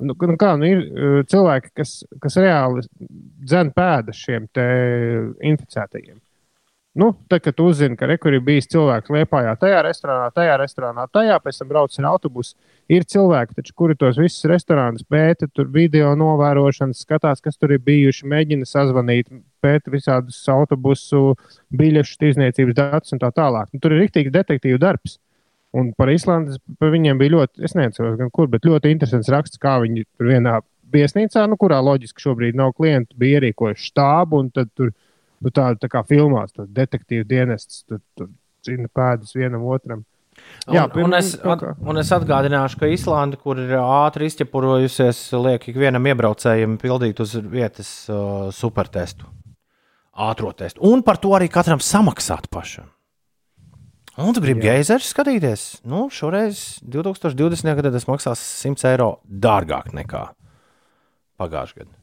[0.02, 2.88] nu, nu, kā, nu, ir uh, cilvēki, kas, kas reāli
[3.46, 4.50] dzen pēdas šiem
[5.52, 6.18] inficētajiem.
[6.98, 11.36] Nu, tad, kad uzzini, ka rekur ir bijis cilvēks liepājā, tajā restorānā, tajā restorānā, tajā
[11.44, 12.56] pēc tam brauc ar autobusu,
[12.90, 17.84] ir cilvēki, taču, kuri tos visus restorānus pēta, tur video novērošanas, skatās, kas tur ir
[17.86, 19.30] bijuši, mēģina sazvanīt,
[19.62, 21.36] pēta visādus autobusu
[21.78, 23.70] biļešu tirzniecības datus un tā tālāk.
[23.76, 25.20] Nu, tur ir rīktīgs detektīvu darbs.
[25.78, 29.62] Un par Islandes par viņiem bija ļoti, es neatceros, gan kur, bet ļoti interesants raksts,
[29.62, 30.64] kā viņi tur vienā
[30.94, 34.96] viesnīcā, nu, kurā loģiski šobrīd nav klientu, bija ierīkojuši štābu un tad tur
[35.44, 38.30] nu, tādu tā kā filmās, tur detektīvu dienests, tur, tur
[38.66, 40.04] cina pēdas vienam otram.
[40.70, 45.22] Jā, un, pirms- un, es, at, un es atgādināšu, ka Islanda, kur ir ātri izķepurojusies,
[45.42, 49.26] liek ikvienam iebraucējam pildīt uz vietas uh, supertestu,
[50.28, 50.84] ātrā testu.
[50.86, 52.92] Un par to arī katram samaksāt pašam.
[54.18, 55.64] Un tu gribi geizers skatīties?
[55.86, 57.70] Nu, šoreiz 2020.
[57.78, 60.24] gadā tas maksās 100 eiro dārgāk nekā
[61.38, 61.94] pagājušajā gadā.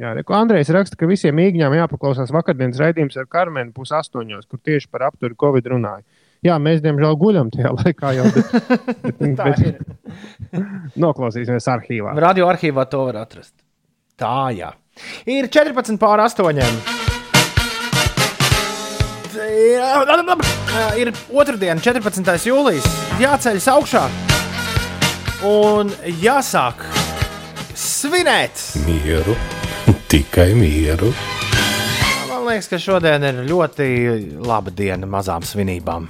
[0.00, 4.88] Jā, Reku Andrejs raksta, ka visiem īņķiem jāpaklausās vakardienas raidījums ar Karmenu pusastoņos, kur tieši
[4.88, 6.04] par apturu Covid runāja.
[6.40, 8.54] Jā, mēs diemžēl guļam tajā laikā jau, bet,
[9.20, 10.24] bet, bet
[11.04, 12.16] noklausīsimies arhīvā.
[12.16, 13.52] Radio arhīvā to var atrast.
[14.20, 14.72] Tā, jā.
[15.28, 16.64] Ir 14 pār 8.
[21.00, 22.48] Ir otrdiena, 14.
[22.48, 22.88] jūlijas.
[23.20, 24.08] Jāceļas augšā
[25.46, 26.84] un jāsāk
[27.76, 28.60] svinēt.
[28.84, 29.36] Mieru,
[30.12, 31.12] tikai mieru.
[32.30, 33.90] Man liekas, ka šodien ir ļoti
[34.46, 36.08] laba diena mazām svinībām.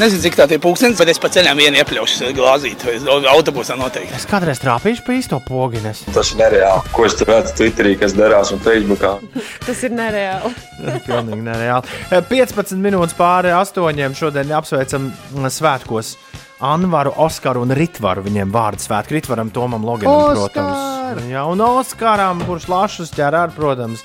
[0.00, 2.86] Nezinu, cik tā ir pūkstens, bet es pa ceļam vienu iepļaušu glāzīt.
[2.88, 4.14] vai Autobusā noteikti.
[4.16, 6.00] Es kādreiz trāpīšu pa īsto pogines.
[6.14, 6.92] Tas ir nereāli.
[6.94, 9.18] Ko es tur redzu Twitterī, kas darās un Facebookā?
[9.66, 10.54] Tas ir nereāli.
[11.04, 12.00] Pilnīgi nereāli.
[12.32, 15.10] 15 minūtes pāri astoņiem šodien apsveicam
[15.52, 16.14] svētkos.
[16.60, 18.24] Anvaru, Oskaru un Ritvaru.
[18.26, 20.64] Viņiem vārdu svētku Ritvaram, Tomam Loganam, Oskar!
[20.64, 21.30] protams.
[21.30, 24.04] Jā, un Oskaram, kurš lašus ar, protams,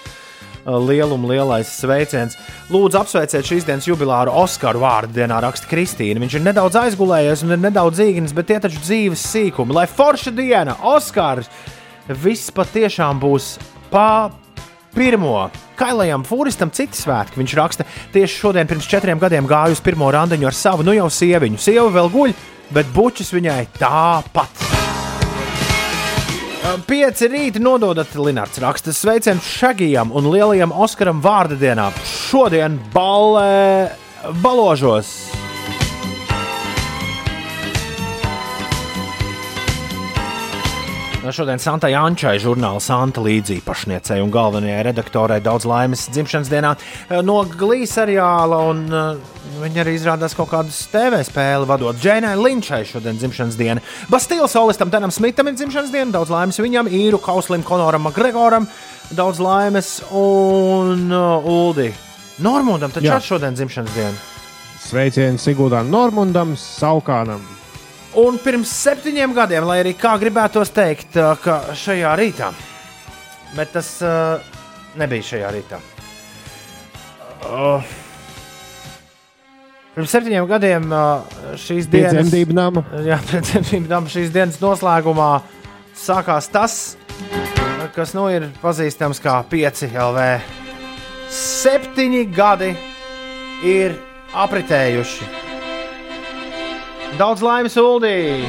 [0.65, 2.37] lielumu lielais sveiciens.
[2.73, 6.23] Lūdzu, apsveiciet šīs dienas jubilāru Oskaru vārdu dienā, raksta Kristīna.
[6.23, 9.75] Viņš ir nedaudz aizgulējies un ir nedaudz īgnis, bet tie taču dzīves sīkumi.
[9.75, 11.51] Lai forša diena, Oskars!
[12.05, 13.55] Viss patiešām būs
[13.89, 14.31] pa
[14.95, 15.49] pirmo.
[15.79, 17.39] Kailajam Fūristam citi svētki.
[17.41, 17.85] Viņš raksta,
[18.15, 21.59] tieši šodien pirms četriem gadiem gāju uz pirmo randiņu ar savu, nu jau sieviņu.
[21.61, 22.35] Sieva vēl guļ,
[22.75, 24.65] bet bučus viņai tāpat.
[26.87, 31.91] Pieci rīti nododat Linārds raksta sveicienu Šagijam un lielajam Oskaram vārda dienā.
[32.09, 33.93] Šodien balē
[34.41, 35.34] baložos.
[41.33, 46.73] Šodien Santai Ančai, žurnāla Santa līdzīpašniecei un galvenajai redaktorai daudz laimes dzimšanas dienā
[47.25, 48.59] no Glīs seriāla.
[48.69, 49.33] Un, uh,
[49.63, 51.97] viņa arī izrādās kaut kādas TV spēles vadot.
[51.97, 53.81] Džēnai Linčai šodien dzimšanas diena.
[54.11, 56.11] Bastīlas solistam Denam Smitam ir dzimšanas diena.
[56.19, 58.69] Daudz laimes viņam, īru kauslim Konoram Makgregoram.
[59.15, 61.89] Daudz laimes un uh, Uldi.
[62.45, 64.17] Normundam taču šodien dzimšanas diena.
[64.85, 67.54] Sveiciens Sigūdam Normundam, Saukānam.
[68.15, 72.47] Un pirms septiņiem gadiem, lai arī kā gribētos teikt, ka šajā rītā,
[73.57, 74.39] bet tas uh,
[74.95, 75.79] nebija šajā rītā.
[77.45, 77.83] Uh,
[79.97, 81.27] pirms septiņiem gadiem uh,
[81.59, 82.85] šīs Pie dienas dzemdību nama.
[83.09, 85.29] Jā, pēc dzemdību nama šīs dienas noslēgumā
[85.99, 86.79] sākās tas,
[87.97, 90.29] kas nu ir pazīstams kā 5 LV.
[91.35, 92.71] Septiņi gadi
[93.67, 93.99] ir
[94.31, 95.44] apritējuši.
[97.15, 98.43] Daudz laimes, Uldī!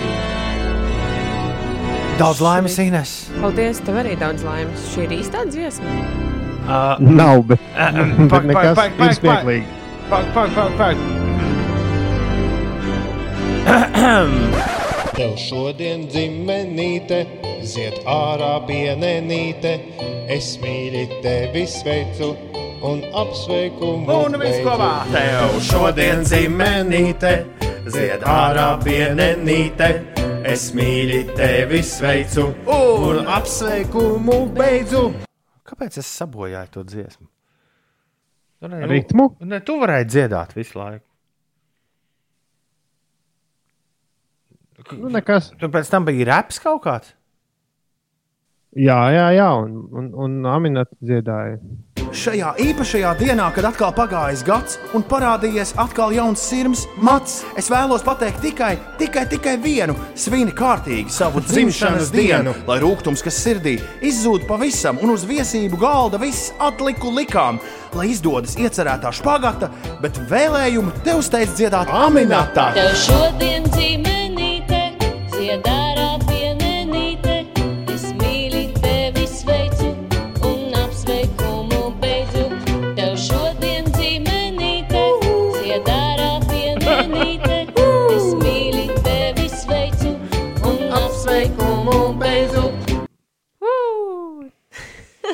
[2.19, 3.11] Daudz laimes, Ines!
[3.39, 4.89] Paldies, tev arī daudz laimes.
[4.91, 5.93] Šī ir īstā dziesma.
[6.67, 7.63] Uh, Nav, bet,
[8.27, 8.43] pak,
[8.99, 9.67] ir smieklīgi.
[10.11, 10.97] Pak, pak, pak, pak.
[15.15, 17.23] Tev šodien dzimenīte,
[17.63, 19.77] zied ārā pienenīte,
[20.27, 22.35] es mīļi tevi sveicu
[22.83, 24.11] un apsveikumu.
[24.27, 24.67] Un viss veicu.
[24.73, 27.33] kopā tev šodien dzimenīte,
[27.93, 29.89] zied ārā pienenīte.
[30.47, 35.09] Es mīļi tevi sveicu un apsveikumu beidzu.
[35.67, 37.27] Kāpēc es sabojāju to dziesmu?
[38.63, 39.27] Nu, ne, nu- Ritmu?
[39.41, 41.05] Ne, tu varēji dziedāt visu laiku.
[44.97, 45.51] Nu, nekas.
[45.59, 47.11] Tur pēc tam bija raps kaut kāds.
[48.77, 51.57] Jā, jā, jā, un, un, un Aminata dziedāja.
[52.15, 58.05] Šajā īpašajā dienā, kad atkal pagājis gads un parādījies atkal jauns sirds, mats, es vēlos
[58.07, 64.47] pateikt tikai, tikai, tikai vienu- svini kārtīgi savu dzimšanas dienu, lai rūkums, kas sirdī izzūd
[64.47, 67.59] pavisam un uz viesību galda viss atliku likām,
[67.97, 69.71] lai izdodas iecerētā špagata,
[70.01, 71.91] bet vēlējumu tev steidz dziedāt.
[71.91, 72.71] Aminatā.
[72.77, 74.85] Tev šodien dzīmenīte,
[75.35, 75.86] ziedārā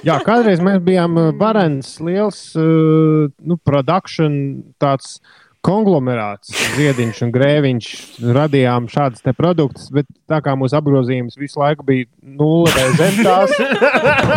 [0.02, 4.34] Jā, kādreiz mēs bijām uh, varens, liels uh, nu, produkcijas,
[4.82, 5.16] tāds
[5.62, 7.90] konglomerāts, ziediņš un grēviņš.
[8.34, 13.20] Radījām šādus te produktus, bet tā kā mūsu apgrozījums visu laiku bija nulle vai zem
[13.22, 13.54] tās,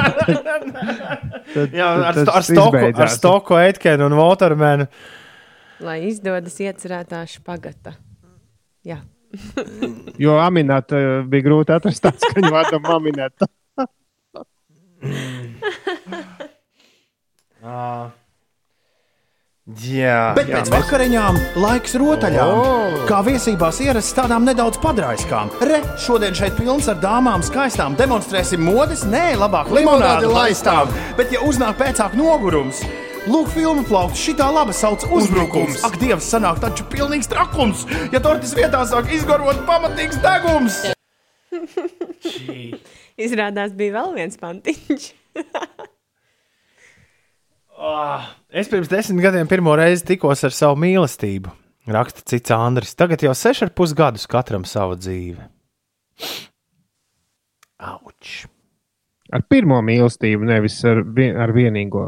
[1.56, 4.88] tad, Jā, ar, sto, ar, tas stoku, ar stoku Eitkenu un Watermanu.
[5.86, 7.98] Lai izdodas iecerētā špagata.
[8.86, 9.02] Jā.
[10.22, 13.50] Jo Aminēta bija grūti atrast tādu skaņu vārdu Aminēta.
[17.66, 18.10] Uh,
[19.86, 22.52] jā, Bet jā, pēc vakariņām laiks rotaļām.
[22.52, 23.06] O!
[23.10, 25.52] Kā viesībās ierasts tādām nedaudz padraiskām.
[25.66, 27.98] Re, šodien šeit pilns ar dāmām skaistām.
[28.00, 30.94] Demonstrēsim modes, nē, labāk limonādi laistām.
[31.20, 32.82] Bet, ja uznāk pēcāk nogurums,
[33.30, 35.82] lūk, filmu plaukts, šitā laba sauc uzbrukums.
[35.88, 40.82] Ak, Dievs, sanāk taču pilnīgs trakums, ja tortis vietā sāk izgarot pamatīgs degums.
[43.22, 45.12] Izrādās, bija vēl viens pantiņš.
[47.76, 51.52] Ah, Es pirms desmit gadiem pirmo reizi tikos ar savu mīlestību.
[51.92, 52.94] Raksta cits Andris.
[52.96, 55.44] Tagad jau seši ar pus gadus katram savu dzīvi.
[57.84, 58.46] Auč!
[59.36, 62.06] Ar pirmo mīlestību, nevis ar, vien, ar vienīgo.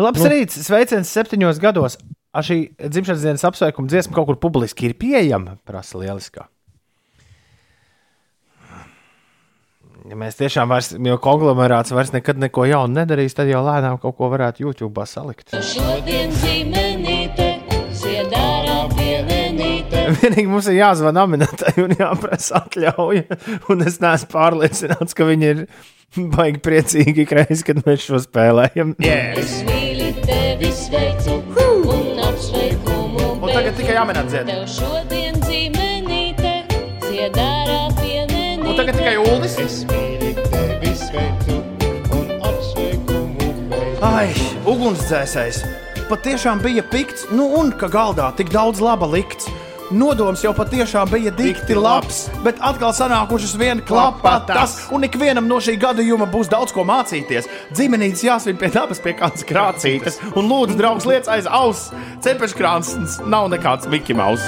[0.00, 0.30] Labs Nu.
[0.32, 1.98] rīts, sveiciens septiņos gados.
[2.32, 6.48] A šī dzimšanas dienas apsveikuma dziesma kaut kur publiski ir pieejama, prasa lieliskā.
[10.06, 14.14] Ja mēs tiešām vairs, jo konglomerāts vairs nekad neko jaunu nedarīs, tad jau lēnām kaut
[14.18, 15.50] ko varētu YouTube salikt.
[15.72, 17.48] Šodien zīmenīte,
[17.96, 20.04] ziedārā pienenīte.
[20.20, 23.40] Vienīgi mums ir jāzvan aminētai un jāprasa atļauja.
[23.72, 25.64] Un es neesmu pārliecināts, ka viņi ir
[26.36, 28.94] baigi priecīgi ik reizi, kad mēs šo spēlējam.
[29.02, 33.32] Es mīlu tevi, sveicu un apsveikumu.
[33.40, 34.54] Un tagad tikai jāminēt dzied.
[34.54, 35.85] Tev šodien pienenīte.
[38.76, 39.54] Un tagad tikai Uldis.
[39.56, 41.54] Es mīlu tevi, sveicu
[42.12, 43.46] un apsveikumu.
[44.04, 44.26] Ai,
[44.68, 45.62] ugunsdzēsējs!
[46.10, 49.48] Patiešām bija pikts, nu un ka galdā tik daudz laba likts.
[49.96, 55.56] Nodoms jau patiešām bija dikti labs, bet atkal sanākušas viena klapa tas, un ikvienam no
[55.56, 57.48] šī gadījuma būs daudz ko mācīties.
[57.72, 61.88] Dzimenītis jāsvin pie dabas pie kādas krācītes, un lūdzu, draugs, liec aiz auss.
[62.20, 62.92] Cepeškrāns
[63.24, 64.44] nav nekāds Mickey Mouse.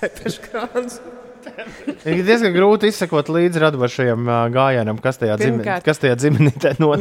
[0.00, 1.02] Cepeškrāns.
[2.08, 6.18] Ir diezgan grūti izsekot līdzi radošajam gājienam, kas tajā, dzim, Pirmkārt, kas tajā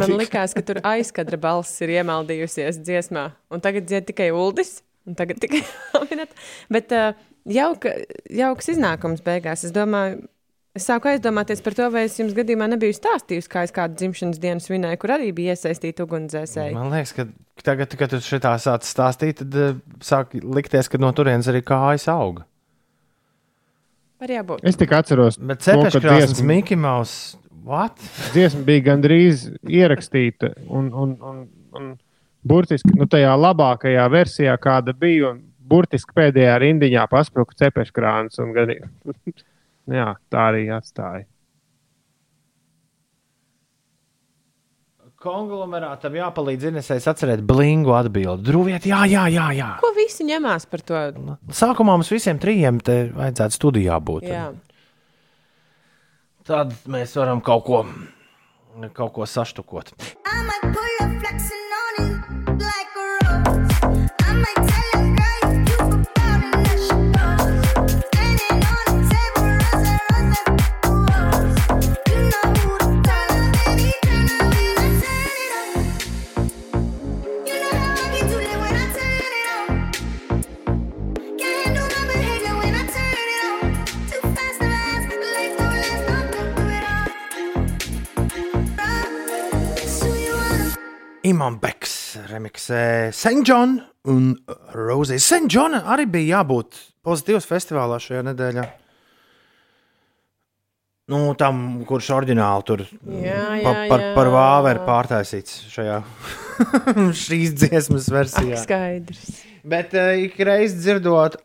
[0.02, 0.24] Man notiek.
[0.26, 5.42] liekas, ka tur aizkadra balss ir iemaldījusies dziesmā, un tagad dzied tikai Uldis, un tagad
[5.44, 5.62] tikai
[6.00, 6.34] Aminata.
[6.74, 7.14] Bet uh,
[7.48, 7.94] jauka,
[8.34, 9.66] jauks iznākums beigās.
[9.68, 10.26] Es domāju,
[10.78, 14.42] es sāku aizdomāties par to, vai es jums gadījumā nebiju stāstījusi, kā es kādu dzimšanas
[14.44, 16.76] dienu svinēju, kur arī bija iesaistīta ugunsdzēsēji.
[16.78, 17.30] Man liekas, ka
[17.66, 22.46] tagad, kad tu šitā sāc stāstīt, tad sāk likties, ka no turienes arī kājas auga.
[24.22, 24.64] Var jābūt.
[24.66, 27.38] Es tikai atceros, Bet dziesma- Mickey Mouse.
[27.68, 28.00] What?
[28.34, 31.42] dziesma bija gandrīz ierakstīta un, un, un,
[31.78, 31.92] un
[32.48, 35.34] burtiski nu, tajā labākajā versijā, kāda bija.
[35.36, 38.40] Un burtiski pēdējā rindiņā paspruka cepeškrāns.
[38.40, 38.72] un Gan...
[40.00, 41.26] Jā, tā arī atstāja.
[45.18, 48.46] Konglomerātam jāpalīdz Inesēs atcerēt blingu atbildi.
[48.46, 49.70] Drūviet, jā, jā, jā, jā.
[49.82, 51.00] Ko visi ņemās par to?
[51.58, 54.28] Sākumā mums visiem trijiem te vajadzētu studijā būt.
[54.30, 54.52] Jā.
[56.46, 57.82] Tad mēs varam kaut ko,
[58.94, 59.96] kaut ko saštukot.
[91.28, 93.12] Imants remiksē.
[93.46, 94.34] John un.
[95.20, 95.48] St.
[95.52, 98.68] John arī bija jābūt pozitīvs festivālā šajā nedēļā.
[101.08, 104.08] Nu, tam, kurš oriģināli tur Jā, pa, jā, par, jā.
[104.18, 106.02] par vāvu ir pārtaisīts šajā
[107.24, 108.60] šīs dziesmas versijā.
[108.60, 109.30] Skaidrs.
[109.68, 111.40] Bet uh, ik reiz dzirdot.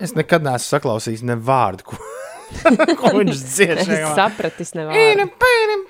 [0.00, 2.00] Es nekad neesmu saklausījis ne vārdu, ko,
[3.00, 3.88] ko viņš dzied Es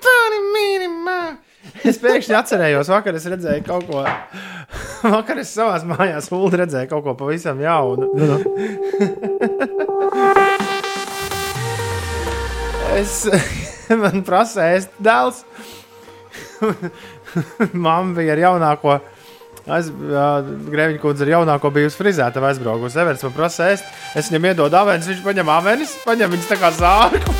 [0.03, 1.21] pāni, mīni, mā.
[1.87, 4.03] Es pēkšņi atcerējos, vakar es redzēju kaut ko.
[5.15, 8.07] Vakar es savā mājās ulu redzēju kaut ko pavisam jaunu.
[12.97, 13.23] Es
[14.03, 15.41] man prasīju, ēst dēls.
[17.73, 18.99] Mamma bija ar jaunāko.
[19.61, 22.97] Es gribēju, ka viņa ar jaunāko bijusi frizēta, aizbraukusi.
[23.03, 23.85] Everts man prasa, ēst.
[24.17, 27.35] Es viņam iedodu avenes, viņš paņem avenes, paņem viņas tā kā zārku.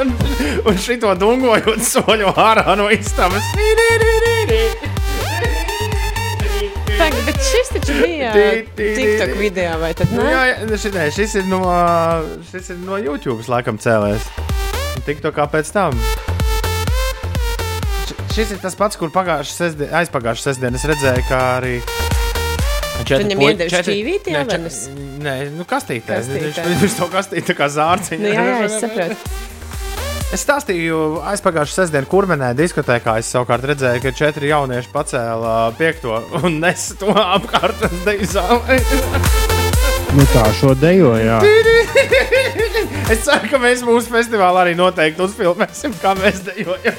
[0.70, 3.44] un šito dungojot soļo ārā no istabas.
[6.96, 8.32] Tagad, bet šis taču bija
[8.76, 10.32] TikTok video, vai tad Nu, ne?
[10.32, 11.62] jā, šis, nē, šis, ir no,
[12.50, 14.32] šis ir no YouTube, laikam, cēlēs.
[15.04, 15.96] Tikto kā pēc tam.
[18.30, 19.10] Šis ir tas pats, kur
[19.50, 21.74] sestdiena, aizpagājušā sestdiena es redzēju, kā arī.
[23.24, 24.80] viņam iedevi šķīvīti nē, avenes?
[24.86, 26.20] čet- Nē, nu kastītē.
[26.24, 28.22] Viņš, viņš to kastīja tā kā zārciņu.
[28.22, 29.16] Nu, jā, jā, es saprotu.
[30.30, 33.16] Es stāstīju, aizpagājušā sestdienā, kurmenē diskotēkā.
[33.18, 38.76] Es savukārt redzēju, ka četri jaunieši pacēla piekto un nes to apkārt uz deju zālē.
[40.14, 41.40] Nu, tā šo dejo, jā.
[43.10, 46.94] Es ceru, ka mēs mūsu festivālā arī noteikti uzfilmēsim, kā mēs dejojam.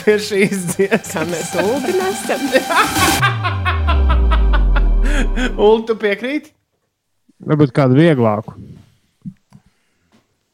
[0.00, 1.12] Pie šīs dziesmas.
[1.12, 2.42] Kā mēs ulu nesam.
[5.54, 6.50] Ulu, tu piekrīti?
[7.46, 8.56] Varbūt kādu vieglāku.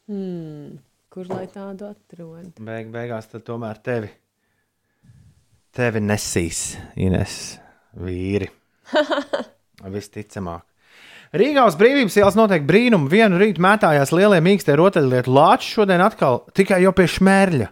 [0.05, 0.77] Hmm.
[1.09, 2.53] Kur lai tādu atrod?
[2.61, 4.11] Beig, beigās tad tomēr tevi,
[5.73, 7.55] tevi nesīs Ines
[7.97, 8.51] vīri.
[9.95, 10.67] Visticamāk.
[11.33, 13.09] Rīgā uz brīvības ielas notiek brīnumi.
[13.11, 17.71] Vienu rītu mētājās lielie mīkstie rotaļlietu lāči, šodien atkal tikai jau pie šmērļa.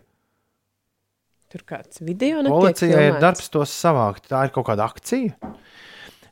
[1.53, 4.25] Tur kāds video netiek Policijai ir darbs tos savākt.
[4.31, 5.35] Tā ir kaut kāda akcija.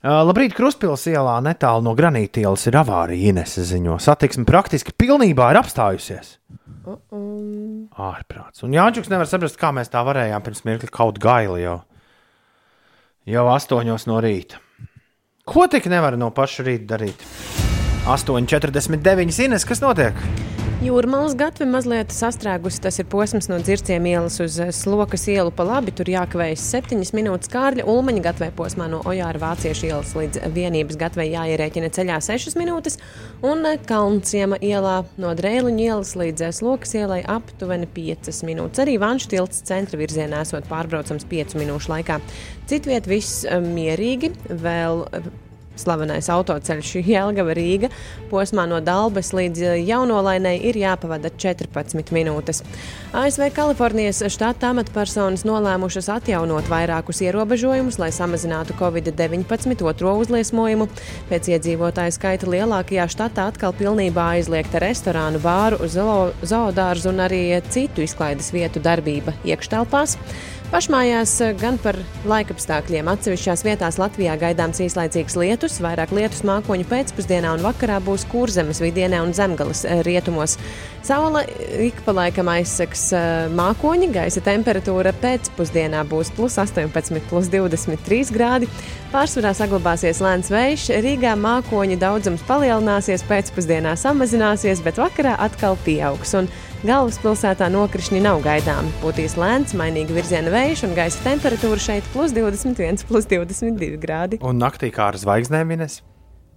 [0.02, 3.30] Uh, labrīt, Kruspils ielā netālu no granīta ielas ir avārija.
[3.30, 6.40] Inese ziņo, satiksme praktiski pilnībā ir apstājusies.
[6.82, 7.22] Uh -uh.
[8.02, 8.64] Ārprāts.
[8.66, 11.82] Un Jāņķis nevar saprast, kā mēs tā varējām pirms mirkļa kaut gaili jau,
[13.30, 14.58] jau astoņos no rīta.
[15.46, 17.24] Ko tik nevar no paša rīta darīt?
[18.06, 20.18] 8,49 Ines, kas notiek?
[20.82, 22.80] Jūrmālas gatve mazliet sastrēgusi.
[22.82, 25.92] Tas ir posms no dzirciem ielas uz eh, slokas ielu pa labi.
[25.94, 27.86] Tur jākavējas 7 minūtes kārļa.
[27.86, 32.98] Ulmaņa gatavē posmā no Ojāra Vāciešu ielas līdz vienības gatavē jāierēķina ceļā 6 minūtes.
[33.46, 38.82] Un eh, Kalnciema ielā no Drēliņa ielas līdz eh, slokas ielai aptuveni 5 minūtes.
[38.82, 42.18] Arī Vanšu tilts centra virzienā esot pārbraucams 5 minūšu laikā.
[42.74, 44.34] Citviet viss mierīgi.
[44.66, 45.06] Vēl
[45.80, 47.90] Slavenais autoceļš Jēlgava Rīga
[48.32, 52.62] posmā no Dalbas līdz eh, Jaunolainai ir jāpavada 14 minūtes.
[53.16, 60.88] ASV Kalifornijas štata amatpersonas nolēmušas atjaunot vairākus ierobežojumus, lai samazinātu Covid-19 otro uzliesmojumu.
[61.32, 68.04] Pēc iedzīvotāju skaita lielākajā štatā atkal pilnībā aizliegta restorānu, bāru, zoo- zoodārzu un arī citu
[68.06, 70.18] izklaides vietu darbība iekštelpās.
[70.72, 71.98] Pašmājās eh, gan par
[72.32, 73.10] laikapstākļiem.
[73.12, 79.20] Atsevišķās vietās Latvijā gaidāms īslaicīgs lietus, vairāk lietus mākoņu pēcpusdienā un vakarā būs kurzemes vidienē
[79.20, 80.56] un zemgales eh, rietumos.
[81.04, 81.42] Saula
[81.76, 88.72] ik pa laikam aizseks eh, mākoņi, gaisa temperatūra pēcpusdienā būs plus 18, plus 23 grādi.
[89.12, 96.32] Pārsvarā saglabāsies lēns vējš, Rīgā mākoņu daudzums palielināsies, pēcpusdienā samazināsies, bet vakarā atkal pieaugs.
[96.40, 96.48] Un
[96.82, 98.90] Galvaspilsētā nokrišņi nav gaidāmi.
[99.04, 104.40] Būtīs lēns, mainīgi virziena vējš un gaisa temperatūra šeit plus 21, plus 22 grādi.
[104.42, 106.00] Un naktī kā ar zvaigznēm Ines?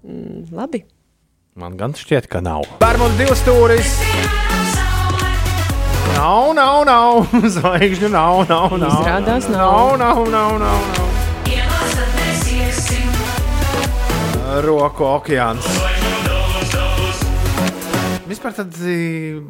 [0.01, 0.87] Mm, labi.
[1.61, 2.65] Man gan šķiet, ka nav.
[2.81, 3.99] Bērnu divas stūris.
[6.17, 7.29] Nav, nav, nav.
[7.59, 9.01] Zvaigžņu nav, nav, nav.
[9.05, 9.99] Izrādās nav.
[10.01, 10.25] nav.
[10.25, 11.13] Nav, nav, nav, nav.
[14.65, 15.94] Roku okeāns.
[18.25, 18.95] Vispār tādi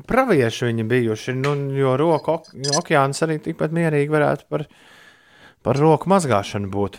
[0.09, 2.48] pravieši viņi bijuši, nu, jo roku ok
[2.80, 4.64] okeāns arī tikpat mierīgi varētu par,
[5.62, 6.98] par roku mazgāšanu būt.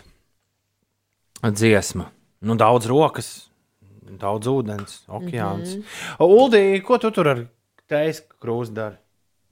[1.44, 2.08] Dziesma.
[2.48, 3.28] Nu, daudz rokas,
[4.08, 5.76] daudz ūdens, okeāns.
[5.76, 6.16] Mm -hmm.
[6.24, 7.44] Uldī, ko tu tur ar
[7.88, 8.96] teijas krūzi dari?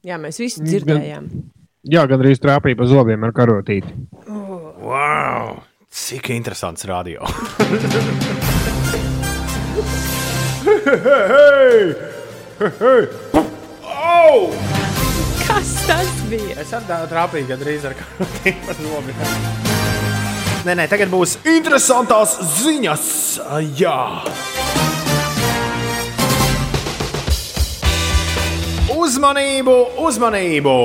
[0.04, 1.28] Jā, mēs visi dzirdējām.
[1.84, 3.92] Jā, gan arī trāpīja pa zobiem ar karotīti.
[4.80, 5.60] Wow!
[5.90, 7.24] Cik interesants radio!
[10.84, 12.13] hei, hei,
[12.60, 13.06] hei!
[13.82, 14.52] Oh!
[15.44, 16.58] Kas tas bija?
[16.62, 19.24] Es arī trāpīju gandrīz ar karotīti pa zobiem.
[20.64, 23.08] Nē, nē, tagad būs interesantās ziņas.
[23.76, 23.98] Jā,
[29.04, 29.74] uzmanību,
[30.06, 30.76] uzmanību!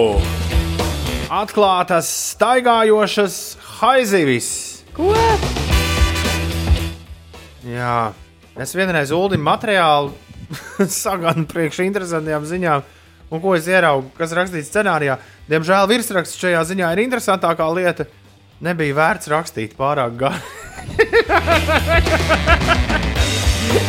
[1.29, 3.35] Atklātas staigājošas
[3.79, 4.49] haizivis.
[4.97, 5.13] Ko?
[7.69, 8.09] Jā,
[8.59, 10.28] es vienreiz ULDI materiālu
[11.03, 12.85] sagānu priekš interesantām ziņām.
[13.29, 15.19] Un ko es ieraugu, kas rakstīts scenārijā?
[15.49, 18.03] Diemžēl virsraksts šajā ziņā ir interesantākā lieta.
[18.65, 20.41] Nebija vērts rakstīt pārāk gari.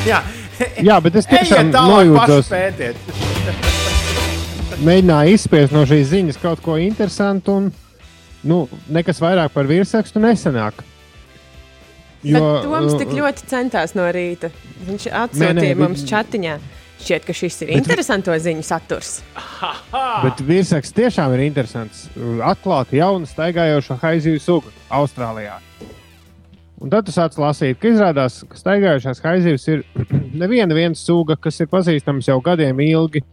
[0.10, 0.20] Jā,
[0.84, 2.50] Jā, bet es tiešām nojūtos,
[4.84, 7.70] mēģināju izspiest no šīs ziņas kaut ko interesantu, un
[8.44, 8.62] nu,
[8.92, 10.84] nekas vairāk par virsrakstu nesanāk.
[12.26, 14.50] Jo, Bet Toms tik ļoti centās no rīta.
[14.84, 16.58] Viņš atsūtīja Nē, nē, mums chatiņā.
[17.00, 19.20] Šķiet, ka šis ir interesanto ziņu saturs.
[20.20, 22.04] Bet virsraksts tiešām ir interesants.
[22.44, 25.56] Atklāta jauna staigājoša haizivju suga Austrālijā.
[26.80, 29.82] Un tad tu sāc lasīt, ka izrādās, ka staigājošās haizivs ir
[30.42, 33.24] neviena viena suga, kas ir pazīstama jau gadiem ilgi,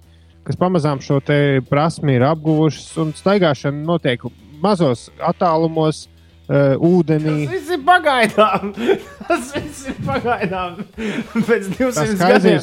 [0.47, 4.23] kas pamazām šo te prasmi ir apguvušas, un staigāšana notiek
[4.63, 6.05] mazos attālumos,
[6.47, 7.35] uh, ūdenī.
[7.47, 8.73] Tas viss ir pagaidām.
[9.27, 10.81] Tas viss ir pagaidām.
[10.97, 12.59] Pēc 200 Tas gadiem.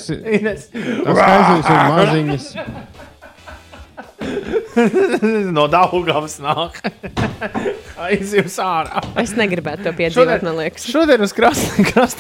[1.05, 2.51] tas haizivs ir maziņas.
[5.57, 6.79] no Daugavas nāk.
[8.05, 9.03] Aizjūs ārā.
[9.21, 10.87] Es negribētu to piedzīvot, man liekas.
[10.91, 11.35] Šodien uz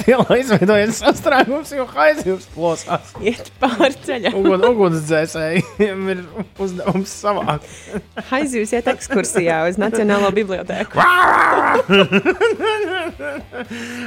[0.10, 3.14] ielā izveidojas sastrēgums, jo aizjūs plosās.
[3.24, 4.36] Iet pāri ceļam.
[4.38, 6.22] Ugun, ugunsdzēsējiem ir
[6.62, 7.68] uzdevums savākt.
[8.34, 11.00] Aizjūs iet ekskursijā uz Nacionālo bibliotēku.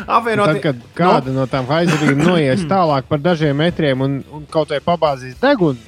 [0.08, 4.72] Apvienot, Tad, kad kāda no tām haizivīm noies tālāk par dažiem metriem un, un kaut
[4.72, 5.80] vai pabāzīs degunu,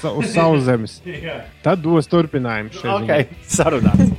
[0.00, 0.98] sa- uz sauszemes.
[1.66, 3.22] Tad dos turpinājumu šai Ok, ziņai.
[3.46, 4.10] sarunāts.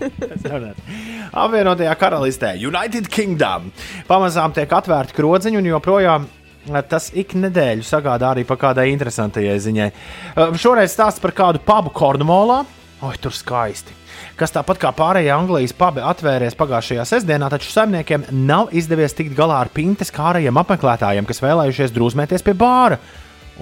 [0.44, 0.96] sarunāts.
[1.38, 3.72] Apvienotajā karalistē, United Kingdom,
[4.10, 9.46] pamazām tiek atvērti krodziņi un joprojām eh, tas ik nedēļu sagādā arī par kādai interesantai
[9.60, 9.92] ziņai.
[9.92, 12.64] Eh, Šoreiz stāsts par kādu pubu Kornvolā.
[13.06, 13.94] Oi, tur skaisti!
[14.38, 19.60] Kas tāpat kā pārējie Anglijas pubi atvēries pagājušajā sestdienā, taču saimniekiem nav izdevies tikt galā
[19.62, 22.98] ar pintes kārajiem apmeklētājiem, kas vēlējušies drūzmēties pie bāra.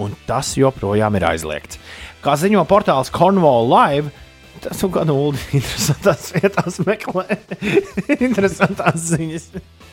[0.01, 1.79] Un tas joprojām ir aizliegts.
[2.23, 4.11] Kā ziņo portāls Cornwall Live,
[4.63, 7.37] tas jau gan ulu interesantās vietās meklē.
[8.27, 9.49] interesantās ziņas.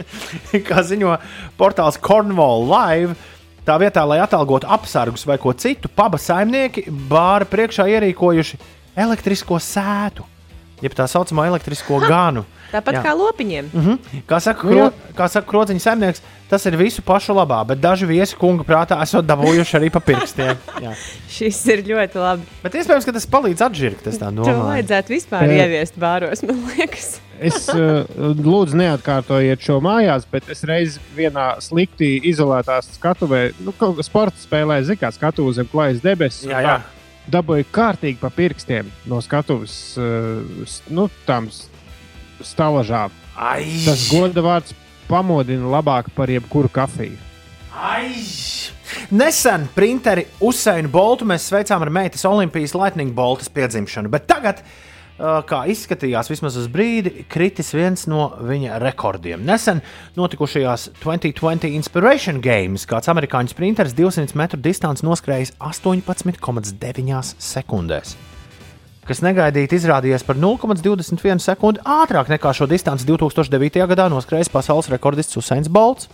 [0.68, 1.16] Kā ziņo
[1.60, 3.16] portāls Cornwall Live,
[3.66, 8.58] tā vietā, lai atalgotu apsargus vai ko citu, paba saimnieki bāra priekšā ierīkojuši
[8.98, 10.26] elektrisko sētu,
[10.82, 12.44] jeb tā saucamo elektrisko ganu.
[12.72, 13.02] Tāpat Jā.
[13.04, 13.66] kā lopiņiem.
[13.72, 14.22] Mm -hmm.
[14.28, 18.06] Kā saka, Nu, kro, kā saka krodziņa saimnieks, tas ir visu pašu labā, bet daži
[18.06, 20.56] viesi kunga prātā esat dabūjuši arī pa pirkstiem.
[20.84, 20.94] Jā.
[21.28, 22.42] Šis ir ļoti labi.
[22.62, 24.06] Bet iespējams, ka tas palīdz atžirkt.
[24.06, 24.64] Es tā To domāju.
[24.64, 25.66] vajadzētu vispār Jā.
[25.66, 27.20] ieviest bāros, man liekas.
[27.42, 28.06] Es uh,
[28.38, 34.36] lūdzu, neatkārtojiet šo mājās, bet es reiz vienā slikti izolētā skatuvē, nu, kaut kā sporta
[34.38, 36.44] spēlē, zināmā skatuvē zem klājas debesis.
[36.46, 36.80] Jā, jā.
[37.30, 41.48] Dabūju kārtīgi pa pirkstiem no skatuves, uh, s- nu, tām
[42.42, 43.10] s- stalažām.
[43.36, 43.64] Ai!
[43.86, 44.74] Tas goda vārds
[45.08, 47.16] pamodina labāk par jebkuru kafiju.
[47.74, 48.12] Ai!
[49.10, 54.60] Nesen printeri Usainu Boltu mēs sveicām ar meitas Olimpijas Lightning Boltas piedzimšanu, bet tagad,
[55.18, 59.44] kā izskatījās vismaz uz brīdi, kritis viens no viņa rekordiem.
[59.48, 59.80] Nesen
[60.18, 68.16] notikušajās 2020 Inspiration Games kāds amerikāņu sprinteris 200 metru distanci noskrējis 18,9 sekundēs.
[69.12, 73.82] Kas negaidīti izrādījās par 0,21 sekundi ātrāk nekā šo distanci 2009.
[73.90, 76.08] gadā noskrējis pasaules rekordists Usains Bolts.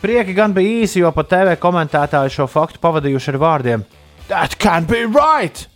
[0.00, 3.84] Prieki gan bija īsi, jo pat TV komentētāji šo faktu pavadījuši ar vārdiem:
[4.30, 5.66] That can be right!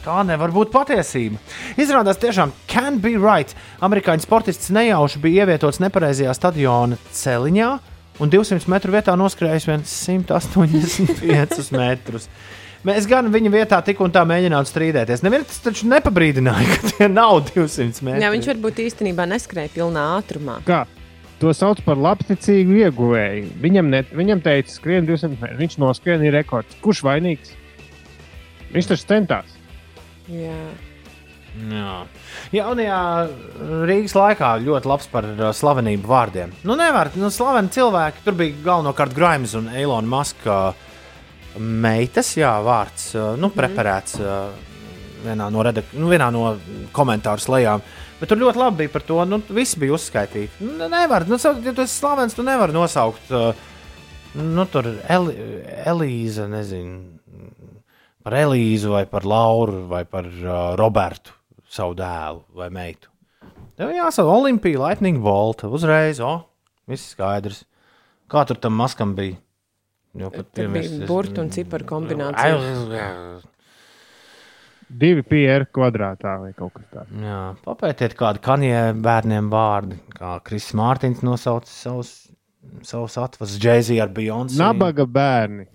[0.00, 1.36] Tā nevar būt patiesība.
[1.76, 3.52] Izrādās, tiešām, can be right.
[3.84, 7.72] Amerikāņu sportists nejauši bija ievietots nepareizajā stadiona celiņā
[8.24, 12.32] un 200 metru vietā noskrējis vien 185 metrus.
[12.86, 15.24] Mēs gan viņa vietā tik un tā mēģinājām strīdēties.
[15.26, 18.22] Neviens taču nepabrīdināja, ka tie nav 200 metri.
[18.22, 20.60] Jā, viņš varbūt īstenībā neskrēja pilnā ātrumā.
[20.68, 20.84] Kā?
[21.42, 23.50] To sauc par labticīgu ieguvēju.
[23.60, 25.58] Viņam, ne, viņam teica, skrien 200 metrus.
[25.58, 26.78] Viņš noskrien ir rekords.
[26.84, 27.56] Kurš vainīgs?
[28.70, 29.58] Viņš taču centās.
[30.30, 30.54] Jā.
[31.66, 31.98] Jā.
[32.52, 33.02] Jaunajā
[33.88, 36.52] Rīgas laikā ļoti labs par uh, slavenību vārdiem.
[36.68, 38.22] Nu, nevar, nu, slaveni cilvēki.
[38.24, 40.58] Tur bija galvenokārt Grimes un Eilona Maska
[41.58, 43.10] meitas, jā, vārds,
[43.40, 44.50] nu, preparēts uh,
[45.26, 46.50] vienā no, redak nu, vienā no
[46.96, 47.84] komentāru lejām.
[48.20, 49.18] Bet tur ļoti labi bija par to.
[49.28, 50.64] Nu, visi bija uzskaitīti.
[50.64, 53.32] Nu, nevar, nu, ja tu esi slavens, tu nevari nosaukt.
[54.36, 55.34] Nu, tur Eli,
[55.88, 57.16] Elīza, nezinu,
[58.24, 61.32] par Elīzu, vai par Lauru, vai par uh, Robertu,
[61.72, 63.12] savu dēlu vai meitu.
[63.76, 66.38] Tev jāsaka, Olimpija, Lightning Bolt, uzreiz, o,
[66.88, 67.64] viss skaidrs.
[68.32, 69.36] Kā tur tam maskam bija?
[70.16, 73.42] Jo pat Tur pirmais- bija burbuļu un ciparu kombinācija.
[74.88, 77.10] Divi PR kvadrātā vai kaut kas tāds.
[77.20, 79.96] Jā, papētiet, kādi kanjē bērniem vārdi.
[80.14, 82.12] Kā Kris Mārtiņš nosauca savus,
[82.86, 84.60] savus atvasas džēzi ar Beyoncé.
[84.62, 85.66] Nabaga bērni.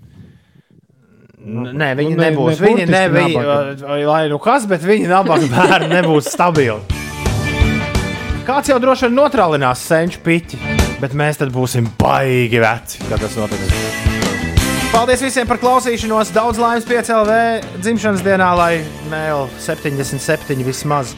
[1.42, 2.62] Nē, viņi Nu, ne- nebūs.
[2.62, 4.06] ne Viņi nabaga.
[4.08, 6.80] Lai nu kas, bet viņi nabaga bērni nebūs stabili.
[8.48, 10.58] Kāds jau droši vien notrālinās senču piķi,
[11.02, 14.31] bet mēs tad būsim baigi veci, kad tas notiks.
[14.92, 16.34] Paldies visiem par klausīšanos.
[16.36, 17.36] Daudz laimes PCLV
[17.80, 21.14] dzimšanas dienā, lai mēl 77 vismaz.